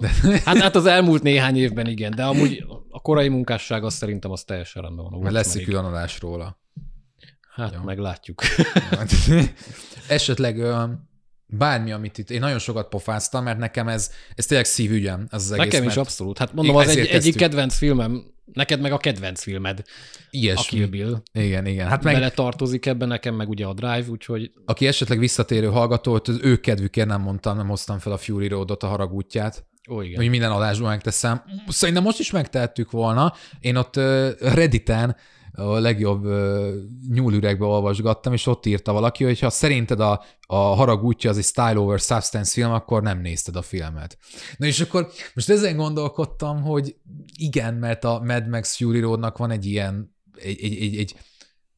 [0.00, 0.08] De,
[0.44, 4.44] Hát, hát az elmúlt néhány évben igen, de amúgy a korai munkásság az szerintem az
[4.44, 5.20] teljesen rendben van.
[5.20, 6.60] mert lesz egy külön adás róla.
[7.54, 7.82] Hát Jó.
[7.82, 8.42] meglátjuk.
[10.08, 10.62] Esetleg
[11.46, 15.52] bármi, amit itt, én nagyon sokat pofáztam, mert nekem ez, ez tényleg szívügyem, ez az
[15.52, 15.64] egész.
[15.64, 16.38] Nekem is mert abszolút.
[16.38, 19.90] Hát mondom, az egy, egyik kedvenc filmem, neked meg a kedvenc filmed, a
[20.30, 20.78] Ilyesmi.
[20.78, 21.22] Kill Bill.
[21.32, 21.88] Igen, igen.
[21.88, 26.20] Hát meg, Bele tartozik ebben nekem, meg ugye a Drive, úgyhogy aki esetleg visszatérő hallgató,
[26.24, 30.16] az ő kedvükért nem mondtam, nem hoztam fel a Fury Road-ot, a haragútját, ó, igen.
[30.16, 31.42] hogy minden adásban megteszem.
[31.68, 33.34] Szerintem most is megtehettük volna.
[33.60, 33.96] Én ott
[34.40, 35.16] Redditen
[35.60, 36.68] a legjobb uh,
[37.08, 41.44] nyúlüregbe olvasgattam, és ott írta valaki, hogy ha szerinted a, a harag útja az egy
[41.44, 44.18] Style over Substance film, akkor nem nézted a filmet.
[44.56, 46.96] Na és akkor most ezen gondolkodtam, hogy
[47.36, 51.14] igen, mert a Mad Max Fury Roadnak van egy ilyen, egy, egy, egy, egy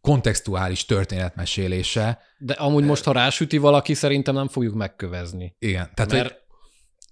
[0.00, 2.18] kontextuális történetmesélése.
[2.38, 5.56] De amúgy most, ha rásüti valaki, szerintem nem fogjuk megkövezni.
[5.58, 6.36] Igen, tehát Mert hogy,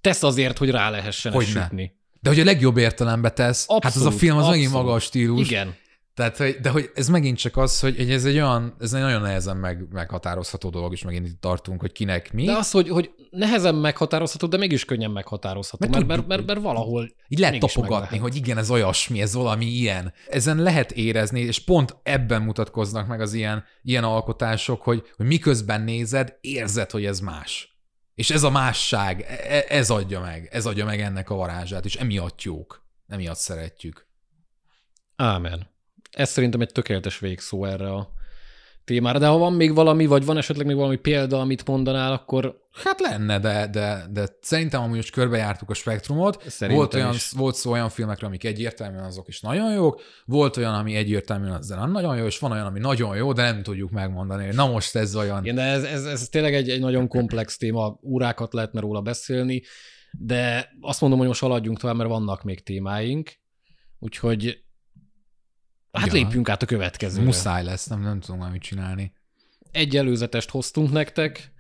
[0.01, 1.63] tesz azért, hogy rá lehessen Hogyne.
[1.63, 1.99] sütni.
[2.21, 4.85] de hogy a legjobb értelembe tesz, hát az a Abszolút, film az megint abszolút.
[4.87, 5.49] maga a stílus.
[5.49, 5.75] Igen.
[6.21, 9.01] Tehát, hogy, de hogy ez megint csak az, hogy hogy ez egy olyan, ez egy
[9.01, 12.45] nagyon nehezen meg, meghatározható dolog, és megint itt tartunk, hogy kinek mi.
[12.45, 16.47] De az, hogy, hogy nehezen meghatározható, de mégis könnyen meghatározható, Mert mert, tudjuk, mert, mert,
[16.47, 18.21] mert valahol Így lehet tapogatni, lehet.
[18.21, 20.13] hogy igen, ez olyasmi, ez valami ilyen.
[20.29, 25.83] Ezen lehet érezni, és pont ebben mutatkoznak meg az ilyen, ilyen alkotások, hogy, hogy miközben
[25.83, 27.79] nézed, érzed, hogy ez más.
[28.15, 31.97] És ez a másság, e- ez adja meg, ez adja meg ennek a varázsát, és
[31.97, 34.09] emiatt jók, emiatt szeretjük.
[35.17, 35.70] Ámen.
[36.11, 38.13] Ez szerintem egy tökéletes végszó erre a
[38.85, 39.19] témára.
[39.19, 43.01] De ha van még valami, vagy van esetleg még valami példa, amit mondanál, akkor Hát
[43.01, 46.43] lenne, de, de, de szerintem amúgy most körbejártuk a spektrumot.
[46.47, 47.31] Szerintem volt, olyan, is.
[47.31, 51.69] volt szó olyan filmekről, amik egyértelműen azok is nagyon jók, volt olyan, ami egyértelműen az
[51.69, 54.97] nagyon jó, és van olyan, ami nagyon jó, de nem tudjuk megmondani, hogy na most
[54.97, 55.43] ez olyan.
[55.43, 59.63] igen, de ez, ez, ez tényleg egy, egy nagyon komplex téma, órákat lehetne róla beszélni,
[60.13, 63.33] de azt mondom, hogy most haladjunk tovább, mert vannak még témáink,
[63.99, 64.65] úgyhogy
[65.93, 66.13] hát Ja.
[66.13, 67.25] lépjünk át a következőre.
[67.25, 69.13] Muszáj lesz, nem, nem tudom már mit csinálni.
[69.71, 71.53] egy előzetest hoztunk nektek.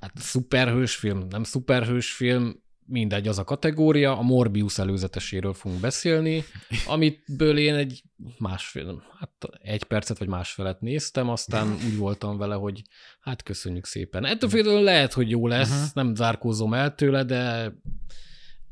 [0.00, 4.18] Hát szuperhős film, nem szuperhős film, mindegy az a kategória.
[4.18, 6.44] A Morbius előzeteséről fogunk beszélni,
[6.86, 8.02] amitből én egy
[8.38, 9.30] másfél, hát
[9.62, 12.82] egy percet vagy másfelet néztem, aztán úgy voltam vele, hogy
[13.20, 14.24] hát köszönjük szépen.
[14.24, 15.88] Ettől féltől lehet, hogy jó lesz, Mhm.
[15.94, 17.72] nem zárkózom el tőle, de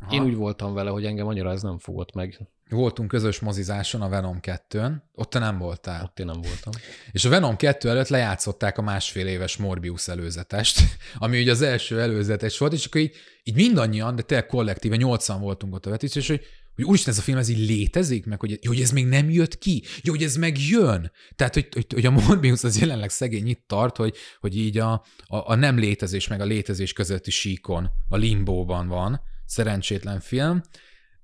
[0.01, 0.15] Aha.
[0.15, 2.41] én úgy voltam vele, hogy engem annyira ez nem fogott meg.
[2.69, 6.05] Voltunk közös mozizáson a Venom 2-n, ott te nem voltál.
[6.05, 6.73] Ott én nem voltam.
[7.13, 10.81] És a Venom 2 előtt lejátszották a másfél éves Morbius előzetest,
[11.19, 15.41] ami ugye az első előzetes volt, és akkor így, így mindannyian, de tényleg kollektíve, 80
[15.41, 16.41] voltunk ott a vetítés, és hogy,
[16.75, 19.31] hogy úristen, ez a film ez így létezik, meg hogy, jó, hogy ez még nem
[19.31, 21.13] jött ki, jó, hogy ez meg jön.
[21.37, 24.93] Tehát, hogy, hogy, hogy a Morbius az jelenleg szegény itt tart, hogy, hogy így a,
[25.27, 30.63] a, a nem létezés meg a létezés közötti síkon, a limbóban van, szerencsétlen film.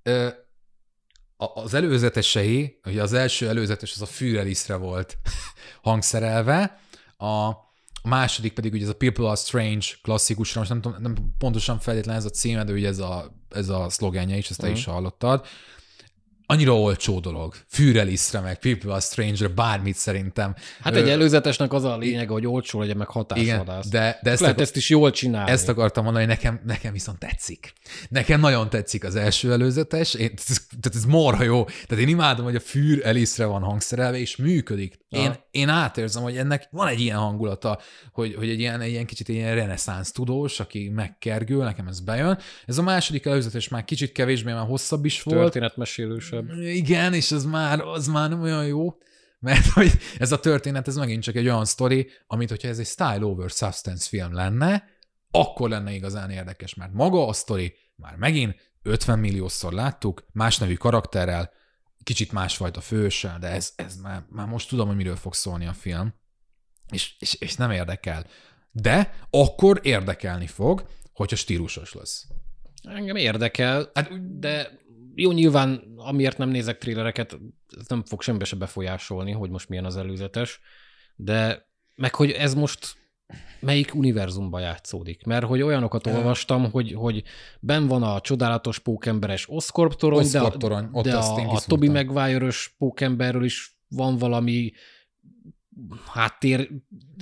[0.03, 0.29] Ö,
[1.55, 5.19] az előzetesei, ugye az első előzetes az a Fűreliszre volt
[5.83, 6.81] hangszerelve,
[7.19, 7.51] a,
[8.05, 12.21] második pedig ugye ez a People Are Strange klasszikusra, most nem, tudom, nem pontosan feltétlenül
[12.21, 14.77] ez a címe, de ugye ez a, ez a szlogenje is, ezt te Mhm.
[14.77, 15.47] is hallottad.
[16.47, 17.55] Annyira olcsó dolog.
[17.69, 20.55] Fűreliszre, meg People Are Strange-re, bármit szerintem.
[20.81, 23.89] Hát egy előzetesnek az a lényege, hogy olcsó legyen, meg hatásvadász.
[23.89, 25.51] de, de ezt, Lehet akar, ezt is jól csinálni.
[25.51, 27.73] ezt akartam mondani, hogy nekem, nekem viszont tetszik.
[28.09, 30.35] Nekem nagyon tetszik az első előzetes, én,
[30.81, 31.65] tehát ez marha jó.
[31.65, 35.01] Tehát én imádom, hogy a fűr Eliszre van hangszerelve, és működik.
[35.09, 35.47] Én, Aha.
[35.51, 37.79] én átérzem, hogy ennek van egy ilyen hangulata,
[38.13, 42.01] hogy, hogy egy ilyen, egy ilyen kicsit egy ilyen reneszánsz tudós, aki megkergül, nekem ez
[42.01, 42.39] bejön.
[42.67, 45.39] Ez a második előzetes már kicsit kevésbé, már hosszabb is volt.
[45.39, 46.42] Történetmesélősebb.
[46.59, 48.97] Igen, és az már, az már nem olyan jó,
[49.39, 52.87] mert hogy ez a történet, ez megint csak egy olyan sztori, amit hogyha ez egy
[52.87, 54.85] style over substance film lenne,
[55.31, 60.75] akkor lenne igazán érdekes, mert maga a sztori már megint 50 milliószor láttuk, más nevű
[60.75, 61.51] karakterrel,
[62.03, 65.73] kicsit másfajta főssel, de ez, ez már, már most tudom, hogy miről fog szólni a
[65.73, 66.15] film,
[66.91, 68.27] és, és, és nem érdekel.
[68.71, 72.27] De akkor érdekelni fog, hogyha stílusos lesz.
[72.83, 74.81] Engem érdekel, hát, de
[75.15, 77.39] jó, nyilván amiért nem nézek trélereket,
[77.79, 80.61] ez nem fog semmibe se befolyásolni, hogy most milyen az előzetes,
[81.17, 82.97] de meg hogy ez most
[83.61, 85.25] melyik univerzumban játszódik.
[85.25, 87.23] Mert hogy olyanokat olvastam, hogy, hogy
[87.61, 92.75] ben van a csodálatos pókemberes Oscorp torony, Oscorp torony, de, de a, a Toby Maguire-ös
[92.79, 94.73] pókemberről is van valami
[96.07, 96.71] háttér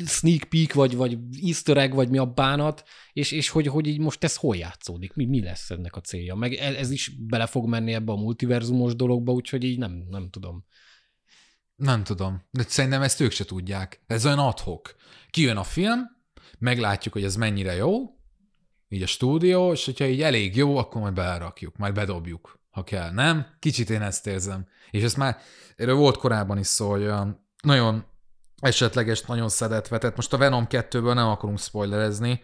[0.06, 3.98] sneak peek, vagy, vagy easter egg, vagy mi a bánat, és, és hogy, hogy így
[3.98, 6.34] most ez hol játszódik, mi, mi lesz ennek a célja.
[6.34, 10.30] Meg ez, ez is bele fog menni ebbe a multiverzumos dologba, úgyhogy így nem, nem
[10.30, 10.64] tudom.
[11.76, 14.02] Nem tudom, de szerintem ezt ők se tudják.
[14.06, 14.96] Ez olyan adhok.
[15.30, 16.00] Kijön a film,
[16.58, 18.18] meglátjuk, hogy ez mennyire jó,
[18.88, 23.10] így a stúdió, és hogyha így elég jó, akkor majd belerakjuk, majd bedobjuk, ha kell.
[23.10, 23.46] Nem?
[23.58, 24.66] Kicsit én ezt érzem.
[24.90, 25.36] És ez már,
[25.76, 27.10] erről volt korábban is szó, hogy
[27.62, 28.04] nagyon
[28.60, 30.16] esetleges, nagyon szedett vetett.
[30.16, 32.42] Most a Venom 2-ből nem akarunk spoilerezni.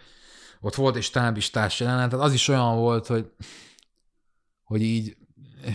[0.61, 3.31] Ott volt egy stábistás jelenet, tehát az is olyan volt, hogy,
[4.65, 5.17] hogy így...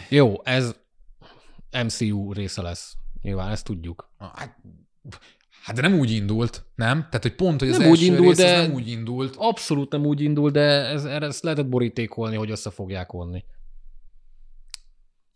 [0.10, 0.76] Jó, ez
[1.84, 2.94] MCU része lesz.
[3.22, 4.12] Nyilván, ezt tudjuk.
[4.18, 4.58] Hát,
[5.64, 6.98] hát de nem úgy indult, nem?
[6.98, 9.36] Tehát, hogy pont, hogy az nem első úgy indul, rész, de nem úgy indult.
[9.38, 13.44] Abszolút nem úgy indul, de ez, ezt lehetett borítékolni, hogy össze fogják vonni.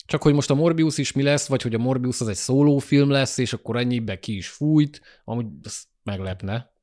[0.05, 3.09] Csak hogy most a Morbius is mi lesz, vagy hogy a Morbius az egy szólófilm
[3.09, 5.45] lesz, és akkor ennyibe ki is fújt, amúgy
[6.03, 6.73] meglepne.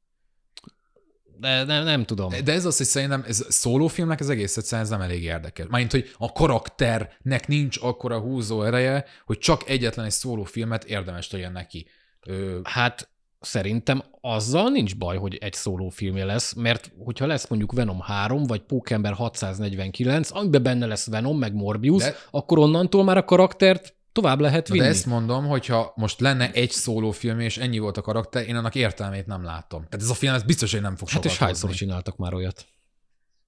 [1.39, 2.33] De nem, nem tudom.
[2.45, 5.67] De ez az, hogy szerintem ez szólófilmnek ez egész egyszerűen ez nem elég érdekes.
[5.69, 11.53] Mármint, hogy a karakternek nincs akkora húzó ereje, hogy csak egyetlen egy szólófilmet érdemes legyen
[11.53, 11.87] neki.
[12.21, 12.61] Ö...
[12.63, 13.12] Hát
[13.43, 18.61] szerintem azzal nincs baj, hogy egy szólófilmje lesz, mert hogyha lesz mondjuk Venom 3, vagy
[18.61, 22.17] Pókember 649, amiben benne lesz Venom, meg Morbius, de...
[22.31, 24.81] akkor onnantól már a karaktert tovább lehet vinni.
[24.81, 28.75] De ezt mondom, hogyha most lenne egy szólófilm, és ennyi volt a karakter, én annak
[28.75, 29.85] értelmét nem látom.
[29.85, 32.67] Tehát ez a film ez biztos, hogy nem fog Hát és hányszor csináltak már olyat?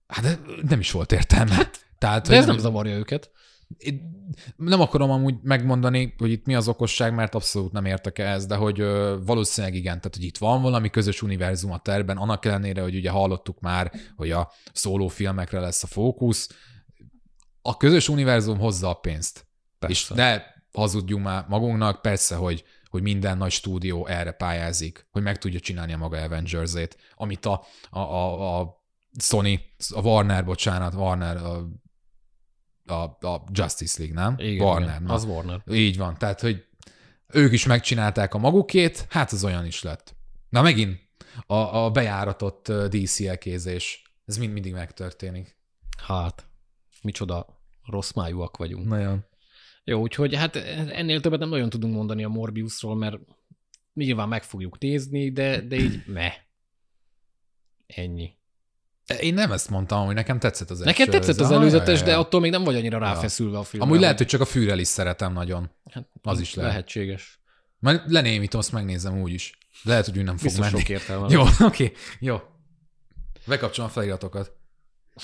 [0.07, 0.39] Hát de
[0.69, 1.55] nem is volt értelme.
[1.55, 3.31] Hát, Tehát, de ez nem, nem zavarja őket.
[3.79, 4.13] Én
[4.57, 8.55] nem akarom amúgy megmondani, hogy itt mi az okosság, mert abszolút nem értek ehhez, de
[8.55, 8.79] hogy
[9.25, 13.11] valószínűleg igen, tehát hogy itt van valami közös univerzum a terben, annak ellenére, hogy ugye
[13.11, 16.49] hallottuk már, hogy a szólófilmekre lesz a fókusz,
[17.63, 19.47] a közös univerzum hozza a pénzt.
[19.79, 19.95] Persze.
[19.95, 20.43] És ne
[20.73, 25.93] hazudjunk már magunknak, persze, hogy, hogy minden nagy stúdió erre pályázik, hogy meg tudja csinálni
[25.93, 28.83] a maga Avengers-ét, amit a, a, a, a
[29.19, 31.69] Sony, a Warner, bocsánat, Warner, a
[32.86, 34.35] a, a Justice League, nem?
[34.39, 35.01] Igen, Warner.
[35.01, 35.62] Igen, az Warner.
[35.70, 36.65] Így van, tehát, hogy
[37.32, 40.16] ők is megcsinálták a magukét, hát az olyan is lett.
[40.48, 41.01] Na megint
[41.47, 45.56] a, a bejáratott DC elkézés, ez mind mindig megtörténik.
[46.06, 46.47] Hát,
[47.02, 47.47] micsoda
[47.86, 48.89] rossz májúak vagyunk.
[48.89, 49.24] Nagyon.
[49.85, 53.16] Jó, úgyhogy hát ennél többet nem nagyon tudunk mondani a Morbiusról, mert
[53.94, 56.32] nyilván meg fogjuk nézni, de, de így me.
[57.86, 58.36] Ennyi.
[59.20, 62.51] Én nem ezt mondtam, hogy nekem tetszett az Neked tetszett az előzetes, de attól még
[62.51, 63.89] nem vagy annyira ráfeszülve a filmre.
[63.89, 65.70] Amúgy lehet, hogy csak a fűrel is szeretem nagyon.
[65.90, 66.70] Hát, az is lehet.
[66.70, 67.40] Lehetséges.
[67.78, 69.59] Majd lenémítom, azt megnézem úgy is.
[69.82, 70.78] Lehet, hogy úgy nem fog Biztos menni.
[70.78, 71.26] sok értelme.
[71.31, 72.40] Jó, oké, okay, jó.
[73.47, 74.52] Bekapcsolom a feliratokat.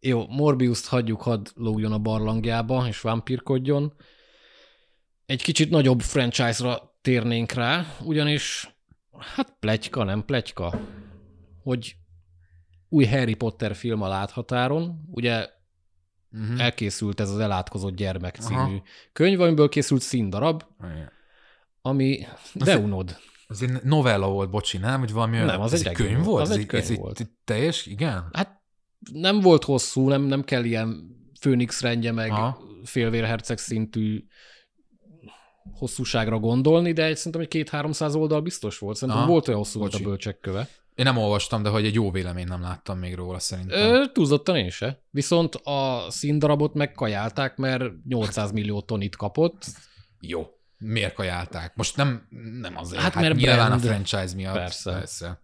[0.00, 3.94] jó, Morbius-t hagyjuk, hadd lógjon a barlangjába, és vámpírkodjon.
[5.26, 8.76] Egy kicsit nagyobb franchise-ra térnénk rá, ugyanis
[9.34, 10.80] hát plegyka, nem plegyka
[11.66, 11.96] hogy
[12.88, 15.48] új Harry Potter film a láthatáron, ugye
[16.32, 16.60] uh-huh.
[16.62, 18.82] elkészült ez az Elátkozott gyermek című Aha.
[19.12, 21.10] könyv, amiből készült színdarab, Igen.
[21.80, 23.18] ami de unod.
[23.46, 25.00] Az egy novella volt, bocsi, nem?
[25.00, 26.42] Vagy valami nem, az egy, egy könyv volt?
[26.42, 27.20] Az egy könyv ez volt.
[27.20, 28.28] Egy teljes, igen?
[28.32, 28.60] Hát
[29.12, 32.58] nem volt hosszú, nem, nem kell ilyen Főnix rendje meg Aha.
[32.84, 34.26] félvérherceg szintű
[35.72, 38.96] hosszúságra gondolni, de egy, szerintem egy két-háromszáz oldal biztos volt.
[38.96, 39.30] Szerintem Aha.
[39.30, 40.68] volt olyan hosszú volt a bölcsekköve.
[40.96, 43.94] Én nem olvastam, de hogy egy jó vélemény nem láttam még róla szerintem.
[43.94, 45.02] Ö, túlzottan én se.
[45.10, 49.64] Viszont a színdarabot megkajálták, mert 800 millió tonit kapott.
[50.20, 50.46] Jó.
[50.78, 51.76] Miért kajálták?
[51.76, 52.28] Most nem,
[52.60, 53.02] nem azért.
[53.02, 53.84] Hát, hát mert nyilván brand.
[53.84, 54.54] a franchise miatt.
[54.54, 54.92] Persze.
[54.92, 55.40] persze.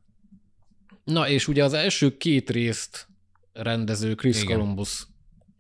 [1.05, 3.09] Na és ugye az első két részt
[3.53, 4.57] rendező Chris Igen.
[4.57, 5.07] Columbus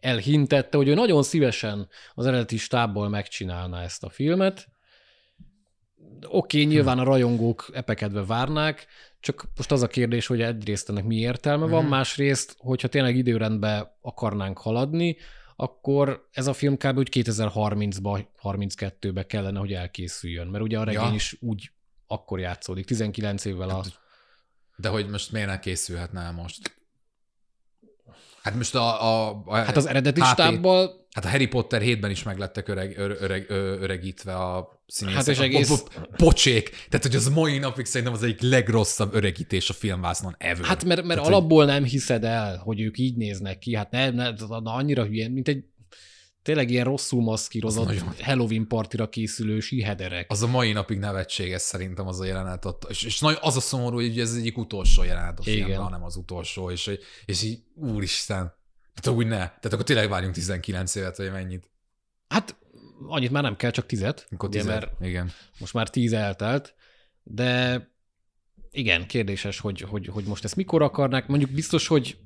[0.00, 4.68] elhintette, hogy ő nagyon szívesen az eredeti stábból megcsinálná ezt a filmet.
[6.28, 8.86] Oké, okay, nyilván a rajongók epekedve várnák,
[9.22, 11.88] csak most az a kérdés, hogy egyrészt ennek mi értelme van, mm.
[11.88, 15.16] másrészt, hogyha tényleg időrendbe akarnánk haladni,
[15.56, 16.98] akkor ez a film kb.
[16.98, 21.14] úgy 2030-ba, 32-be kellene, hogy elkészüljön, mert ugye a regény ja.
[21.14, 21.70] is úgy
[22.06, 23.84] akkor játszódik, 19 évvel a...
[24.76, 26.76] De hogy most miért ne készülhetne most?
[28.42, 29.04] Hát most a...
[29.04, 32.98] a, a Hát az eredeti HP stábbal Hát a Harry Potter 7-ben is meglettek öreg,
[32.98, 33.50] öreg, öreg,
[33.80, 35.18] öregítve a színészek.
[35.18, 36.70] Hát és egész- po- po- Pocsék.
[36.70, 40.64] Tehát, hogy az mai napig szerintem az egyik legrosszabb öregítés a filmvásznon ever.
[40.64, 43.74] Hát mert, mert Tehát, hogy- alapból nem hiszed el, hogy ők így néznek ki.
[43.76, 45.64] Hát nem, nem annyira hülye, mint egy
[46.42, 48.14] tényleg ilyen rosszul maszkírozott nagyon.
[48.20, 50.30] Halloween partira készülő síhederek.
[50.30, 52.86] Az a mai napig nevetséges szerintem az a jelenet ott.
[52.88, 56.16] És, és nagy, az a szomorú, hogy ez egyik utolsó jelenet a filmben, hanem az
[56.16, 56.70] utolsó.
[56.70, 56.90] És,
[57.24, 58.52] és így, úristen.
[59.00, 59.36] Tehát úgy ne.
[59.36, 61.70] Tehát akkor tényleg várjunk 19 évet, vagy mennyit.
[62.28, 62.56] Hát
[63.06, 64.26] annyit már nem kell, csak tizet.
[64.30, 65.30] Akkor ugye, 10 mert Igen.
[65.58, 66.74] most már tíz eltelt,
[67.22, 67.80] de
[68.70, 71.26] igen, kérdéses, hogy, hogy, hogy most ezt mikor akarnák.
[71.26, 72.18] Mondjuk biztos, hogy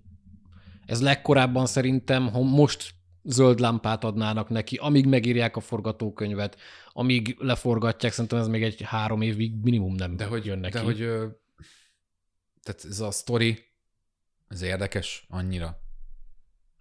[0.86, 6.58] ez legkorábban szerintem, ha most zöld lámpát adnának neki, amíg megírják a forgatókönyvet,
[6.92, 10.72] amíg leforgatják, szerintem ez még egy három évig minimum nem De hogy, jön neki.
[10.72, 10.96] de hogy
[12.62, 13.64] tehát ez a sztori,
[14.48, 15.80] ez érdekes annyira.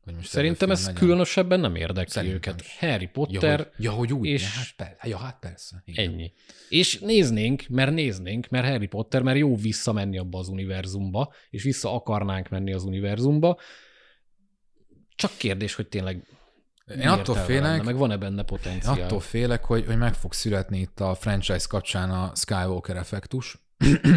[0.06, 0.96] Hogy most Szerintem ez legyen.
[1.02, 2.62] különösebben nem érdekli Szerintem őket.
[2.62, 2.78] is.
[2.80, 4.26] Harry Ja, Potter, hogy, ja, hogy úgy.
[4.28, 5.82] és- Ja, hát, per, ja, hát persze.
[5.86, 6.10] Igen.
[6.10, 6.34] ennyi.
[6.70, 11.94] És néznénk, mert néznénk, mert Harry Potter, mert jó visszamenni abba az univerzumba, és vissza
[11.94, 13.60] akarnánk menni az univerzumba.
[15.16, 16.28] Csak kérdés, hogy tényleg
[17.00, 19.02] Én attól félek, lenne, meg van-e benne potenciál.
[19.02, 23.58] attól félek, hogy, hogy meg fog születni itt a franchise kapcsán a Skywalker effektus.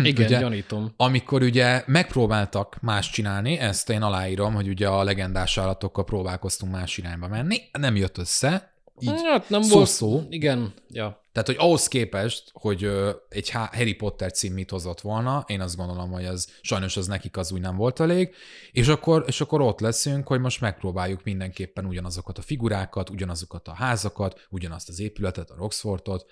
[0.02, 0.92] Igen, ugye- gyanítom.
[0.96, 6.98] Amikor ugye megpróbáltak más csinálni, ezt én aláírom, hogy ugye a legendás állatokkal próbálkoztunk más
[6.98, 10.10] irányba menni, nem jött össze, így hát nem szó-szó.
[10.10, 10.32] volt.
[10.32, 11.26] Igen, ja.
[11.32, 12.90] Tehát, hogy ahhoz képest, hogy
[13.28, 17.36] egy Harry Potter cím mit hozott volna, én azt gondolom, hogy az sajnos az nekik
[17.36, 18.34] az úgy nem volt elég,
[18.72, 23.74] és akkor, és akkor ott leszünk, hogy most megpróbáljuk mindenképpen ugyanazokat a figurákat, ugyanazokat a
[23.74, 26.26] házakat, ugyanazt az épületet, a Roxfortot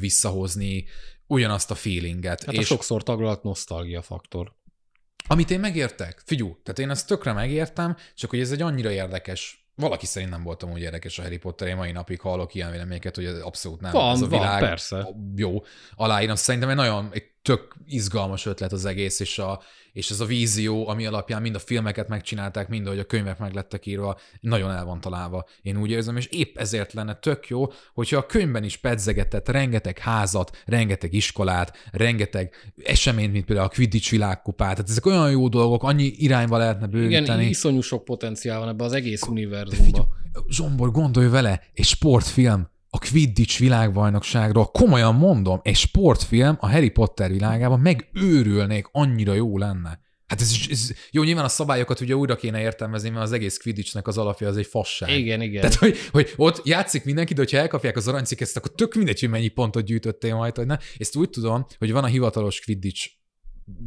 [0.00, 0.84] visszahozni,
[1.26, 2.44] ugyanazt a feelinget.
[2.44, 4.58] Hát a sokszor taglalt nosztalgia faktor.
[5.26, 9.60] Amit én megértek, figyú, tehát én ezt tökre megértem, csak hogy ez egy annyira érdekes,
[9.80, 13.14] valaki szerint nem voltam úgy érdekes a Harry Potter, én mai napig hallok ilyen véleményeket,
[13.14, 13.92] hogy ez abszolút nem.
[13.92, 15.08] Van, ez a van, világ persze.
[15.36, 16.34] jó, aláírom.
[16.34, 19.60] Szerintem egy nagyon, egy tök izgalmas ötlet az egész, és, a,
[19.92, 23.54] és ez a vízió, ami alapján mind a filmeket megcsinálták, mind ahogy a könyvek meg
[23.54, 25.46] lettek írva, nagyon el van találva.
[25.62, 29.98] Én úgy érzem, és épp ezért lenne tök jó, hogyha a könyvben is pedzegetett rengeteg
[29.98, 34.74] házat, rengeteg iskolát, rengeteg eseményt, mint például a Quidditch világkupát.
[34.74, 37.24] Tehát ezek olyan jó dolgok, annyi irányba lehetne bővíteni.
[37.24, 40.08] Igen, iszonyú sok potenciál van ebbe az egész univerzumban.
[40.48, 47.30] Zsombor, gondolj vele, egy sportfilm a Quidditch világbajnokságról, komolyan mondom, egy sportfilm a Harry Potter
[47.30, 50.00] világában megőrülnék, annyira jó lenne.
[50.26, 54.06] Hát ez, ez, jó, nyilván a szabályokat ugye újra kéne értelmezni, mert az egész Quidditchnek
[54.06, 55.10] az alapja az egy fasság.
[55.10, 55.60] Igen, igen.
[55.60, 59.28] Tehát, hogy, hogy ott játszik mindenki, de hogyha elkapják az aranycikket, akkor tök mindegy, hogy
[59.28, 60.76] mennyi pontot gyűjtöttél majd, hogy ne.
[60.98, 63.10] Ezt úgy tudom, hogy van a hivatalos Quidditch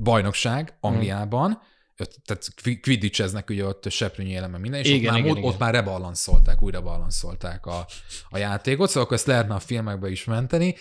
[0.03, 5.31] bajnokság Angliában, ott, tehát Quidditcheznek ugye ott seprűnyi eleme minden, és Igen, ott, már, igen,
[5.31, 5.49] ott, igen.
[5.49, 7.87] ott már rebalanszolták, újra balanszolták a,
[8.29, 10.75] a játékot, szóval akkor ezt lehetne a filmekbe is menteni.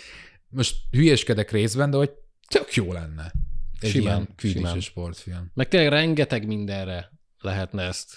[0.49, 2.11] Most hülyeskedek részben, de hogy
[2.49, 3.33] tök jó lenne.
[3.81, 5.51] Egy Simán, ilyen Quidditch sportfilm.
[5.55, 8.17] Meg tényleg rengeteg mindenre lehetne ezt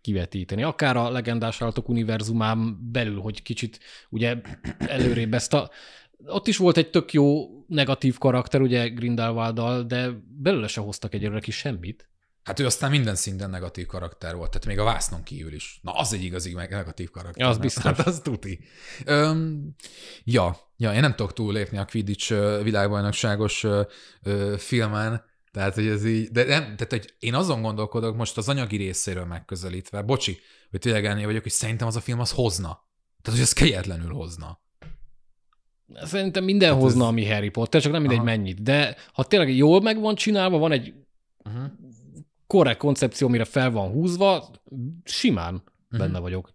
[0.00, 0.62] kivetíteni.
[0.62, 3.80] Akár a legendás állatok univerzumán belül, hogy kicsit
[4.10, 4.36] ugye
[4.78, 5.70] előrébb ezt a...
[6.26, 11.40] Ott is volt egy tök jó negatív karakter, ugye Grindelwald-dal, de belőle se hoztak egyelőre
[11.40, 12.08] ki semmit.
[12.44, 15.78] Hát ő aztán minden szinten negatív karakter volt, tehát még a vásznon kívül is.
[15.82, 17.42] Na, az egy igazi negatív karakter.
[17.42, 17.82] Ja, az biztos.
[17.82, 18.60] Hát az tuti.
[19.04, 19.74] Öm,
[20.24, 23.82] ja, ja, én nem tudok túllépni a Quidditch világbajnokságos ö,
[24.22, 28.48] ö, filmen, tehát, hogy ez így, de nem, tehát, hogy én azon gondolkodok most az
[28.48, 30.38] anyagi részéről megközelítve, bocsi,
[30.70, 32.68] hogy tényleg ennél vagyok, hogy szerintem az a film az hozna.
[33.22, 34.60] Tehát, hogy ez kegyetlenül hozna.
[35.94, 38.26] Szerintem minden Hát ez- hozna, ami Harry Potter, csak nem mindegy Aha.
[38.26, 38.62] mennyit.
[38.62, 40.94] De ha tényleg jól meg van csinálva, van egy
[41.46, 41.64] Uh-huh.
[42.54, 44.44] Korrekt koncepció, amire fel van húzva,
[45.04, 45.98] simán Mhm.
[45.98, 46.52] benne vagyok.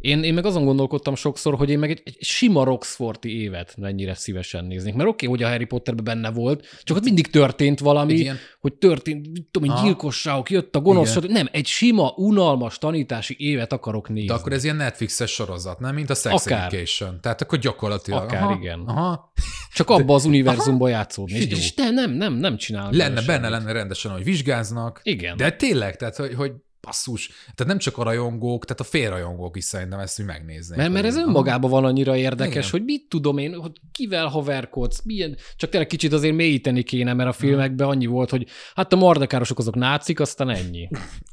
[0.00, 4.14] Én, én meg azon gondolkodtam sokszor, hogy én meg egy, egy sima Roxforti évet mennyire
[4.14, 4.94] szívesen néznék.
[4.94, 8.18] Mert oké, okay, hogy a Harry Potterben benne volt, csak ott mindig történt valami, Egy
[8.18, 9.84] ilyen, hogy történt, mit tudom, Aha.
[9.84, 11.30] gyilkosságok, jött a gonosz, stb.
[11.30, 14.26] nem, egy sima, unalmas tanítási évet akarok nézni.
[14.26, 15.94] de akkor ez ilyen Netflixes sorozat, nem?
[15.94, 16.66] Mint a Sex Akár.
[16.66, 17.20] Education.
[17.20, 18.22] Tehát akkor gyakorlatilag.
[18.22, 18.80] Akár, aha, igen.
[18.86, 19.32] Aha,
[19.74, 21.36] Csak abba az univerzumban játszódni.
[21.36, 22.94] És, és nem, nem, nem, nem csinálnak.
[22.94, 23.50] lenne, benne semmit.
[23.50, 25.00] lenne rendesen, hogy vizsgáznak.
[25.02, 25.36] Igen.
[25.36, 29.64] De tényleg, tehát hogy, hogy basszus, tehát nem csak a rajongók, tehát a félrajongók is
[29.64, 30.78] szerintem ezt mi megnéznék.
[30.78, 32.70] Mert, mert ez önmagában van annyira érdekes, Igen.
[32.70, 37.28] Hogy mit tudom én, hogy kivel haverkodsz, milyen, csak tényleg kicsit azért mélyíteni kéne, mert
[37.28, 40.88] a filmekben annyi volt, hogy hát a mardekárosok azok nácik, aztán ennyi.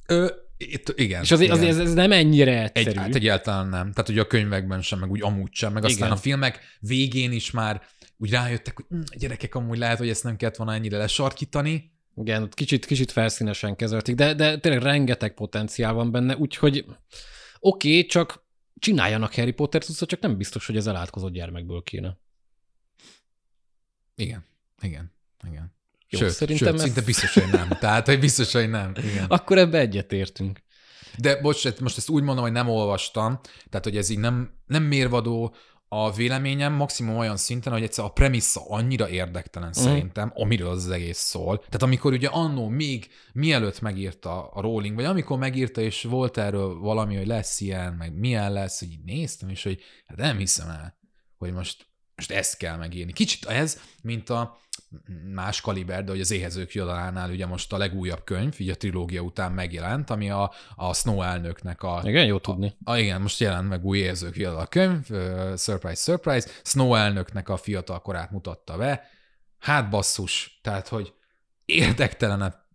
[0.08, 1.22] Ö, itt, igen.
[1.22, 1.64] És azért, igen.
[1.64, 3.00] azért ez, ez nem ennyire egy, egyszerű.
[3.00, 3.92] hát egyáltalán nem.
[3.92, 6.18] Tehát ugye a könyvekben sem, meg úgy amúgy sem, meg aztán Igen.
[6.18, 7.82] a filmek végén is már
[8.18, 11.92] úgy rájöttek, hogy hm, gyerekek, amúgy lehet, hogy ezt nem kellett volna ennyire lesarkítani,
[12.22, 16.86] Igen, kicsit, kicsit felszínesen kezelték, de, de tényleg rengeteg potenciál van benne, úgyhogy
[17.60, 18.46] oké, okay, csak
[18.80, 22.18] csináljanak Harry Potter szóval csak nem biztos, hogy ez elátkozott gyermekből kéne.
[24.16, 24.46] Igen,
[24.82, 25.14] igen,
[25.48, 25.76] igen.
[26.10, 27.68] Jó, sőt, szerintem sőt, ez- szinte biztos, hogy nem.
[27.80, 28.94] Tehát, hogy biztos, hogy nem.
[28.98, 29.26] Igen.
[29.26, 30.60] Akkor ebbe egyetértünk.
[31.18, 33.40] De bocs, most ezt úgy mondom, hogy nem olvastam,
[33.70, 35.56] tehát hogy ez így nem, nem mérvadó
[35.88, 39.82] a véleményem, maximum olyan szinten, hogy egyszer a premissza annyira érdektelen mm.
[39.84, 41.58] szerintem, amiről az, az egész szól.
[41.58, 46.80] Tehát amikor ugye annó még mielőtt megírta a Rowling, vagy amikor megírta, és volt erről
[46.80, 50.70] valami, hogy lesz ilyen, meg milyen lesz, hogy így néztem, és hogy hát nem hiszem
[50.70, 50.98] el,
[51.38, 53.14] hogy most, most ezt kell megírni.
[53.14, 54.58] Kicsit ez, mint a
[55.34, 59.22] más kaliber, de hogy az éhezők jodalánál ugye most a legújabb könyv, így a trilógia
[59.22, 62.76] után megjelent, ami a, a Snow elnöknek a, Igen, jó tudni.
[62.84, 67.50] Ah, igen, most jelent meg új érzők fiatal a könyv, uh, surprise, surprise, Snow elnöknek
[67.50, 69.04] a fiatal korát mutatta be,
[69.60, 71.14] hát basszus, tehát, hogy
[71.66, 72.66] érdektelenebb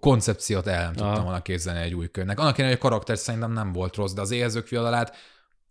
[0.00, 1.22] koncepciót el nem tudtam Aha.
[1.22, 2.38] volna képzelni egy új könyvnek.
[2.38, 5.16] Annak ellenére, hogy a karakter szerintem nem volt rossz, de az érzők fiadalát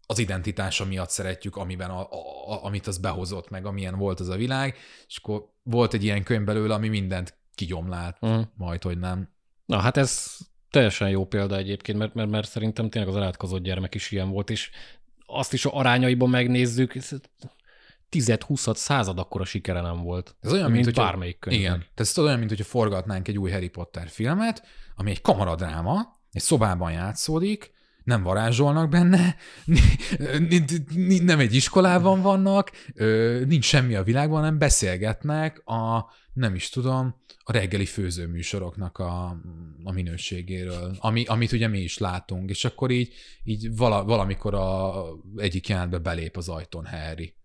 [0.10, 4.30] az identitása miatt szeretjük, amiben a, a, a, amit az behozott meg, amilyen volt az
[4.30, 4.76] a világ,
[5.08, 8.46] és akkor volt egy ilyen könyv belőle, ami mindent kigyomlált, Uh-huh.
[8.56, 9.30] majd, hogy nem.
[9.66, 10.38] Na hát ez
[10.70, 14.50] teljesen jó példa egyébként, mert, mert, mert szerintem tényleg az elátkozott gyermek is ilyen volt,
[14.50, 14.70] és
[15.26, 17.10] azt is a arányaiban megnézzük, ez
[18.12, 20.36] 10-20 század akkora sikere nem volt.
[20.42, 21.58] Ez olyan, mint, mint, hogyha- bármelyik könyv.
[21.60, 21.78] Igen.
[21.78, 24.64] Tehát ez olyan, mint hogyha forgatnánk egy új Harry Potter filmet,
[24.96, 27.72] ami egy kamaradráma, egy szobában játszódik,
[28.08, 29.36] nem varázsolnak benne,
[31.32, 32.72] nem egy iskolában vannak,
[33.46, 39.38] nincs semmi a világban, nem beszélgetnek a, nem is tudom, a reggeli főzőműsoroknak a,
[39.84, 43.14] a minőségéről, ami, amit ugye mi is látunk, és akkor így,
[43.44, 45.04] így vala, valamikor a,
[45.36, 47.36] egyik jelentbe belép az ajtón Harry,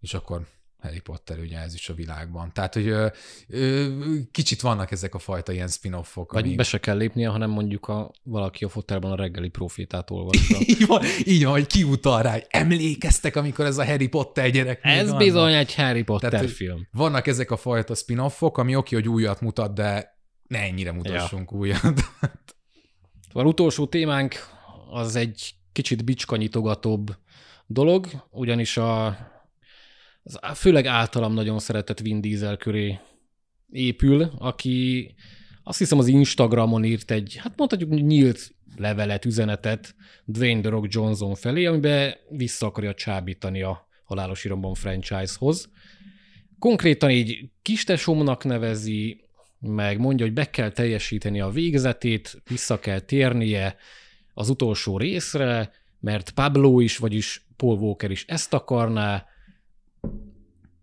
[0.00, 0.46] és akkor
[0.82, 2.52] Harry Potter ugye ez is a világban.
[2.52, 3.06] Tehát, hogy ö,
[3.48, 3.88] ö,
[4.30, 6.32] kicsit vannak ezek a fajta ilyen spin-offok.
[6.32, 10.10] Vagy amik- be se kell lépnie, hanem mondjuk a, valaki a fotelben a reggeli profétát
[10.10, 10.58] olvassa.
[10.66, 14.80] így van, így van, hogy kiutal rá, hogy emlékeztek, amikor ez a Harry Potter gyerek
[14.82, 15.18] Ez annak?
[15.18, 16.88] bizony egy Harry Potter Tehát, film.
[16.92, 21.58] Vannak ezek a fajta spin-offok, ami oké, hogy újat mutat, de ne ennyire mutassunk ja.
[21.58, 21.80] újat.
[23.34, 24.34] Az utolsó témánk
[24.90, 27.16] az egy kicsit bicskanyitogatóbb
[27.66, 29.16] dolog, ugyanis a,
[30.22, 32.98] az főleg általam nagyon szeretett Vin Diesel köré
[33.70, 35.14] épül, aki
[35.62, 39.94] azt hiszem az Instagramon írt egy, hát mondhatjuk nyílt levelet, üzenetet
[40.24, 45.70] Dwayne The Rock Johnson felé, amiben vissza akarja csábítani a Halálos Iramban franchise-hoz.
[46.58, 49.20] Konkrétan így kistesomnak nevezi,
[49.60, 53.76] meg mondja, hogy be kell teljesíteni a végzetét, vissza kell térnie
[54.34, 55.70] az utolsó részre,
[56.00, 59.26] mert Pablo is, vagyis Paul Walker is ezt akarná.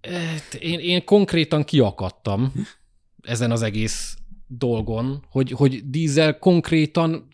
[0.01, 2.53] Hát Én, én konkrétan kiakadtam
[3.21, 4.17] ezen az egész
[4.47, 7.27] dolgon, hogy, hogy Diesel konkrétan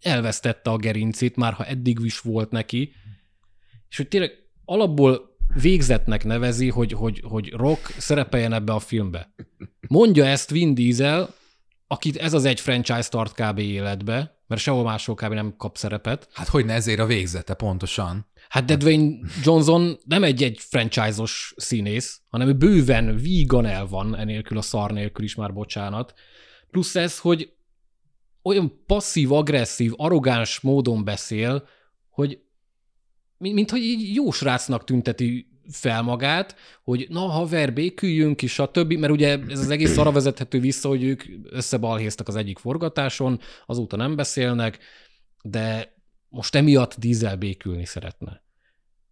[0.00, 2.92] elvesztette a gerincét, már ha eddig is volt neki,
[3.88, 4.32] és hogy tényleg
[4.64, 9.34] alapból végzetnek nevezi, hogy, hogy, hogy Rock szerepeljen ebbe a filmbe.
[9.88, 11.34] Mondja ezt Vin Diesel,
[11.86, 13.58] akit ez az egy franchise tart kb.
[13.58, 15.32] életbe, mert sehol máshol kb.
[15.32, 16.28] nem kap szerepet.
[16.32, 18.26] Hát hogy ne ezért a végzete pontosan.
[18.50, 24.16] Hát de Dwayne Johnson nem egy, egy franchise-os színész, hanem ő bőven vígan el van,
[24.16, 26.14] enélkül a szar nélkül is már bocsánat.
[26.70, 27.52] Plusz ez, hogy
[28.42, 31.68] olyan passzív, agresszív, arrogáns módon beszél,
[32.08, 32.40] hogy
[33.36, 38.70] mint, mint hogy így jó srácnak tünteti fel magát, hogy na haver, béküljünk is, a
[38.70, 43.40] többi, mert ugye ez az egész arra vezethető vissza, hogy ők összebalhéztak az egyik forgatáson,
[43.66, 44.78] azóta nem beszélnek,
[45.42, 45.98] de
[46.30, 48.42] most emiatt Diesel békülni szeretne.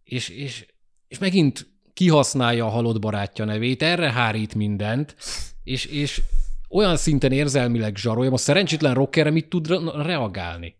[0.03, 0.65] És, és,
[1.07, 5.15] és megint kihasználja a halott barátja nevét, erre hárít mindent,
[5.63, 6.21] és, és
[6.69, 10.75] olyan szinten érzelmileg zsarolja, most szerencsétlen rockerre mit tud re- reagálni?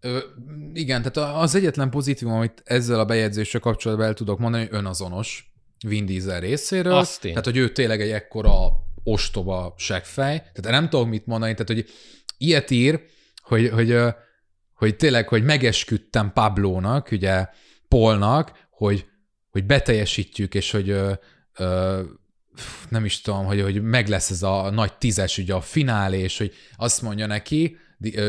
[0.00, 0.18] Ö,
[0.72, 5.52] igen, tehát az egyetlen pozitívum, amit ezzel a bejegyzéssel kapcsolatban el tudok mondani, hogy önazonos
[5.86, 6.92] Vin Diesel részéről.
[6.92, 7.30] Azt én.
[7.30, 8.70] Tehát, hogy ő tényleg egy ekkora
[9.02, 10.38] ostoba seggfej.
[10.38, 11.90] Tehát nem tudok mit mondani, tehát, hogy
[12.38, 13.00] ilyet ír,
[13.42, 13.96] hogy, hogy,
[14.80, 17.46] hogy tényleg, hogy megesküdtem Pablónak, ugye
[17.88, 19.06] Polnak, hogy,
[19.50, 21.12] hogy beteljesítjük, és hogy ö,
[21.58, 22.00] ö,
[22.88, 26.38] nem is tudom, hogy, hogy meg lesz ez a nagy tízes, ugye a finálé, és
[26.38, 27.76] hogy azt mondja neki,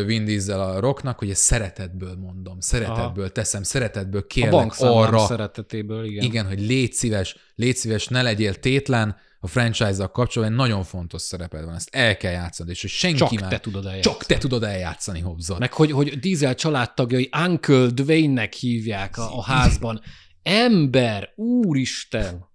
[0.05, 3.33] Vin Diesel a rocknak, hogy ezt szeretetből mondom, szeretetből Aha.
[3.33, 6.23] teszem, szeretetből A kérlek bankszámlám arra, szeretetéből, igen.
[6.23, 11.21] igen, hogy légy szíves, légy szíves, ne legyél tétlen, a franchise-zal kapcsolatban egy nagyon fontos
[11.21, 14.15] szereped van, ezt el kell játszani, és hogy senki Csak már, te tudod eljátszani.
[14.15, 15.59] csak te tudod eljátszani, Hobbsot.
[15.59, 20.01] Meg hogy, hogy Diesel családtagjai Uncle Dwayne-nek hívják a, a házban.
[20.43, 22.49] Ember, úristen!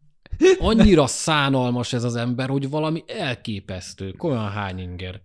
[0.59, 4.11] Annyira szánalmas ez az ember, hogy valami elképesztő.
[4.11, 5.21] Komolyan hány inger.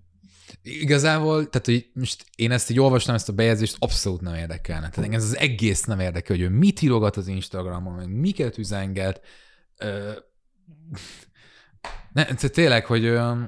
[0.64, 4.90] Igazából, tehát hogy most én ezt így olvastam, ezt a bejegyzést, abszolút nem érdekelne.
[4.90, 8.58] Tehát engem ez az egész nem érdekel, hogy ő mit írogat az Instagramon, meg miket
[8.58, 9.22] üzengelt.
[9.78, 10.12] Ö...
[12.14, 13.42] Ne, tényleg, hogy ö...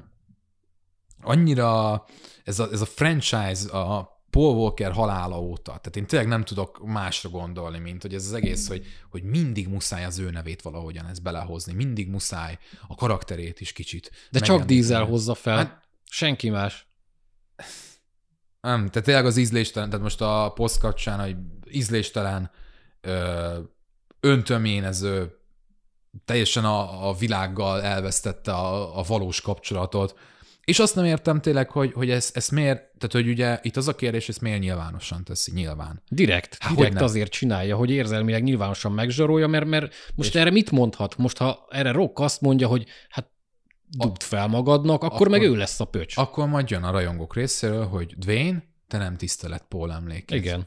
[1.22, 2.04] annyira
[2.44, 6.86] ez a, ez a franchise a Paul Walker halála óta, tehát én tényleg nem tudok
[6.86, 11.06] másra gondolni, mint hogy ez az egész, hogy, hogy mindig muszáj az ő nevét valahogyan
[11.06, 12.58] ezt belehozni, mindig muszáj
[12.88, 14.10] a karakterét is kicsit.
[14.30, 16.86] De csak dízel hozza fel, hát, senki más.
[18.60, 21.36] Nem, tehát tényleg az ízléstelen, tehát most a poszt kapcsán, hogy
[21.70, 22.50] ízléstelen,
[23.00, 23.58] ö,
[24.20, 25.38] öntöményező,
[26.24, 30.18] teljesen a, a világgal elvesztette a, a valós kapcsolatot.
[30.64, 33.88] És azt nem értem tényleg, hogy, hogy ez, ez miért, tehát hogy ugye itt az
[33.88, 36.02] a kérdés, ezt miért nyilvánosan teszi, nyilván.
[36.08, 40.70] Direkt, Há, direkt azért csinálja, hogy érzelmileg nyilvánosan megzsarolja, mert, mert most és erre mit
[40.70, 41.16] mondhat?
[41.16, 43.30] Most ha erre Rock azt mondja, hogy hát
[43.88, 46.16] dugd fel magadnak, akkor, akkor meg ő lesz a pöcs.
[46.16, 50.38] Akkor majd jön a rajongók részéről, hogy Dwayne, te nem tisztelet Paul emlékét.
[50.38, 50.66] Igen.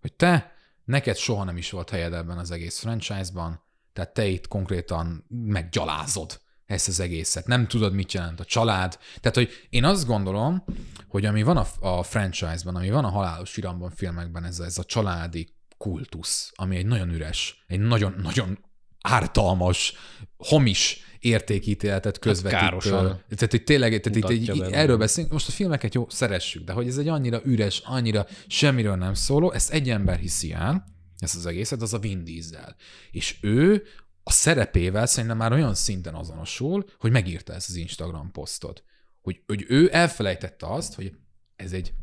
[0.00, 0.52] Hogy te,
[0.84, 3.65] neked soha nem is volt helyed ebben az egész franchise-ban,
[3.96, 7.46] tehát te itt konkrétan meggyalázod ezt az egészet.
[7.46, 8.98] Nem tudod, mit jelent a család.
[9.20, 10.64] Tehát, hogy én azt gondolom,
[11.08, 14.78] hogy ami van a, a franchise-ban, ami van a halálos iramban filmekben, ez a, ez
[14.78, 18.58] a családi kultusz, ami egy nagyon üres, egy nagyon-nagyon
[19.00, 19.94] ártalmas,
[20.36, 22.58] hamis értékítéletet közvetít.
[22.58, 23.22] Hát károsan.
[23.28, 26.88] Tehát, hogy tényleg, tehát itt, így, erről beszélünk, most a filmeket jó, szeressük, de hogy
[26.88, 31.46] ez egy annyira üres, annyira semmiről nem szóló, ezt egy ember hiszi el, ezt az
[31.46, 32.76] egészet, az a Vin Diesel.
[33.10, 33.84] És ő
[34.22, 38.84] a szerepével szerintem már olyan szinten azonosul, hogy megírta ezt az Instagram posztot.
[39.22, 41.12] Hogy, hogy ő elfelejtette azt, hogy
[41.56, 41.94] ez egy,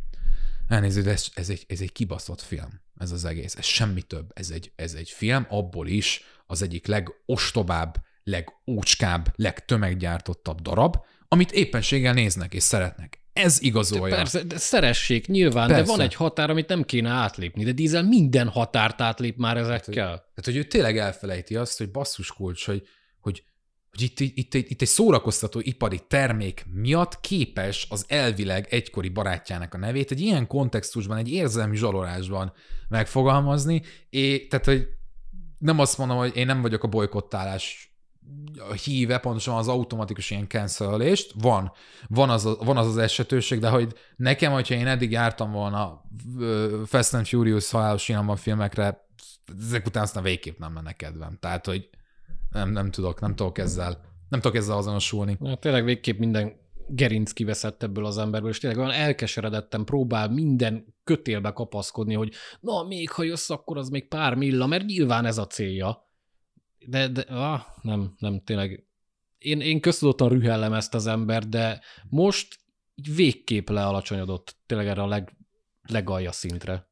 [0.67, 3.55] elnézést, ez, ez, egy, ez egy kibaszott film, ez az egész.
[3.55, 4.31] Ez semmi több.
[4.33, 12.13] Ez egy, ez egy film, abból is az egyik legostobább, legócskább, legtömeggyártottabb darab, amit éppenséggel
[12.13, 13.22] néznek és szeretnek.
[13.33, 14.15] Ez igazolja.
[14.15, 15.83] Persze, de szeressék nyilván, persze.
[15.83, 19.93] de van egy határ, amit nem kéne átlépni, de Diesel minden határt átlép már ezekkel.
[19.93, 22.87] Tehát, hogy ő tényleg elfelejti azt, hogy basszus kulcs, hogy,
[23.19, 23.43] hogy,
[23.91, 29.73] hogy itt, itt, itt, itt egy szórakoztató ipari termék miatt képes az elvileg egykori barátjának
[29.73, 32.53] a nevét egy ilyen kontextusban, egy érzelmi zsalorásban
[32.89, 34.87] megfogalmazni, és tehát, hogy
[35.57, 37.92] nem azt mondom, hogy én nem vagyok a bolykottálás
[38.83, 41.71] híve, pontosan az automatikus ilyen cancelést, van,
[42.07, 46.01] van az, a, van az az esetőség, de hogy nekem, hogyha én eddig jártam volna
[46.85, 49.07] Fast and Furious halálos filmekre,
[49.59, 51.37] ezek után aztán végképp nem lenne kedvem.
[51.39, 51.89] Tehát, hogy
[52.49, 55.37] nem, nem tudok, nem tudok ezzel, nem tudok ezzel azonosulni.
[55.39, 60.95] Na, tényleg végképp minden gerinc kiveszett ebből az emberből, és tényleg olyan elkeseredettem próbál minden
[61.03, 65.37] kötélbe kapaszkodni, hogy na, még ha jössz, akkor az még pár milla, mert nyilván ez
[65.37, 66.11] a célja
[66.85, 68.83] de, de ah, nem, nem, tényleg.
[69.37, 72.59] Én, én köztudottan rühellem ezt az ember, de most
[72.95, 75.37] így végképp lealacsonyodott tényleg erre a leg,
[75.81, 76.87] legalja szintre.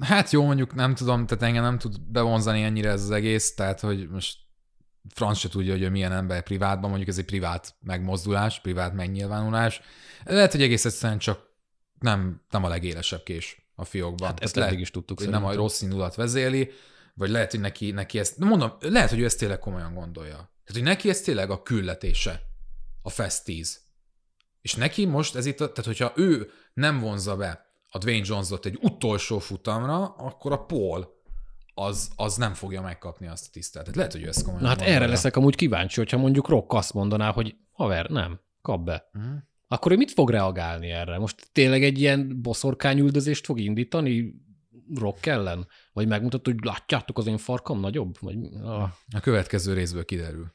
[0.00, 3.80] Hát jó, mondjuk nem tudom, tehát engem nem tud bevonzani ennyire ez az egész, tehát
[3.80, 4.38] hogy most
[5.14, 9.80] franc se tudja, hogy milyen ember privátban, mondjuk ez egy privát megmozdulás, privát megnyilvánulás.
[10.24, 11.40] Lehet, hogy egész egyszerűen csak
[11.98, 14.28] nem, nem a legélesebb kés a fiókban.
[14.28, 15.18] Hát ezt lehet, is tudtuk.
[15.18, 16.70] Hogy nem a rossz indulat vezéli,
[17.16, 20.34] vagy lehet, hogy neki, neki ezt, mondom, lehet, hogy ő ezt tényleg komolyan gondolja.
[20.34, 22.42] Tehát, hogy neki ez tényleg a küldetése,
[23.02, 23.80] a Fast 10.
[24.60, 28.78] És neki most ez itt, tehát hogyha ő nem vonza be a Dwayne Johnson-ot egy
[28.80, 31.14] utolsó futamra, akkor a Paul
[31.74, 33.96] az, az nem fogja megkapni azt a tiszteletet.
[33.96, 35.00] Lehet, hogy ő ezt komolyan Na hát gondolja.
[35.00, 39.10] erre leszek amúgy kíváncsi, hogyha mondjuk Rock azt mondaná, hogy haver, nem, kap be.
[39.14, 39.32] Uh-huh.
[39.68, 41.18] Akkor ő mit fog reagálni erre?
[41.18, 44.34] Most tényleg egy ilyen boszorkányüldözést fog indítani
[44.94, 45.68] Rock ellen?
[45.92, 48.16] Vagy megmutatod, hogy látjátok az én farkam nagyobb?
[48.20, 48.90] Vagy, ah.
[49.10, 50.54] A következő részből kiderül.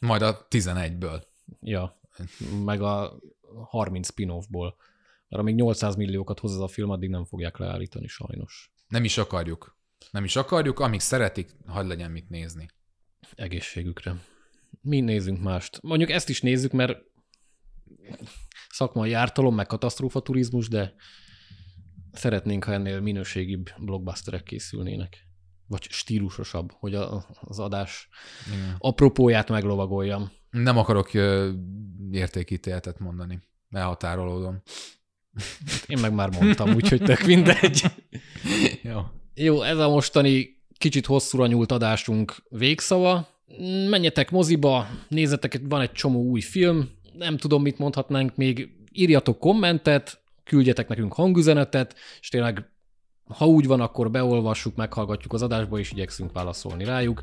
[0.00, 1.22] Majd a 11-ből.
[1.60, 2.00] Ja,
[2.64, 3.20] meg a
[3.68, 4.76] 30 spin-offból.
[5.28, 8.72] Mert amíg 800 milliókat hoz ez a film, addig nem fogják leállítani sajnos.
[8.88, 9.78] Nem is akarjuk.
[10.10, 12.68] Nem is akarjuk, amíg szeretik, hagyd legyen mit nézni.
[13.34, 14.14] Egészségükre.
[14.80, 15.82] Mi nézzünk mást.
[15.82, 16.98] Mondjuk ezt is nézzük, mert
[18.68, 20.94] szakmai ártalom, meg katasztrófa turizmus, de
[22.12, 25.28] Szeretnénk, ha ennél minőségibb blockbusterek készülnének.
[25.66, 28.08] Vagy stílusosabb, hogy a, az adás
[28.46, 28.76] Igen.
[28.78, 30.30] apropóját meglovagoljam.
[30.50, 31.10] Nem akarok
[32.10, 33.40] értékítéletet mondani.
[33.70, 34.62] Elhatárolódom.
[35.86, 37.82] Én meg már mondtam, úgyhogy tök mindegy.
[38.82, 39.00] Jó.
[39.34, 43.28] Jó, ez a mostani kicsit hosszúra nyúlt adásunk végszava.
[43.88, 50.22] Menjetek moziba, nézzetek, van egy csomó új film, nem tudom, mit mondhatnánk még, írjatok kommentet,
[50.44, 52.70] küldjetek nekünk hangüzenetet, és tényleg
[53.36, 57.22] Ha úgy van, akkor beolvassuk, meghallgatjuk az adásba, és igyekszünk válaszolni rájuk.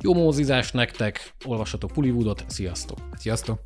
[0.00, 2.98] Jó mózizás nektek, olvassatok Puliwoodot, sziasztok!
[3.16, 3.58] Sziasztok!